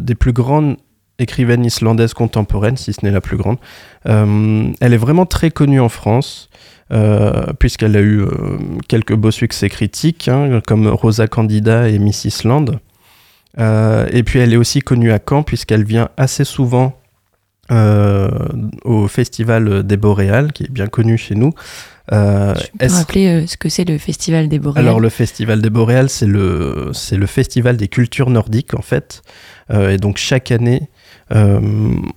des 0.00 0.14
plus 0.14 0.32
grandes 0.32 0.76
écrivaines 1.18 1.64
islandaises 1.64 2.14
contemporaines, 2.14 2.76
si 2.76 2.92
ce 2.92 3.04
n'est 3.04 3.12
la 3.12 3.20
plus 3.20 3.36
grande. 3.36 3.58
elle 4.04 4.92
est 4.92 4.98
vraiment 4.98 5.26
très 5.26 5.50
connue 5.50 5.80
en 5.80 5.88
France. 5.88 6.48
Euh, 6.90 7.52
puisqu'elle 7.58 7.96
a 7.96 8.00
eu 8.00 8.22
euh, 8.22 8.58
quelques 8.88 9.14
beaux 9.14 9.30
succès 9.30 9.68
critiques, 9.68 10.28
hein, 10.28 10.62
comme 10.66 10.86
Rosa 10.88 11.26
Candida 11.26 11.88
et 11.88 11.98
Miss 11.98 12.24
Island. 12.24 12.78
Euh, 13.58 14.06
et 14.10 14.22
puis 14.22 14.38
elle 14.38 14.54
est 14.54 14.56
aussi 14.56 14.80
connue 14.80 15.12
à 15.12 15.18
Caen, 15.18 15.42
puisqu'elle 15.42 15.84
vient 15.84 16.08
assez 16.16 16.44
souvent 16.44 16.98
au 17.70 19.08
Festival 19.08 19.82
des 19.82 19.96
Boréales, 19.96 20.52
qui 20.52 20.64
est 20.64 20.70
bien 20.70 20.86
connu 20.86 21.18
chez 21.18 21.34
nous. 21.34 21.52
Euh, 22.10 22.54
tu 22.54 22.70
peux 22.78 22.86
rappeler 22.86 23.46
ce 23.46 23.58
que 23.58 23.68
c'est 23.68 23.84
le 23.84 23.98
Festival 23.98 24.48
des 24.48 24.58
Boréales 24.58 24.86
Alors 24.86 25.00
le 25.00 25.10
Festival 25.10 25.60
des 25.60 25.68
Boréales, 25.70 26.08
c'est 26.08 26.26
le, 26.26 26.90
c'est 26.94 27.16
le 27.16 27.26
festival 27.26 27.76
des 27.76 27.88
cultures 27.88 28.30
nordiques 28.30 28.72
en 28.72 28.80
fait. 28.80 29.22
et 29.70 29.98
donc 29.98 30.16
chaque 30.16 30.50
année, 30.50 30.88
euh, 31.34 31.60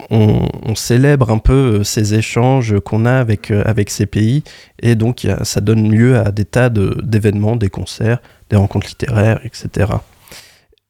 on, 0.09 0.75
célèbre 0.75 1.31
un 1.31 1.37
peu 1.37 1.53
euh, 1.79 1.83
ces 1.83 2.13
échanges 2.13 2.79
qu'on 2.79 3.05
a 3.05 3.15
avec, 3.15 3.51
euh, 3.51 3.61
avec 3.65 3.89
ces 3.89 4.05
pays 4.05 4.41
et 4.81 4.95
donc 4.95 5.27
ça 5.43 5.59
donne 5.59 5.91
lieu 5.91 6.17
à 6.17 6.31
des 6.31 6.45
tas 6.45 6.69
d'événements, 6.69 7.57
des 7.57 7.69
concerts, 7.69 8.21
des 8.49 8.55
rencontres 8.55 8.87
littéraires, 8.87 9.41
etc. 9.43 9.91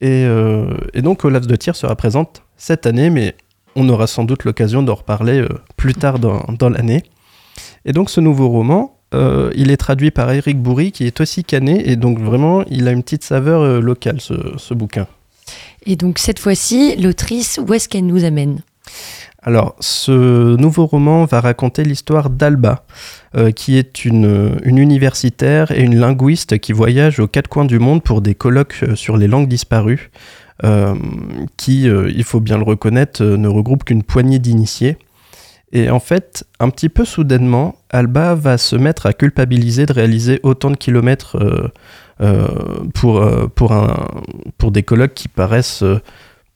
Et, 0.01 0.25
donc 1.01 1.25
Olaf 1.25 1.47
de 1.47 1.55
Thiers 1.55 1.73
sera 1.73 1.95
présente 1.95 2.43
cette 2.57 2.85
année, 2.85 3.09
mais 3.09 3.35
on 3.75 3.87
aura 3.89 4.07
sans 4.07 4.23
doute 4.23 4.43
l'occasion 4.43 4.83
d'en 4.83 4.95
reparler 4.95 5.45
plus 5.77 5.93
tard 5.93 6.19
dans, 6.19 6.69
l'année. 6.69 7.03
Et 7.85 7.93
donc 7.93 8.09
ce 8.09 8.19
nouveau 8.19 8.49
roman, 8.49 8.97
il 9.13 9.71
est 9.71 9.77
traduit 9.77 10.11
par 10.11 10.31
Eric 10.31 10.61
Bourri, 10.61 10.91
qui 10.91 11.05
est 11.05 11.19
aussi 11.21 11.43
canet, 11.43 11.81
et 11.85 11.95
donc 11.95 12.19
vraiment, 12.19 12.63
il 12.69 12.87
a 12.87 12.91
une 12.91 13.03
petite 13.03 13.23
saveur 13.23 13.81
locale, 13.81 14.19
ce 14.21 14.73
bouquin. 14.73 15.07
Et 15.85 15.95
donc 15.95 16.19
cette 16.19 16.39
fois-ci, 16.39 16.95
l'autrice, 16.97 17.59
où 17.65 17.73
est-ce 17.73 17.89
qu'elle 17.89 18.05
nous 18.05 18.23
amène? 18.23 18.61
Alors, 19.43 19.75
ce 19.79 20.55
nouveau 20.55 20.85
roman 20.85 21.25
va 21.25 21.41
raconter 21.41 21.83
l'histoire 21.83 22.29
d'Alba, 22.29 22.85
euh, 23.35 23.49
qui 23.49 23.75
est 23.75 24.05
une, 24.05 24.59
universitaire 24.63 25.71
et 25.71 25.81
une 25.81 25.97
linguiste 25.97 26.59
qui 26.59 26.73
voyage 26.73 27.19
aux 27.19 27.27
quatre 27.27 27.47
coins 27.47 27.65
du 27.65 27.79
monde 27.79 28.03
pour 28.03 28.21
des 28.21 28.35
colloques 28.35 28.77
euh, 28.83 28.95
sur 28.95 29.17
les 29.17 29.27
langues 29.27 29.47
disparues, 29.47 30.11
euh, 30.11 30.19
qui, 31.57 31.83
il 31.83 32.23
faut 32.23 32.39
bien 32.39 32.57
le 32.57 32.63
reconnaître, 32.63 33.23
ne 33.23 33.47
regroupe 33.47 33.83
qu'une 33.83 34.03
poignée 34.03 34.39
d'initiés. 34.39 34.97
Et 35.73 35.89
en 35.89 35.99
fait, 35.99 36.45
un 36.59 36.69
petit 36.69 36.89
peu 36.89 37.05
soudainement, 37.05 37.75
Alba 37.89 38.35
va 38.35 38.57
se 38.57 38.75
mettre 38.75 39.05
à 39.05 39.13
culpabiliser 39.13 39.85
de 39.85 39.93
réaliser 39.93 40.39
autant 40.43 40.69
de 40.69 40.75
kilomètres 40.75 41.37
euh, 42.21 42.47
pour, 42.93 43.19
euh, 43.19 43.47
pour, 43.47 43.71
un, 43.71 44.07
pour 44.59 44.71
des 44.71 44.83
colloques 44.83 45.15
qui 45.15 45.27
paraissent 45.27 45.81
euh, 45.81 45.99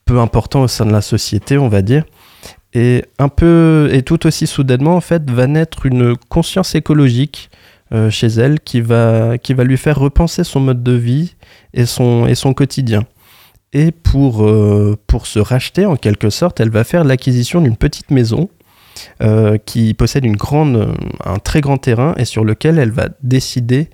peu 0.04 0.20
importants 0.20 0.62
au 0.62 0.68
sein 0.68 0.86
de 0.86 0.92
la 0.92 1.00
société, 1.00 1.58
on 1.58 1.68
va 1.68 1.82
dire. 1.82 2.04
Et 2.72 3.04
un 3.18 3.28
peu, 3.28 3.88
et 3.90 4.02
tout 4.02 4.26
aussi 4.26 4.46
soudainement, 4.46 4.94
en 4.94 5.00
fait, 5.00 5.28
va 5.28 5.48
naître 5.48 5.86
une 5.86 6.16
conscience 6.28 6.74
écologique 6.74 7.50
chez 8.10 8.26
elle 8.26 8.58
qui 8.58 8.80
va, 8.80 9.38
qui 9.38 9.54
va 9.54 9.62
lui 9.62 9.76
faire 9.76 9.98
repenser 9.98 10.42
son 10.42 10.58
mode 10.58 10.82
de 10.82 10.92
vie 10.92 11.36
et 11.72 11.86
son, 11.86 12.26
et 12.26 12.34
son 12.34 12.52
quotidien. 12.52 13.04
Et 13.78 13.90
pour, 13.90 14.48
pour 15.06 15.26
se 15.26 15.38
racheter, 15.38 15.84
en 15.84 15.96
quelque 15.96 16.30
sorte, 16.30 16.60
elle 16.60 16.70
va 16.70 16.82
faire 16.82 17.04
l'acquisition 17.04 17.60
d'une 17.60 17.76
petite 17.76 18.10
maison 18.10 18.48
qui 19.66 19.92
possède 19.92 20.24
une 20.24 20.36
grande, 20.36 20.94
un 21.24 21.38
très 21.38 21.60
grand 21.60 21.76
terrain 21.76 22.14
et 22.16 22.24
sur 22.24 22.42
lequel 22.42 22.78
elle 22.78 22.90
va 22.90 23.08
décider 23.22 23.90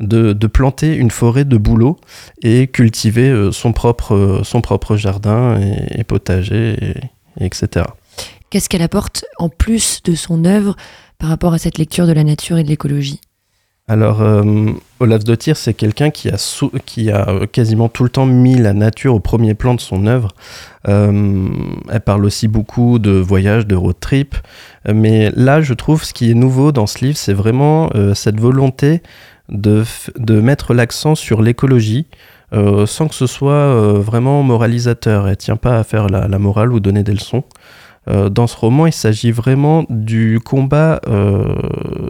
de, 0.00 0.46
planter 0.46 0.94
une 0.94 1.10
forêt 1.10 1.44
de 1.44 1.56
bouleaux 1.56 1.96
et 2.42 2.66
cultiver 2.66 3.28
euh, 3.28 3.52
son, 3.52 3.72
propre, 3.72 4.14
euh, 4.14 4.44
son 4.44 4.60
propre 4.60 4.96
jardin 4.96 5.60
et, 5.60 6.04
potager, 6.04 6.94
etc. 7.40 7.86
Qu'est-ce 8.50 8.68
qu'elle 8.68 8.82
apporte 8.82 9.24
en 9.38 9.48
plus 9.48 10.02
de 10.04 10.14
son 10.14 10.44
œuvre 10.44 10.76
par 11.18 11.28
rapport 11.28 11.54
à 11.54 11.58
cette 11.58 11.78
lecture 11.78 12.06
de 12.06 12.12
la 12.12 12.24
nature 12.24 12.58
et 12.58 12.64
de 12.64 12.68
l'écologie? 12.68 13.20
Alors, 13.86 14.22
euh, 14.22 14.72
Olaf 15.04 15.24
de 15.24 15.36
c'est 15.54 15.74
quelqu'un 15.74 16.10
qui 16.10 16.28
a, 16.30 17.20
a 17.20 17.46
quasiment 17.46 17.88
tout 17.88 18.04
le 18.04 18.10
temps 18.10 18.26
mis 18.26 18.56
la 18.56 18.72
nature 18.72 19.14
au 19.14 19.20
premier 19.20 19.54
plan 19.54 19.74
de 19.74 19.80
son 19.80 20.06
œuvre. 20.06 20.34
elle 20.86 22.00
parle 22.04 22.24
aussi 22.24 22.48
beaucoup 22.48 22.98
de 22.98 23.12
voyages, 23.12 23.66
de 23.66 23.74
road 23.74 23.96
trip. 24.00 24.36
Mais 24.92 25.30
là, 25.34 25.60
je 25.60 25.74
trouve 25.74 26.04
ce 26.04 26.12
qui 26.12 26.30
est 26.30 26.34
nouveau 26.34 26.72
dans 26.72 26.86
ce 26.86 27.04
livre, 27.04 27.16
c'est 27.16 27.32
vraiment 27.32 27.90
cette 28.14 28.40
volonté 28.40 29.00
de, 29.48 29.84
mettre 30.40 30.74
l'accent 30.74 31.14
sur 31.14 31.42
l'écologie 31.42 32.06
euh, 32.52 32.86
sans 32.86 33.08
que 33.08 33.14
ce 33.14 33.26
soit 33.26 33.52
euh, 33.52 33.98
vraiment 33.98 34.42
moralisateur. 34.42 35.28
Elle 35.28 35.36
tient 35.36 35.56
pas 35.56 35.78
à 35.78 35.84
faire 35.84 36.08
la, 36.08 36.38
morale 36.38 36.72
ou 36.72 36.80
donner 36.80 37.02
des 37.02 37.12
leçons. 37.12 37.44
Euh, 38.08 38.28
dans 38.28 38.46
ce 38.46 38.56
roman, 38.56 38.86
il 38.86 38.92
s'agit 38.92 39.30
vraiment 39.30 39.84
du 39.88 40.40
combat, 40.44 41.00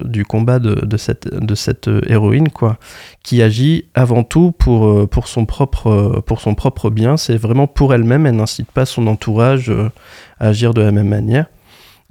du 0.03 0.25
combat 0.25 0.59
de, 0.59 0.97
cette, 0.97 1.29
cette 1.55 1.89
héroïne, 2.07 2.49
quoi, 2.49 2.79
qui 3.23 3.43
agit 3.43 3.87
avant 3.95 4.25
tout 4.25 4.53
pour, 4.53 5.09
son, 5.27 5.47
propre, 5.47 6.91
bien. 6.91 7.17
C'est 7.17 7.37
vraiment 7.37 7.67
pour 7.67 7.95
elle-même, 7.95 8.27
elle 8.27 8.37
n'incite 8.37 8.71
pas 8.71 8.87
son 8.87 9.07
entourage 9.07 9.73
à 10.41 10.49
agir 10.49 10.75
de 10.75 10.83
la 10.83 10.93
même 10.93 11.09
manière. 11.09 11.47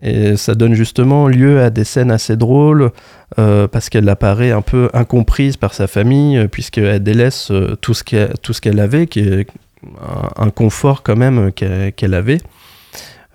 Et 0.03 0.35
ça 0.35 0.53
donne 0.53 0.73
justement 0.73 1.29
lieu 1.29 1.61
à 1.61 1.69
des 1.69 1.85
scènes 1.85 2.11
assez 2.11 2.35
drôles 2.35 2.91
euh, 3.39 3.67
parce 3.69 3.89
qu'elle 3.89 4.09
apparaît 4.09 4.51
un 4.51 4.61
peu 4.61 4.89
incomprise 4.93 5.55
par 5.55 5.73
sa 5.73 5.87
famille 5.87 6.37
euh, 6.37 6.47
puisqu'elle 6.47 7.01
délaisse 7.01 7.51
euh, 7.51 7.77
tout 7.79 7.93
ce 7.93 8.03
qu'elle 8.03 8.79
avait, 8.79 9.07
qui 9.07 9.21
est 9.21 9.47
un, 10.35 10.49
confort 10.49 11.03
quand 11.03 11.15
même 11.15 11.51
qu'elle 11.53 12.13
avait. 12.13 12.39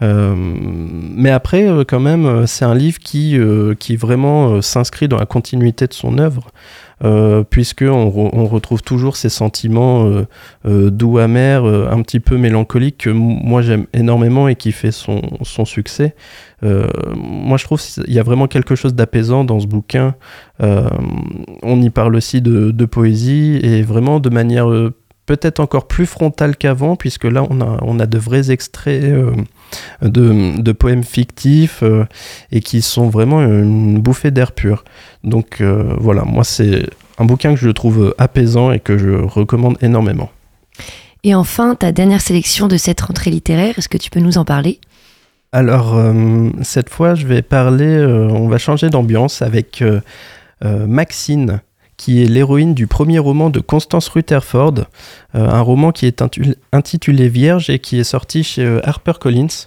Euh, 0.03 0.35
mais 0.37 1.31
après, 1.31 1.69
euh, 1.69 1.85
quand 1.87 2.01
même, 2.01 2.27
euh, 2.27 2.47
c'est 2.47 2.65
un 2.65 2.75
livre 2.75 2.99
qui, 2.99 3.39
qui 3.79 3.97
vraiment 3.97 4.63
s'inscrit 4.63 5.09
dans 5.09 5.19
la 5.19 5.27
continuité 5.27 5.87
de 5.87 5.95
son 5.95 6.19
œuvre. 6.19 6.51
Euh, 7.05 7.45
puisqu'on 7.45 8.13
on 8.33 8.47
retrouve 8.47 8.83
toujours 8.83 9.17
ces 9.17 9.29
sentiments 9.29 10.11
doux, 10.65 11.19
amers, 11.19 11.65
un 11.65 12.03
petit 12.03 12.19
peu 12.19 12.37
mélancoliques 12.37 12.99
que 12.99 13.11
moi 13.11 13.63
j'aime 13.63 13.87
énormément 13.93 14.49
et 14.49 14.57
qui 14.57 14.73
fait 14.73 14.91
son, 14.91 15.23
son 15.43 15.65
succès. 15.65 16.17
moi 16.63 17.57
je 17.57 17.63
trouve 17.63 17.81
qu'il 17.81 18.13
y 18.13 18.19
a 18.19 18.25
vraiment 18.25 18.49
quelque 18.49 18.75
chose 18.75 18.95
d'apaisant 18.95 19.45
dans 19.45 19.61
ce 19.61 19.69
bouquin. 19.69 20.17
on 20.61 21.81
y 21.81 21.91
parle 21.91 22.17
aussi 22.17 22.43
de, 22.43 22.73
de, 22.73 22.85
poésie 22.85 23.61
et 23.63 23.83
vraiment 23.83 24.19
de 24.19 24.31
manière 24.31 24.69
peut-être 25.29 25.61
encore 25.61 25.87
plus 25.87 26.07
frontale 26.07 26.57
qu'avant, 26.57 26.97
puisque 26.97 27.25
là 27.25 27.45
on 27.51 27.61
a, 27.61 27.79
on 27.83 28.01
a 28.01 28.07
de 28.07 28.19
vrais 28.19 28.51
extraits 28.51 29.05
de, 30.01 30.73
poèmes 30.73 31.05
fictifs 31.05 31.83
euh, 31.83 32.07
et 32.51 32.61
qui 32.61 32.81
sont 32.81 33.11
vraiment 33.11 33.43
une 33.43 33.99
bouffée 33.99 34.31
d'air 34.31 34.53
pur. 34.53 34.85
Donc 35.25 35.61
euh, 35.61 35.95
voilà, 35.99 36.25
moi 36.25 36.45
c'est 36.45 36.87
un 37.19 37.27
bouquin 37.27 37.55
que 37.55 37.61
je 37.61 37.69
trouve 37.69 38.15
apaisant 38.17 38.73
et 38.73 38.81
que 38.81 38.97
je 38.97 39.11
recommande 39.11 39.77
énormément. 39.83 40.31
Et 41.25 41.35
enfin, 41.35 41.75
ta 41.75 41.93
dernière 41.93 42.23
sélection 42.23 42.67
de 42.67 42.79
cette 42.79 43.01
rentrée 43.03 43.31
littéraire, 43.31 43.75
est-ce 43.79 43.89
que 43.89 43.99
tu 43.99 44.09
peux 44.09 44.21
nous 44.21 44.39
en 44.39 44.47
parler? 44.47 44.81
Alors, 45.53 45.97
euh, 45.97 46.51
cette 46.63 46.89
fois, 46.89 47.15
je 47.15 47.27
vais 47.27 47.43
parler, 47.43 47.99
on 47.99 48.49
va 48.49 48.57
changer 48.59 48.89
d'ambiance 48.89 49.43
avec 49.43 49.83
Maxine, 50.63 51.61
qui 51.99 52.23
est 52.23 52.27
l'héroïne 52.27 52.73
du 52.73 52.87
premier 52.87 53.19
roman 53.19 53.51
de 53.51 53.61
Constance 53.61 54.09
Rutherford, 54.09 54.87
euh, 55.35 55.51
un 55.51 55.61
roman 55.61 55.93
qui 55.93 56.07
est 56.07 56.23
intitulé 56.73 57.29
Vierge 57.29 57.69
et 57.69 57.81
qui 57.81 57.99
est 57.99 58.05
sorti 58.05 58.43
chez 58.45 58.65
euh, 58.65 58.81
HarperCollins. 58.85 59.67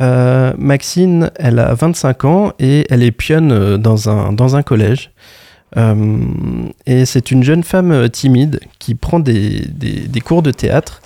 Euh, 0.00 0.52
Maxine, 0.58 1.30
elle 1.36 1.60
a 1.60 1.72
25 1.72 2.24
ans 2.24 2.52
et 2.58 2.84
elle 2.90 3.04
est 3.04 3.12
pionne 3.12 3.76
dans 3.76 4.10
un, 4.10 4.32
dans 4.32 4.56
un 4.56 4.62
collège. 4.62 5.12
et 6.86 7.04
c'est 7.04 7.30
une 7.30 7.42
jeune 7.44 7.62
femme 7.62 8.08
timide 8.10 8.60
qui 8.80 8.96
prend 8.96 9.20
des, 9.20 9.64
des, 9.68 10.20
cours 10.20 10.42
de 10.42 10.50
théâtre. 10.50 11.00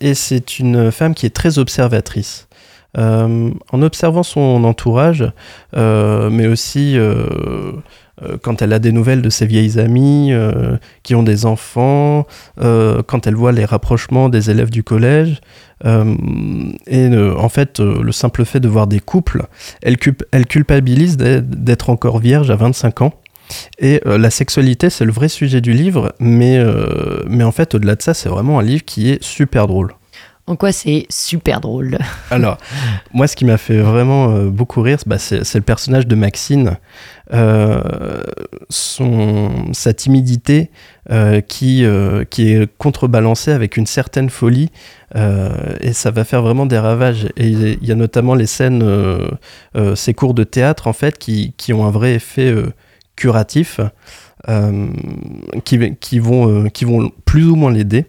et 0.00 0.14
c'est 0.14 0.58
une 0.58 0.90
femme 0.90 1.14
qui 1.14 1.26
est 1.26 1.34
très 1.34 1.58
observatrice. 1.58 2.48
en 2.96 3.82
observant 3.82 4.24
son 4.24 4.64
entourage, 4.64 5.24
mais 5.72 6.46
aussi 6.48 6.96
euh, 6.96 7.72
quand 8.42 8.62
elle 8.62 8.72
a 8.72 8.78
des 8.78 8.92
nouvelles 8.92 9.22
de 9.22 9.28
ses 9.30 9.46
vieilles 9.46 9.78
amies 9.78 10.32
euh, 10.32 10.76
qui 11.02 11.14
ont 11.14 11.22
des 11.22 11.44
enfants, 11.44 12.26
euh, 12.60 13.02
quand 13.02 13.26
elle 13.26 13.34
voit 13.34 13.52
les 13.52 13.64
rapprochements 13.64 14.28
des 14.28 14.50
élèves 14.50 14.70
du 14.70 14.82
collège. 14.82 15.40
et 15.84 17.08
en 17.38 17.48
fait, 17.48 17.80
le 17.80 18.12
simple 18.12 18.44
fait 18.44 18.60
de 18.60 18.68
voir 18.68 18.86
des 18.86 19.00
couples, 19.00 19.46
elle, 19.82 19.98
culpabilise 19.98 21.16
d'être 21.16 21.90
encore 21.90 22.18
vierge 22.18 22.50
à 22.50 22.56
25 22.56 23.02
ans. 23.02 23.12
Et 23.78 24.00
la 24.04 24.30
sexualité, 24.30 24.90
c'est 24.90 25.04
le 25.04 25.12
vrai 25.12 25.28
sujet 25.28 25.60
du 25.60 25.72
livre, 25.72 26.14
mais 26.18 26.58
en 27.42 27.52
fait, 27.52 27.74
au-delà 27.74 27.94
de 27.94 28.02
ça, 28.02 28.14
c'est 28.14 28.30
vraiment 28.30 28.58
un 28.58 28.62
livre 28.62 28.84
qui 28.84 29.10
est 29.10 29.22
super 29.22 29.66
drôle. 29.66 29.92
En 30.48 30.54
quoi 30.54 30.70
c'est 30.70 31.06
super 31.10 31.60
drôle 31.60 31.98
Alors, 32.30 32.58
moi, 33.12 33.26
ce 33.26 33.34
qui 33.34 33.44
m'a 33.44 33.58
fait 33.58 33.78
vraiment 33.78 34.30
euh, 34.30 34.48
beaucoup 34.48 34.80
rire, 34.80 34.98
bah, 35.04 35.18
c'est 35.18 35.54
le 35.54 35.60
personnage 35.60 36.06
de 36.06 36.14
Maxine, 36.14 36.78
euh, 37.32 38.22
son, 38.68 39.72
sa 39.72 39.92
timidité 39.92 40.70
euh, 41.10 41.40
qui, 41.40 41.84
qui 42.30 42.52
est 42.52 42.76
contrebalancée 42.78 43.50
avec 43.50 43.76
une 43.76 43.86
certaine 43.86 44.30
folie, 44.30 44.70
et 45.80 45.92
ça 45.92 46.10
va 46.10 46.24
faire 46.24 46.42
vraiment 46.42 46.66
des 46.66 46.78
ravages. 46.78 47.26
Et 47.36 47.48
il 47.48 47.84
y 47.84 47.90
a 47.90 47.94
notamment 47.96 48.34
les 48.34 48.46
scènes, 48.46 48.84
ces 49.94 50.14
cours 50.14 50.34
de 50.34 50.44
théâtre, 50.44 50.86
en 50.86 50.92
fait, 50.92 51.18
qui, 51.18 51.54
qui 51.56 51.72
ont 51.72 51.86
un 51.86 51.90
vrai 51.90 52.14
effet 52.14 52.54
curatif, 53.16 53.80
qui, 55.64 56.18
vont, 56.18 56.68
qui 56.68 56.84
vont 56.84 57.10
plus 57.24 57.46
ou 57.46 57.56
moins 57.56 57.72
l'aider. 57.72 58.06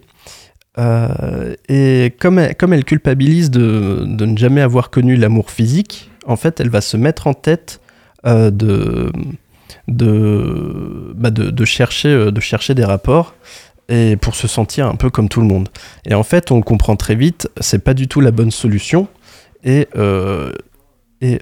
Euh, 0.78 1.56
et 1.68 2.14
comme 2.20 2.38
elle, 2.38 2.54
comme 2.54 2.72
elle 2.72 2.84
culpabilise 2.84 3.50
de, 3.50 4.04
de, 4.06 4.26
ne 4.26 4.36
jamais 4.36 4.60
avoir 4.60 4.90
connu 4.90 5.16
l'amour 5.16 5.50
physique, 5.50 6.10
en 6.26 6.36
fait, 6.36 6.60
elle 6.60 6.70
va 6.70 6.80
se 6.80 6.96
mettre 6.96 7.26
en 7.26 7.34
tête 7.34 7.80
euh, 8.26 8.50
de, 8.50 9.10
bah 9.88 11.30
de, 11.30 11.50
de, 11.50 11.64
chercher, 11.64 12.08
euh, 12.08 12.30
de 12.30 12.40
chercher 12.40 12.74
des 12.74 12.84
rapports 12.84 13.34
et 13.88 14.16
pour 14.16 14.34
se 14.34 14.46
sentir 14.46 14.86
un 14.86 14.96
peu 14.96 15.10
comme 15.10 15.28
tout 15.28 15.40
le 15.40 15.46
monde. 15.46 15.68
Et 16.04 16.14
en 16.14 16.22
fait, 16.22 16.52
on 16.52 16.60
comprend 16.60 16.94
très 16.94 17.14
vite, 17.14 17.48
c'est 17.60 17.82
pas 17.82 17.94
du 17.94 18.06
tout 18.06 18.20
la 18.20 18.30
bonne 18.30 18.50
solution. 18.50 19.08
Et, 19.64 19.88
et 21.20 21.40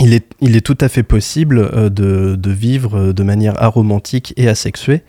il, 0.00 0.12
est, 0.14 0.26
il 0.40 0.56
est 0.56 0.60
tout 0.60 0.78
à 0.80 0.88
fait 0.88 1.02
possible 1.02 1.90
de, 1.90 2.36
de 2.36 2.50
vivre 2.50 3.12
de 3.12 3.22
manière 3.22 3.62
aromantique 3.62 4.32
et 4.36 4.48
asexuée. 4.48 5.02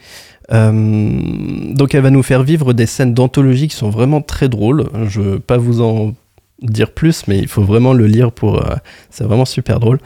Euh, 0.52 1.74
donc 1.74 1.96
elle 1.96 2.02
va 2.02 2.12
nous 2.12 2.24
faire 2.24 2.44
vivre 2.44 2.74
des 2.74 2.86
scènes 2.86 3.14
d'anthologie 3.14 3.68
qui 3.68 3.76
sont 3.76 3.90
vraiment 3.90 4.22
très 4.22 4.50
drôles. 4.50 4.86
Je 5.08 5.22
veux 5.22 5.40
pas 5.40 5.58
vous 5.58 5.82
en 5.82 6.14
dire 6.62 6.92
plus, 6.92 7.28
mais 7.28 7.40
il 7.40 7.48
faut 7.48 7.64
vraiment 7.64 7.94
le 7.94 8.08
lire 8.08 8.32
pour. 8.32 8.64
Euh, 8.64 8.76
c'est 9.10 9.24
vraiment 9.24 9.46
super 9.46 9.80
drôle. 9.80 10.00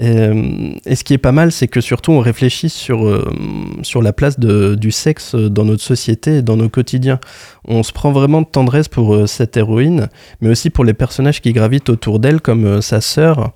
Euh, 0.00 0.72
et, 0.86 0.96
ce 0.96 1.04
qui 1.04 1.12
est 1.12 1.18
pas 1.18 1.32
mal, 1.32 1.52
c'est 1.52 1.68
que 1.68 1.82
surtout 1.82 2.12
on 2.12 2.20
réfléchit 2.20 2.70
sur, 2.70 3.30
sur 3.82 4.00
la 4.00 4.14
place 4.14 4.38
de, 4.38 4.74
du 4.74 4.90
sexe 4.90 5.34
dans 5.34 5.66
notre 5.66 5.82
société 5.82 6.38
et 6.38 6.42
dans 6.42 6.56
nos 6.56 6.70
quotidiens. 6.70 7.20
On 7.66 7.82
se 7.82 7.92
prend 7.92 8.10
vraiment 8.10 8.40
de 8.40 8.46
tendresse 8.46 8.88
pour 8.88 9.28
cette 9.28 9.56
héroïne, 9.56 10.08
mais 10.40 10.48
aussi 10.48 10.70
pour 10.70 10.84
les 10.84 10.94
personnages 10.94 11.42
qui 11.42 11.52
gravitent 11.52 11.90
autour 11.90 12.20
d'elle, 12.20 12.40
comme 12.40 12.80
sa 12.80 13.02
sœur, 13.02 13.52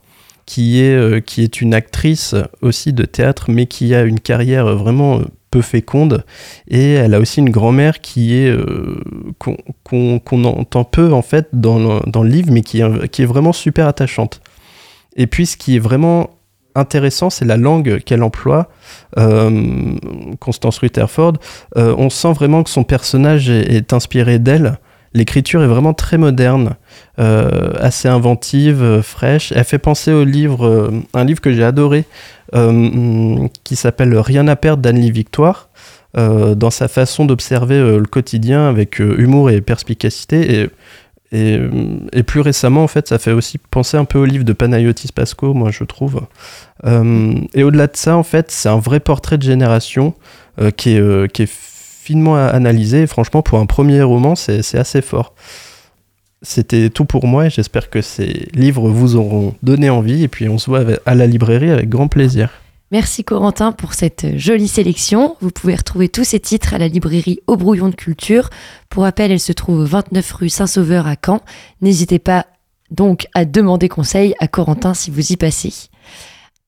qui 0.46 0.80
est, 0.80 1.24
qui 1.24 1.42
est 1.42 1.60
une 1.60 1.74
actrice 1.74 2.34
aussi 2.62 2.92
de 2.92 3.04
théâtre, 3.04 3.50
mais 3.50 3.66
qui 3.66 3.94
a 3.94 4.02
une 4.02 4.20
carrière 4.20 4.74
vraiment 4.76 5.20
peu 5.50 5.62
féconde. 5.62 6.24
Et 6.68 6.92
elle 6.92 7.14
a 7.14 7.20
aussi 7.20 7.40
une 7.40 7.50
grand-mère 7.50 8.00
qui 8.00 8.34
est 8.34 8.50
euh, 8.50 9.00
qu'on 9.38 10.44
entend 10.44 10.84
peu 10.84 11.12
en 11.12 11.22
fait 11.22 11.48
dans 11.52 11.78
le, 11.78 12.28
livre 12.28 12.50
mais 12.52 12.62
qui 12.62 12.80
est, 12.80 13.24
vraiment 13.24 13.52
super 13.52 13.86
attachante. 13.86 14.40
Et 15.16 15.26
puis 15.26 15.46
ce 15.46 15.56
qui 15.56 15.76
est 15.76 15.80
vraiment 15.80 16.30
intéressant 16.74 17.30
c'est 17.30 17.46
la 17.46 17.56
langue 17.56 18.00
qu'elle 18.00 18.22
emploie 18.22 18.68
euh, 19.18 19.96
Constance 20.40 20.78
Rutherford. 20.78 21.34
Euh, 21.76 21.94
on 21.96 22.10
sent 22.10 22.32
vraiment 22.32 22.62
que 22.62 22.70
son 22.70 22.84
personnage 22.84 23.48
est, 23.48 23.92
inspiré 23.92 24.38
d'elle 24.38 24.78
l'écriture 25.16 25.62
est 25.62 25.66
vraiment 25.66 25.94
très 25.94 26.18
moderne 26.18 26.76
assez 27.16 28.08
inventive 28.08 29.00
fraîche 29.02 29.52
elle 29.52 29.64
fait 29.64 29.78
penser 29.78 30.12
au 30.12 30.24
livre 30.24 30.92
un 31.14 31.24
livre 31.24 31.40
que 31.40 31.52
j'ai 31.52 31.64
adoré 31.64 32.04
euh, 32.54 33.48
qui 33.64 33.76
s'appelle 33.76 34.16
Rien 34.16 34.46
à 34.48 34.56
perdre 34.56 34.82
d'Anne-Lee 34.82 35.10
Victoire. 35.10 35.68
Euh, 36.16 36.54
dans 36.54 36.70
sa 36.70 36.88
façon 36.88 37.26
d'observer 37.26 37.74
euh, 37.74 37.98
le 37.98 38.06
quotidien 38.06 38.70
avec 38.70 39.00
humour 39.00 39.50
et 39.50 39.60
perspicacité. 39.60 40.68
Et 41.32 42.22
plus 42.22 42.40
récemment, 42.40 42.84
en 42.84 42.88
fait, 42.88 43.08
ça 43.08 43.18
fait 43.18 43.32
aussi 43.32 43.58
penser 43.58 43.96
un 43.96 44.04
peu 44.04 44.18
au 44.18 44.24
livre 44.24 44.44
de 44.44 44.52
Panayotis 44.52 45.10
Pasco, 45.12 45.52
moi, 45.52 45.70
je 45.70 45.84
trouve. 45.84 46.22
et 46.84 47.62
au-delà 47.64 47.88
de 47.88 47.96
ça, 47.96 48.16
en 48.16 48.22
fait, 48.22 48.50
c'est 48.50 48.68
un 48.68 48.78
vrai 48.78 49.00
portrait 49.00 49.36
de 49.36 49.42
génération 49.42 50.14
qui 50.76 50.90
est 50.90 51.46
finement 52.06 52.36
analysé. 52.36 53.06
Franchement, 53.08 53.42
pour 53.42 53.58
un 53.58 53.66
premier 53.66 54.00
roman, 54.02 54.36
c'est 54.36 54.78
assez 54.78 55.02
fort. 55.02 55.34
C'était 56.42 56.90
tout 56.90 57.06
pour 57.06 57.26
moi 57.26 57.48
j'espère 57.48 57.90
que 57.90 58.02
ces 58.02 58.48
livres 58.54 58.88
vous 58.90 59.16
auront 59.16 59.54
donné 59.62 59.90
envie. 59.90 60.22
Et 60.22 60.28
puis 60.28 60.48
on 60.48 60.58
se 60.58 60.70
voit 60.70 60.84
à 61.04 61.14
la 61.14 61.26
librairie 61.26 61.70
avec 61.70 61.88
grand 61.88 62.06
plaisir. 62.08 62.50
Merci 62.92 63.24
Corentin 63.24 63.72
pour 63.72 63.94
cette 63.94 64.38
jolie 64.38 64.68
sélection. 64.68 65.36
Vous 65.40 65.50
pouvez 65.50 65.74
retrouver 65.74 66.08
tous 66.08 66.22
ces 66.22 66.38
titres 66.38 66.72
à 66.72 66.78
la 66.78 66.86
librairie 66.86 67.40
Au 67.48 67.56
Brouillon 67.56 67.88
de 67.88 67.96
Culture. 67.96 68.48
Pour 68.88 69.02
rappel, 69.02 69.32
elle 69.32 69.40
se 69.40 69.52
trouve 69.52 69.82
29 69.84 70.32
rue 70.32 70.48
Saint-Sauveur 70.48 71.08
à 71.08 71.16
Caen. 71.20 71.40
N'hésitez 71.80 72.20
pas 72.20 72.46
donc 72.92 73.26
à 73.34 73.44
demander 73.44 73.88
conseil 73.88 74.34
à 74.38 74.46
Corentin 74.46 74.94
si 74.94 75.10
vous 75.10 75.32
y 75.32 75.36
passez. 75.36 75.88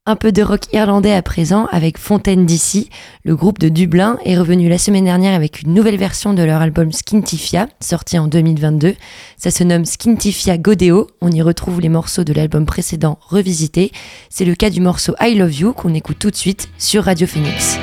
Un 0.09 0.17
peu 0.17 0.33
de 0.33 0.41
rock 0.41 0.63
irlandais 0.73 1.13
à 1.13 1.21
présent 1.21 1.67
avec 1.71 1.99
Fontaine 1.99 2.47
d'ici. 2.47 2.89
Le 3.25 3.37
groupe 3.37 3.59
de 3.59 3.69
Dublin 3.69 4.17
est 4.25 4.39
revenu 4.39 4.71
la 4.71 4.79
semaine 4.79 5.05
dernière 5.05 5.35
avec 5.35 5.61
une 5.61 5.75
nouvelle 5.75 5.99
version 5.99 6.33
de 6.33 6.43
leur 6.43 6.63
album 6.63 6.93
Skintifia, 6.93 7.69
sorti 7.79 8.19
en 8.19 8.27
2022. 8.27 8.95
Ça 9.37 9.51
se 9.51 9.65
nomme 9.65 9.85
Skintifia 9.85 10.57
Godeo. 10.57 11.09
On 11.21 11.31
y 11.31 11.43
retrouve 11.43 11.83
les 11.83 11.91
morceaux 11.91 12.25
de 12.25 12.33
l'album 12.33 12.65
précédent 12.65 13.19
revisités. 13.21 13.93
C'est 14.31 14.47
le 14.47 14.55
cas 14.55 14.71
du 14.71 14.81
morceau 14.81 15.15
I 15.21 15.35
Love 15.35 15.55
You 15.55 15.73
qu'on 15.75 15.93
écoute 15.93 16.19
tout 16.19 16.31
de 16.31 16.37
suite 16.37 16.71
sur 16.79 17.05
Radio 17.05 17.27
Phoenix. 17.27 17.79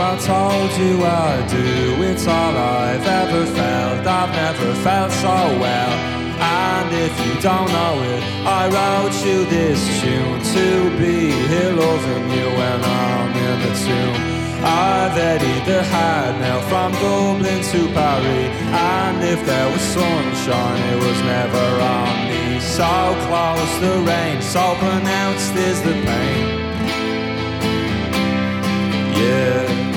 I 0.00 0.16
told 0.16 0.70
you 0.80 1.04
I 1.04 1.46
do. 1.46 2.02
It's 2.08 2.26
all 2.26 2.56
I've 2.56 3.06
ever 3.06 3.44
felt. 3.44 4.06
I've 4.06 4.32
never 4.32 4.74
felt 4.80 5.12
so 5.12 5.36
well. 5.60 5.92
And 6.40 6.88
if 7.06 7.14
you 7.26 7.34
don't 7.42 7.68
know 7.68 8.00
it, 8.14 8.22
I 8.48 8.62
wrote 8.72 9.16
you 9.26 9.44
this 9.44 9.80
tune 10.00 10.40
to 10.56 10.66
be 10.96 11.30
here 11.52 11.72
loving 11.72 12.30
you 12.30 12.48
when 12.60 12.80
I'm 12.82 13.30
in 13.48 13.56
the 13.60 13.74
tomb. 13.84 14.16
I've 14.64 15.16
eddied 15.16 15.64
the 15.66 15.82
hat 15.82 16.32
now 16.40 16.60
from 16.70 16.92
Dublin 16.92 17.62
to 17.72 17.80
Paris. 17.92 18.50
And 18.72 19.22
if 19.22 19.44
there 19.44 19.68
was 19.70 19.82
sunshine, 19.82 20.80
it 20.92 20.96
was 20.96 21.20
never 21.28 21.66
on 21.96 22.14
me. 22.30 22.60
So 22.60 22.88
close 23.28 23.74
the 23.84 23.96
rain, 24.08 24.40
so 24.40 24.74
pronounced 24.76 25.54
is 25.56 25.82
the 25.82 25.92
pain. 25.92 26.70
Yeah. 29.14 29.89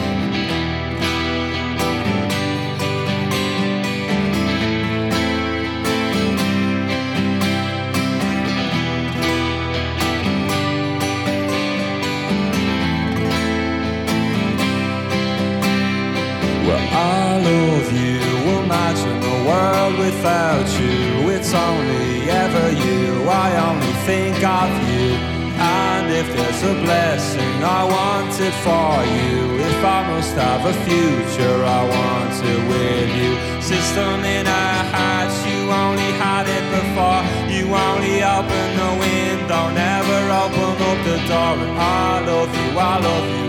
Without 20.03 20.67
you. 20.81 21.31
It's 21.35 21.53
only 21.53 22.29
ever 22.43 22.67
you. 22.85 23.23
I 23.45 23.49
only 23.69 23.93
think 24.09 24.37
of 24.43 24.71
you. 24.91 25.09
And 25.55 26.05
if 26.11 26.27
there's 26.35 26.63
a 26.73 26.75
blessing, 26.85 27.57
I 27.79 27.81
want 27.95 28.33
it 28.47 28.55
for 28.67 28.93
you. 29.17 29.37
If 29.69 29.79
I 29.97 29.99
must 30.11 30.33
have 30.35 30.63
a 30.73 30.75
future, 30.87 31.57
I 31.79 31.81
want 31.95 32.35
it 32.51 32.61
with 32.71 33.09
you. 33.19 33.31
System 33.71 34.17
in 34.37 34.45
our 34.45 34.81
hearts, 34.95 35.37
you 35.47 35.61
only 35.83 36.11
had 36.23 36.45
it 36.57 36.65
before. 36.77 37.21
You 37.55 37.63
only 37.87 38.17
open 38.37 38.67
the 38.81 38.91
window, 39.05 39.63
never 39.85 40.19
open 40.43 40.73
up 40.89 40.99
the 41.09 41.17
door. 41.31 41.55
And 41.63 41.77
I 41.79 42.19
love 42.29 42.51
you, 42.59 42.69
I 42.91 42.95
love 43.07 43.27
you. 43.35 43.47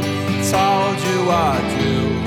Told 0.54 0.98
you 1.08 1.18
I 1.30 1.54
do. 1.76 2.23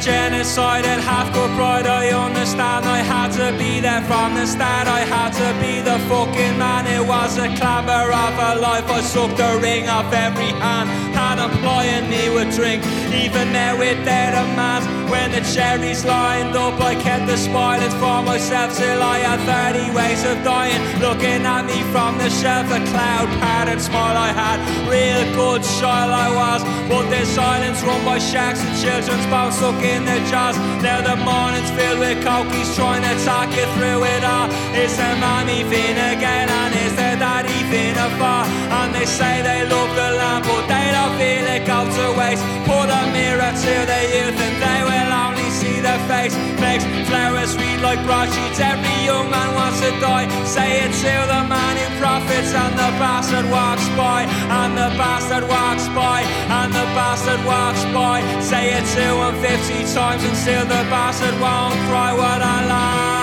Selling 0.00 0.30
genocide 0.32 0.84
and 0.84 1.00
half 1.00 1.32
good 1.32 1.50
pride. 1.56 1.86
I 1.86 2.10
understand 2.10 2.84
I 2.86 2.98
had 2.98 3.30
to 3.32 3.56
be 3.58 3.80
there 3.80 4.02
from 4.02 4.34
the 4.34 4.46
start. 4.46 4.86
I 4.86 5.00
had 5.00 5.32
to 5.32 5.60
be 5.60 5.80
the 5.80 5.98
fucking 6.08 6.58
man. 6.58 6.86
It 6.86 7.06
was 7.06 7.38
a 7.38 7.48
clamor 7.56 8.10
of 8.12 8.34
a 8.38 8.60
life. 8.60 8.88
I 8.90 9.00
sucked 9.00 9.36
the 9.36 9.58
ring 9.62 9.88
off 9.88 10.12
every 10.12 10.52
hand. 10.62 10.88
Had 11.14 11.38
employing 11.38 12.08
me 12.10 12.30
with 12.30 12.54
drink, 12.54 12.84
even 13.12 13.52
there 13.52 13.76
with 13.76 14.04
their 14.04 14.32
demands. 14.32 14.86
When 15.10 15.32
the 15.32 15.42
cherries 15.58 16.04
lined 16.04 16.54
up, 16.54 16.78
I 16.80 16.94
kept 16.94 17.26
the 17.26 17.36
spoilers 17.36 17.94
for 17.94 18.22
myself 18.22 18.78
till 18.78 19.02
I 19.02 19.18
had 19.26 19.40
30 19.74 19.90
ways 19.90 20.22
of 20.30 20.36
dying. 20.44 20.78
Looking 21.02 21.42
at 21.42 21.66
me 21.66 21.82
from 21.90 22.16
the 22.16 22.30
shelf, 22.30 22.70
a 22.70 22.78
cloud 22.94 23.26
pattern 23.42 23.80
smile 23.80 24.16
I 24.16 24.30
had. 24.30 24.58
Real 24.86 25.24
good 25.34 25.62
child 25.82 26.14
I 26.14 26.28
was, 26.30 26.62
but 26.86 27.10
there's 27.10 27.26
silence 27.26 27.82
run 27.82 28.04
by 28.04 28.18
shacks 28.18 28.62
and 28.62 28.74
children's 28.78 29.26
bones 29.26 29.58
stuck 29.58 29.82
in 29.82 30.06
the 30.06 30.18
jars. 30.30 30.56
Now 30.78 31.02
the 31.02 31.16
morning's 31.26 31.70
filled 31.74 31.98
with 31.98 32.22
cokies 32.22 32.70
trying 32.78 33.02
to 33.02 33.14
talk 33.26 33.50
you 33.58 33.66
through 33.74 34.06
it 34.14 34.22
all. 34.22 34.46
Is 34.78 34.94
the 34.94 35.10
mommy 35.18 35.66
fin 35.66 35.98
again 36.14 36.46
and 36.46 36.70
is 36.86 36.94
the 36.94 37.18
daddy 37.18 37.60
fin 37.66 37.98
afar? 37.98 38.46
And 38.78 38.94
they 38.94 39.06
say 39.06 39.42
they 39.42 39.66
love 39.66 39.90
the 39.98 40.10
land, 40.22 40.46
but 40.46 40.64
they 40.70 40.86
don't 40.94 41.14
feel 41.18 41.46
it 41.50 41.66
go 41.66 41.82
to 41.82 42.06
waste. 42.14 42.46
Put 42.62 42.86
a 42.94 43.02
mirror 43.10 43.52
to 43.66 43.74
the 43.90 44.00
youth 44.14 44.38
and 44.38 44.56
they 44.62 44.80
will 44.86 45.12
only 45.26 45.47
their 45.80 46.00
face. 46.10 46.34
Makes 46.60 46.84
flowers 47.08 47.56
read 47.56 47.80
like 47.80 48.00
broadsheets. 48.04 48.60
Every 48.60 48.98
young 49.04 49.30
man 49.30 49.54
wants 49.54 49.80
to 49.80 49.90
die. 50.00 50.26
Say 50.44 50.84
it 50.84 50.92
to 51.04 51.14
the 51.32 51.42
man 51.46 51.74
who 51.76 51.86
profits 51.98 52.52
and 52.54 52.74
the 52.74 52.90
bastard 53.02 53.46
walks 53.50 53.88
by. 53.96 54.26
And 54.60 54.76
the 54.76 54.90
bastard 54.96 55.44
walks 55.48 55.86
by. 55.94 56.22
And 56.58 56.72
the 56.72 56.86
bastard 56.98 57.42
walks 57.44 57.82
by. 57.96 58.22
Say 58.40 58.74
it 58.78 58.84
to 58.96 59.06
him 59.22 59.34
50 59.42 59.94
times 59.94 60.22
and 60.24 60.36
still 60.36 60.64
the 60.64 60.84
bastard 60.92 61.36
won't 61.40 61.78
cry 61.88 62.12
what 62.12 62.40
I 62.42 62.58
like. 62.66 63.18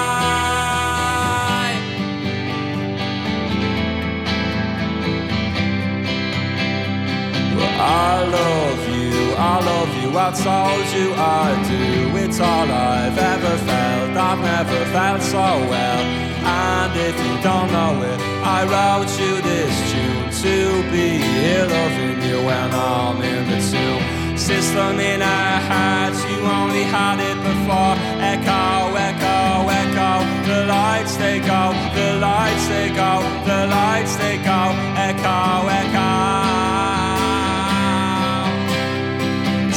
I 7.77 8.23
love 8.23 8.89
you, 8.89 8.94
I 9.37 9.59
love 9.59 9.91
you, 10.01 10.17
I 10.17 10.31
told 10.31 10.87
you 10.95 11.13
I 11.13 11.51
do. 11.67 12.17
It's 12.23 12.39
all 12.39 12.71
I've 12.71 13.17
ever 13.17 13.57
felt, 13.67 14.15
I've 14.15 14.39
never 14.39 14.85
felt 14.95 15.21
so 15.21 15.45
well. 15.69 16.03
And 16.45 16.93
if 16.95 17.15
you 17.25 17.35
don't 17.43 17.69
know 17.71 18.01
it, 18.01 18.19
I 18.43 18.63
wrote 18.63 19.11
you 19.19 19.41
this 19.41 19.75
tune 19.91 20.31
to 20.43 20.91
be 20.91 21.17
here 21.19 21.65
loving 21.65 22.21
you 22.23 22.37
when 22.45 22.69
I'm 22.73 23.21
in 23.21 23.49
the 23.49 23.59
tomb. 23.59 24.37
System 24.37 24.99
in 24.99 25.21
our 25.21 25.59
hearts, 25.67 26.23
you 26.29 26.39
only 26.39 26.83
had 26.83 27.19
it 27.19 27.37
before. 27.43 27.95
Echo, 28.23 28.95
echo, 28.95 29.67
echo. 29.81 30.11
The 30.47 30.65
lights 30.65 31.17
they 31.17 31.39
go, 31.39 31.73
the 31.95 32.19
lights 32.19 32.67
they 32.67 32.89
go, 32.89 33.21
the 33.45 33.67
lights 33.67 34.15
they 34.15 34.37
go. 34.37 34.61
Echo, 34.95 35.67
echo 35.67 37.04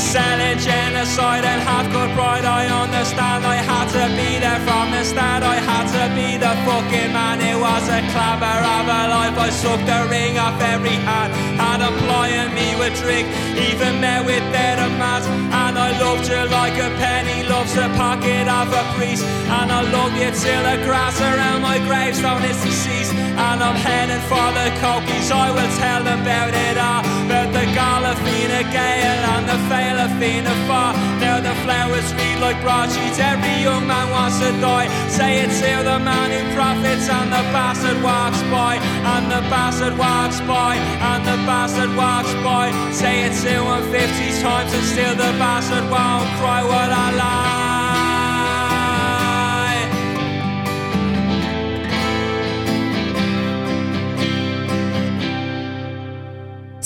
selling 0.08 0.56
genocide 0.56 1.44
and 1.44 1.60
half 1.60 1.84
good 1.92 2.10
pride. 2.16 2.44
I 2.44 2.64
understand 2.82 3.44
I 3.44 3.60
had 3.60 3.88
to 3.92 4.04
be 4.16 4.40
there 4.40 4.60
from 4.64 4.90
the 4.90 5.04
start. 5.04 5.42
I 5.44 5.56
had 5.60 5.86
to 5.96 6.04
be 6.16 6.40
the 6.40 6.52
fucking 6.64 7.12
man. 7.12 7.44
It 7.44 7.58
was 7.60 7.84
a 7.92 8.00
clamor 8.12 8.60
of 8.76 8.84
a 8.88 9.00
life. 9.12 9.36
I 9.36 9.50
sucked 9.50 9.84
the 9.84 10.00
ring 10.08 10.38
off 10.40 10.56
every 10.74 10.96
hand. 11.08 11.30
Had 11.60 11.80
employing 11.84 12.50
me 12.56 12.68
with 12.80 12.96
drink, 13.04 13.28
even 13.68 14.00
met 14.00 14.24
with 14.24 14.44
their 14.48 14.76
demands. 14.80 15.26
And 15.28 15.74
I 15.76 15.92
loved 16.00 16.24
you 16.24 16.42
like 16.56 16.76
a 16.80 16.88
penny 16.96 17.44
loves 17.44 17.74
the 17.74 17.88
pocket 18.00 18.48
of 18.48 18.72
a 18.72 18.84
priest. 18.96 19.24
And 19.58 19.68
I 19.70 19.82
love 19.92 20.12
you 20.16 20.30
till 20.32 20.62
the 20.64 20.76
grass 20.88 21.20
around 21.20 21.60
my 21.60 21.78
gravestone 21.84 22.44
is 22.48 22.56
deceased. 22.64 23.12
And 23.38 23.62
I'm 23.62 23.78
heading 23.78 24.22
for 24.26 24.48
the 24.58 24.66
cokies. 24.82 25.30
I 25.30 25.48
will 25.54 25.72
tell 25.78 26.02
about 26.02 26.52
it 26.66 26.76
all. 26.76 27.06
About 27.24 27.52
the 27.54 27.64
Galafina 27.76 28.62
Gale 28.74 29.22
and 29.34 29.44
the 29.46 29.58
fail 29.70 29.96
a 30.06 30.08
fiend 30.18 30.48
far. 30.66 30.92
Now 31.22 31.38
the 31.38 31.54
flowers 31.62 32.08
read 32.18 32.38
like 32.40 32.58
broadsheets. 32.62 33.18
Every 33.18 33.62
young 33.62 33.86
man 33.86 34.10
wants 34.10 34.38
to 34.40 34.50
die. 34.60 34.88
Say 35.08 35.44
it 35.44 35.50
to 35.62 35.72
the 35.86 35.98
man 35.98 36.28
who 36.34 36.42
profits, 36.54 37.08
and 37.08 37.30
the 37.30 37.44
bastard 37.54 38.02
walks 38.02 38.42
by, 38.50 38.76
and 39.14 39.30
the 39.30 39.42
bastard 39.52 39.96
walks 39.96 40.40
by, 40.42 40.74
and 41.10 41.22
the 41.24 41.38
bastard 41.46 41.94
walks 41.96 42.32
by. 42.42 42.72
Say 42.92 43.24
it 43.26 43.34
to 43.44 43.54
him 43.70 43.82
50 43.92 44.42
times, 44.42 44.72
and 44.74 44.84
still 44.84 45.14
the 45.14 45.32
bastard 45.38 45.84
won't 45.94 46.28
cry 46.40 46.62
what 46.64 46.90
I 46.90 47.08
like. 47.14 47.57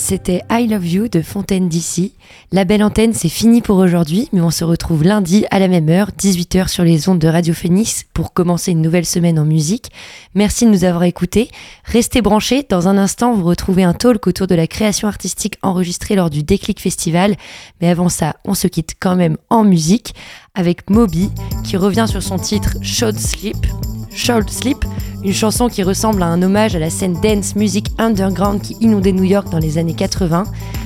C'était 0.05 0.41
I 0.51 0.67
Love 0.67 0.85
You 0.85 1.07
de 1.07 1.21
Fontaine 1.21 1.69
d'ici. 1.69 2.11
La 2.51 2.65
belle 2.65 2.83
antenne, 2.83 3.13
c'est 3.13 3.29
fini 3.29 3.61
pour 3.61 3.77
aujourd'hui, 3.77 4.27
mais 4.33 4.41
on 4.41 4.51
se 4.51 4.65
retrouve 4.65 5.05
lundi 5.05 5.45
à 5.49 5.59
la 5.59 5.69
même 5.69 5.87
heure, 5.87 6.09
18h 6.19 6.67
sur 6.67 6.83
les 6.83 7.07
ondes 7.07 7.19
de 7.19 7.27
Radio 7.29 7.53
Phoenix 7.53 8.03
pour 8.13 8.33
commencer 8.33 8.71
une 8.71 8.81
nouvelle 8.81 9.05
semaine 9.05 9.39
en 9.39 9.45
musique. 9.45 9.91
Merci 10.35 10.65
de 10.65 10.71
nous 10.71 10.83
avoir 10.83 11.03
écoutés. 11.03 11.49
Restez 11.85 12.21
branchés. 12.21 12.65
Dans 12.67 12.89
un 12.89 12.97
instant, 12.97 13.33
vous 13.33 13.45
retrouvez 13.45 13.83
un 13.83 13.93
talk 13.93 14.27
autour 14.27 14.45
de 14.45 14.55
la 14.55 14.67
création 14.67 15.07
artistique 15.07 15.57
enregistrée 15.61 16.15
lors 16.15 16.29
du 16.29 16.43
Déclic 16.43 16.81
Festival. 16.81 17.37
Mais 17.79 17.87
avant 17.87 18.09
ça, 18.09 18.35
on 18.43 18.55
se 18.55 18.67
quitte 18.67 18.95
quand 18.99 19.15
même 19.15 19.37
en 19.49 19.63
musique 19.63 20.15
avec 20.55 20.89
Moby 20.89 21.31
qui 21.63 21.77
revient 21.77 22.05
sur 22.07 22.21
son 22.21 22.37
titre 22.37 22.77
Short 22.81 23.17
Sleep. 23.17 23.57
Short 24.11 24.47
Sleep, 24.49 24.85
une 25.23 25.33
chanson 25.33 25.67
qui 25.67 25.81
ressemble 25.81 26.21
à 26.21 26.27
un 26.27 26.41
hommage 26.43 26.75
à 26.75 26.79
la 26.79 26.91
scène 26.91 27.19
dance 27.21 27.55
music 27.55 27.87
underground 27.97 28.61
qui 28.61 28.77
inondait 28.79 29.13
New 29.13 29.23
York 29.23 29.49
dans 29.49 29.57
les 29.57 29.77
années 29.77 29.95
80. 29.95 30.45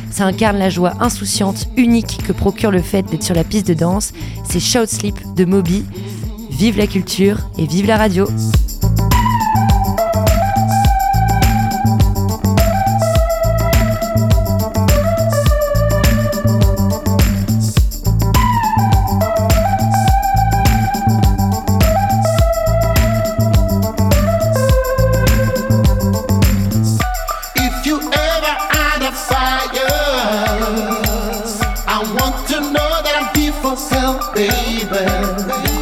Ça 0.10 0.26
incarne 0.26 0.58
la 0.58 0.70
joie 0.70 0.94
insouciante, 1.02 1.68
unique 1.76 2.20
que 2.26 2.32
procure 2.32 2.72
le 2.72 2.82
fait 2.82 3.04
d'être 3.04 3.24
sur 3.24 3.36
la 3.36 3.44
piste 3.44 3.68
de 3.68 3.74
danse. 3.74 4.14
C'est 4.46 4.62
Short 4.62 4.88
Sleep 4.88 5.16
de 5.36 5.44
Moby. 5.44 5.84
Vive 6.50 6.78
la 6.78 6.88
culture 6.88 7.40
et 7.58 7.66
vive 7.66 7.88
la 7.88 7.98
radio! 7.98 8.26
Yourself, 33.78 34.34
baby. 34.34 35.77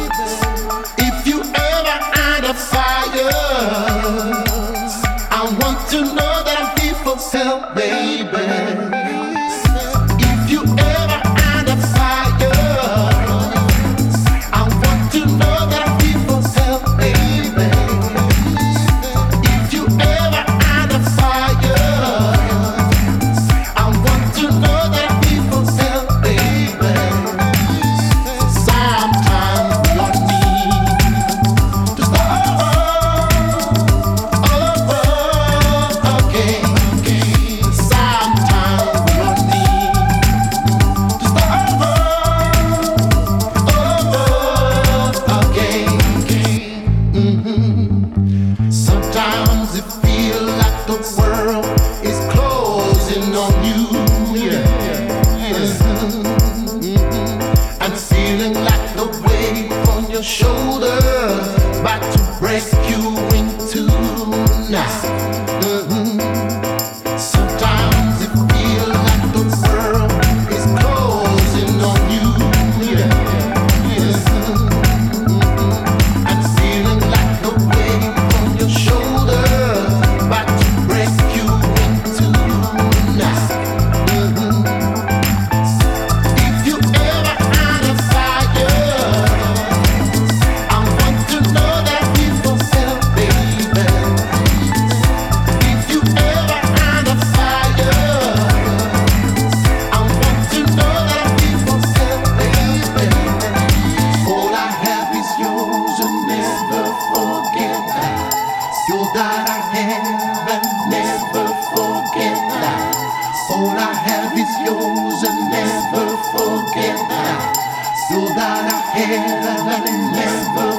That 119.04 119.44
I 119.44 119.70
have 119.70 119.86
and 119.86 120.12
never 120.12 120.75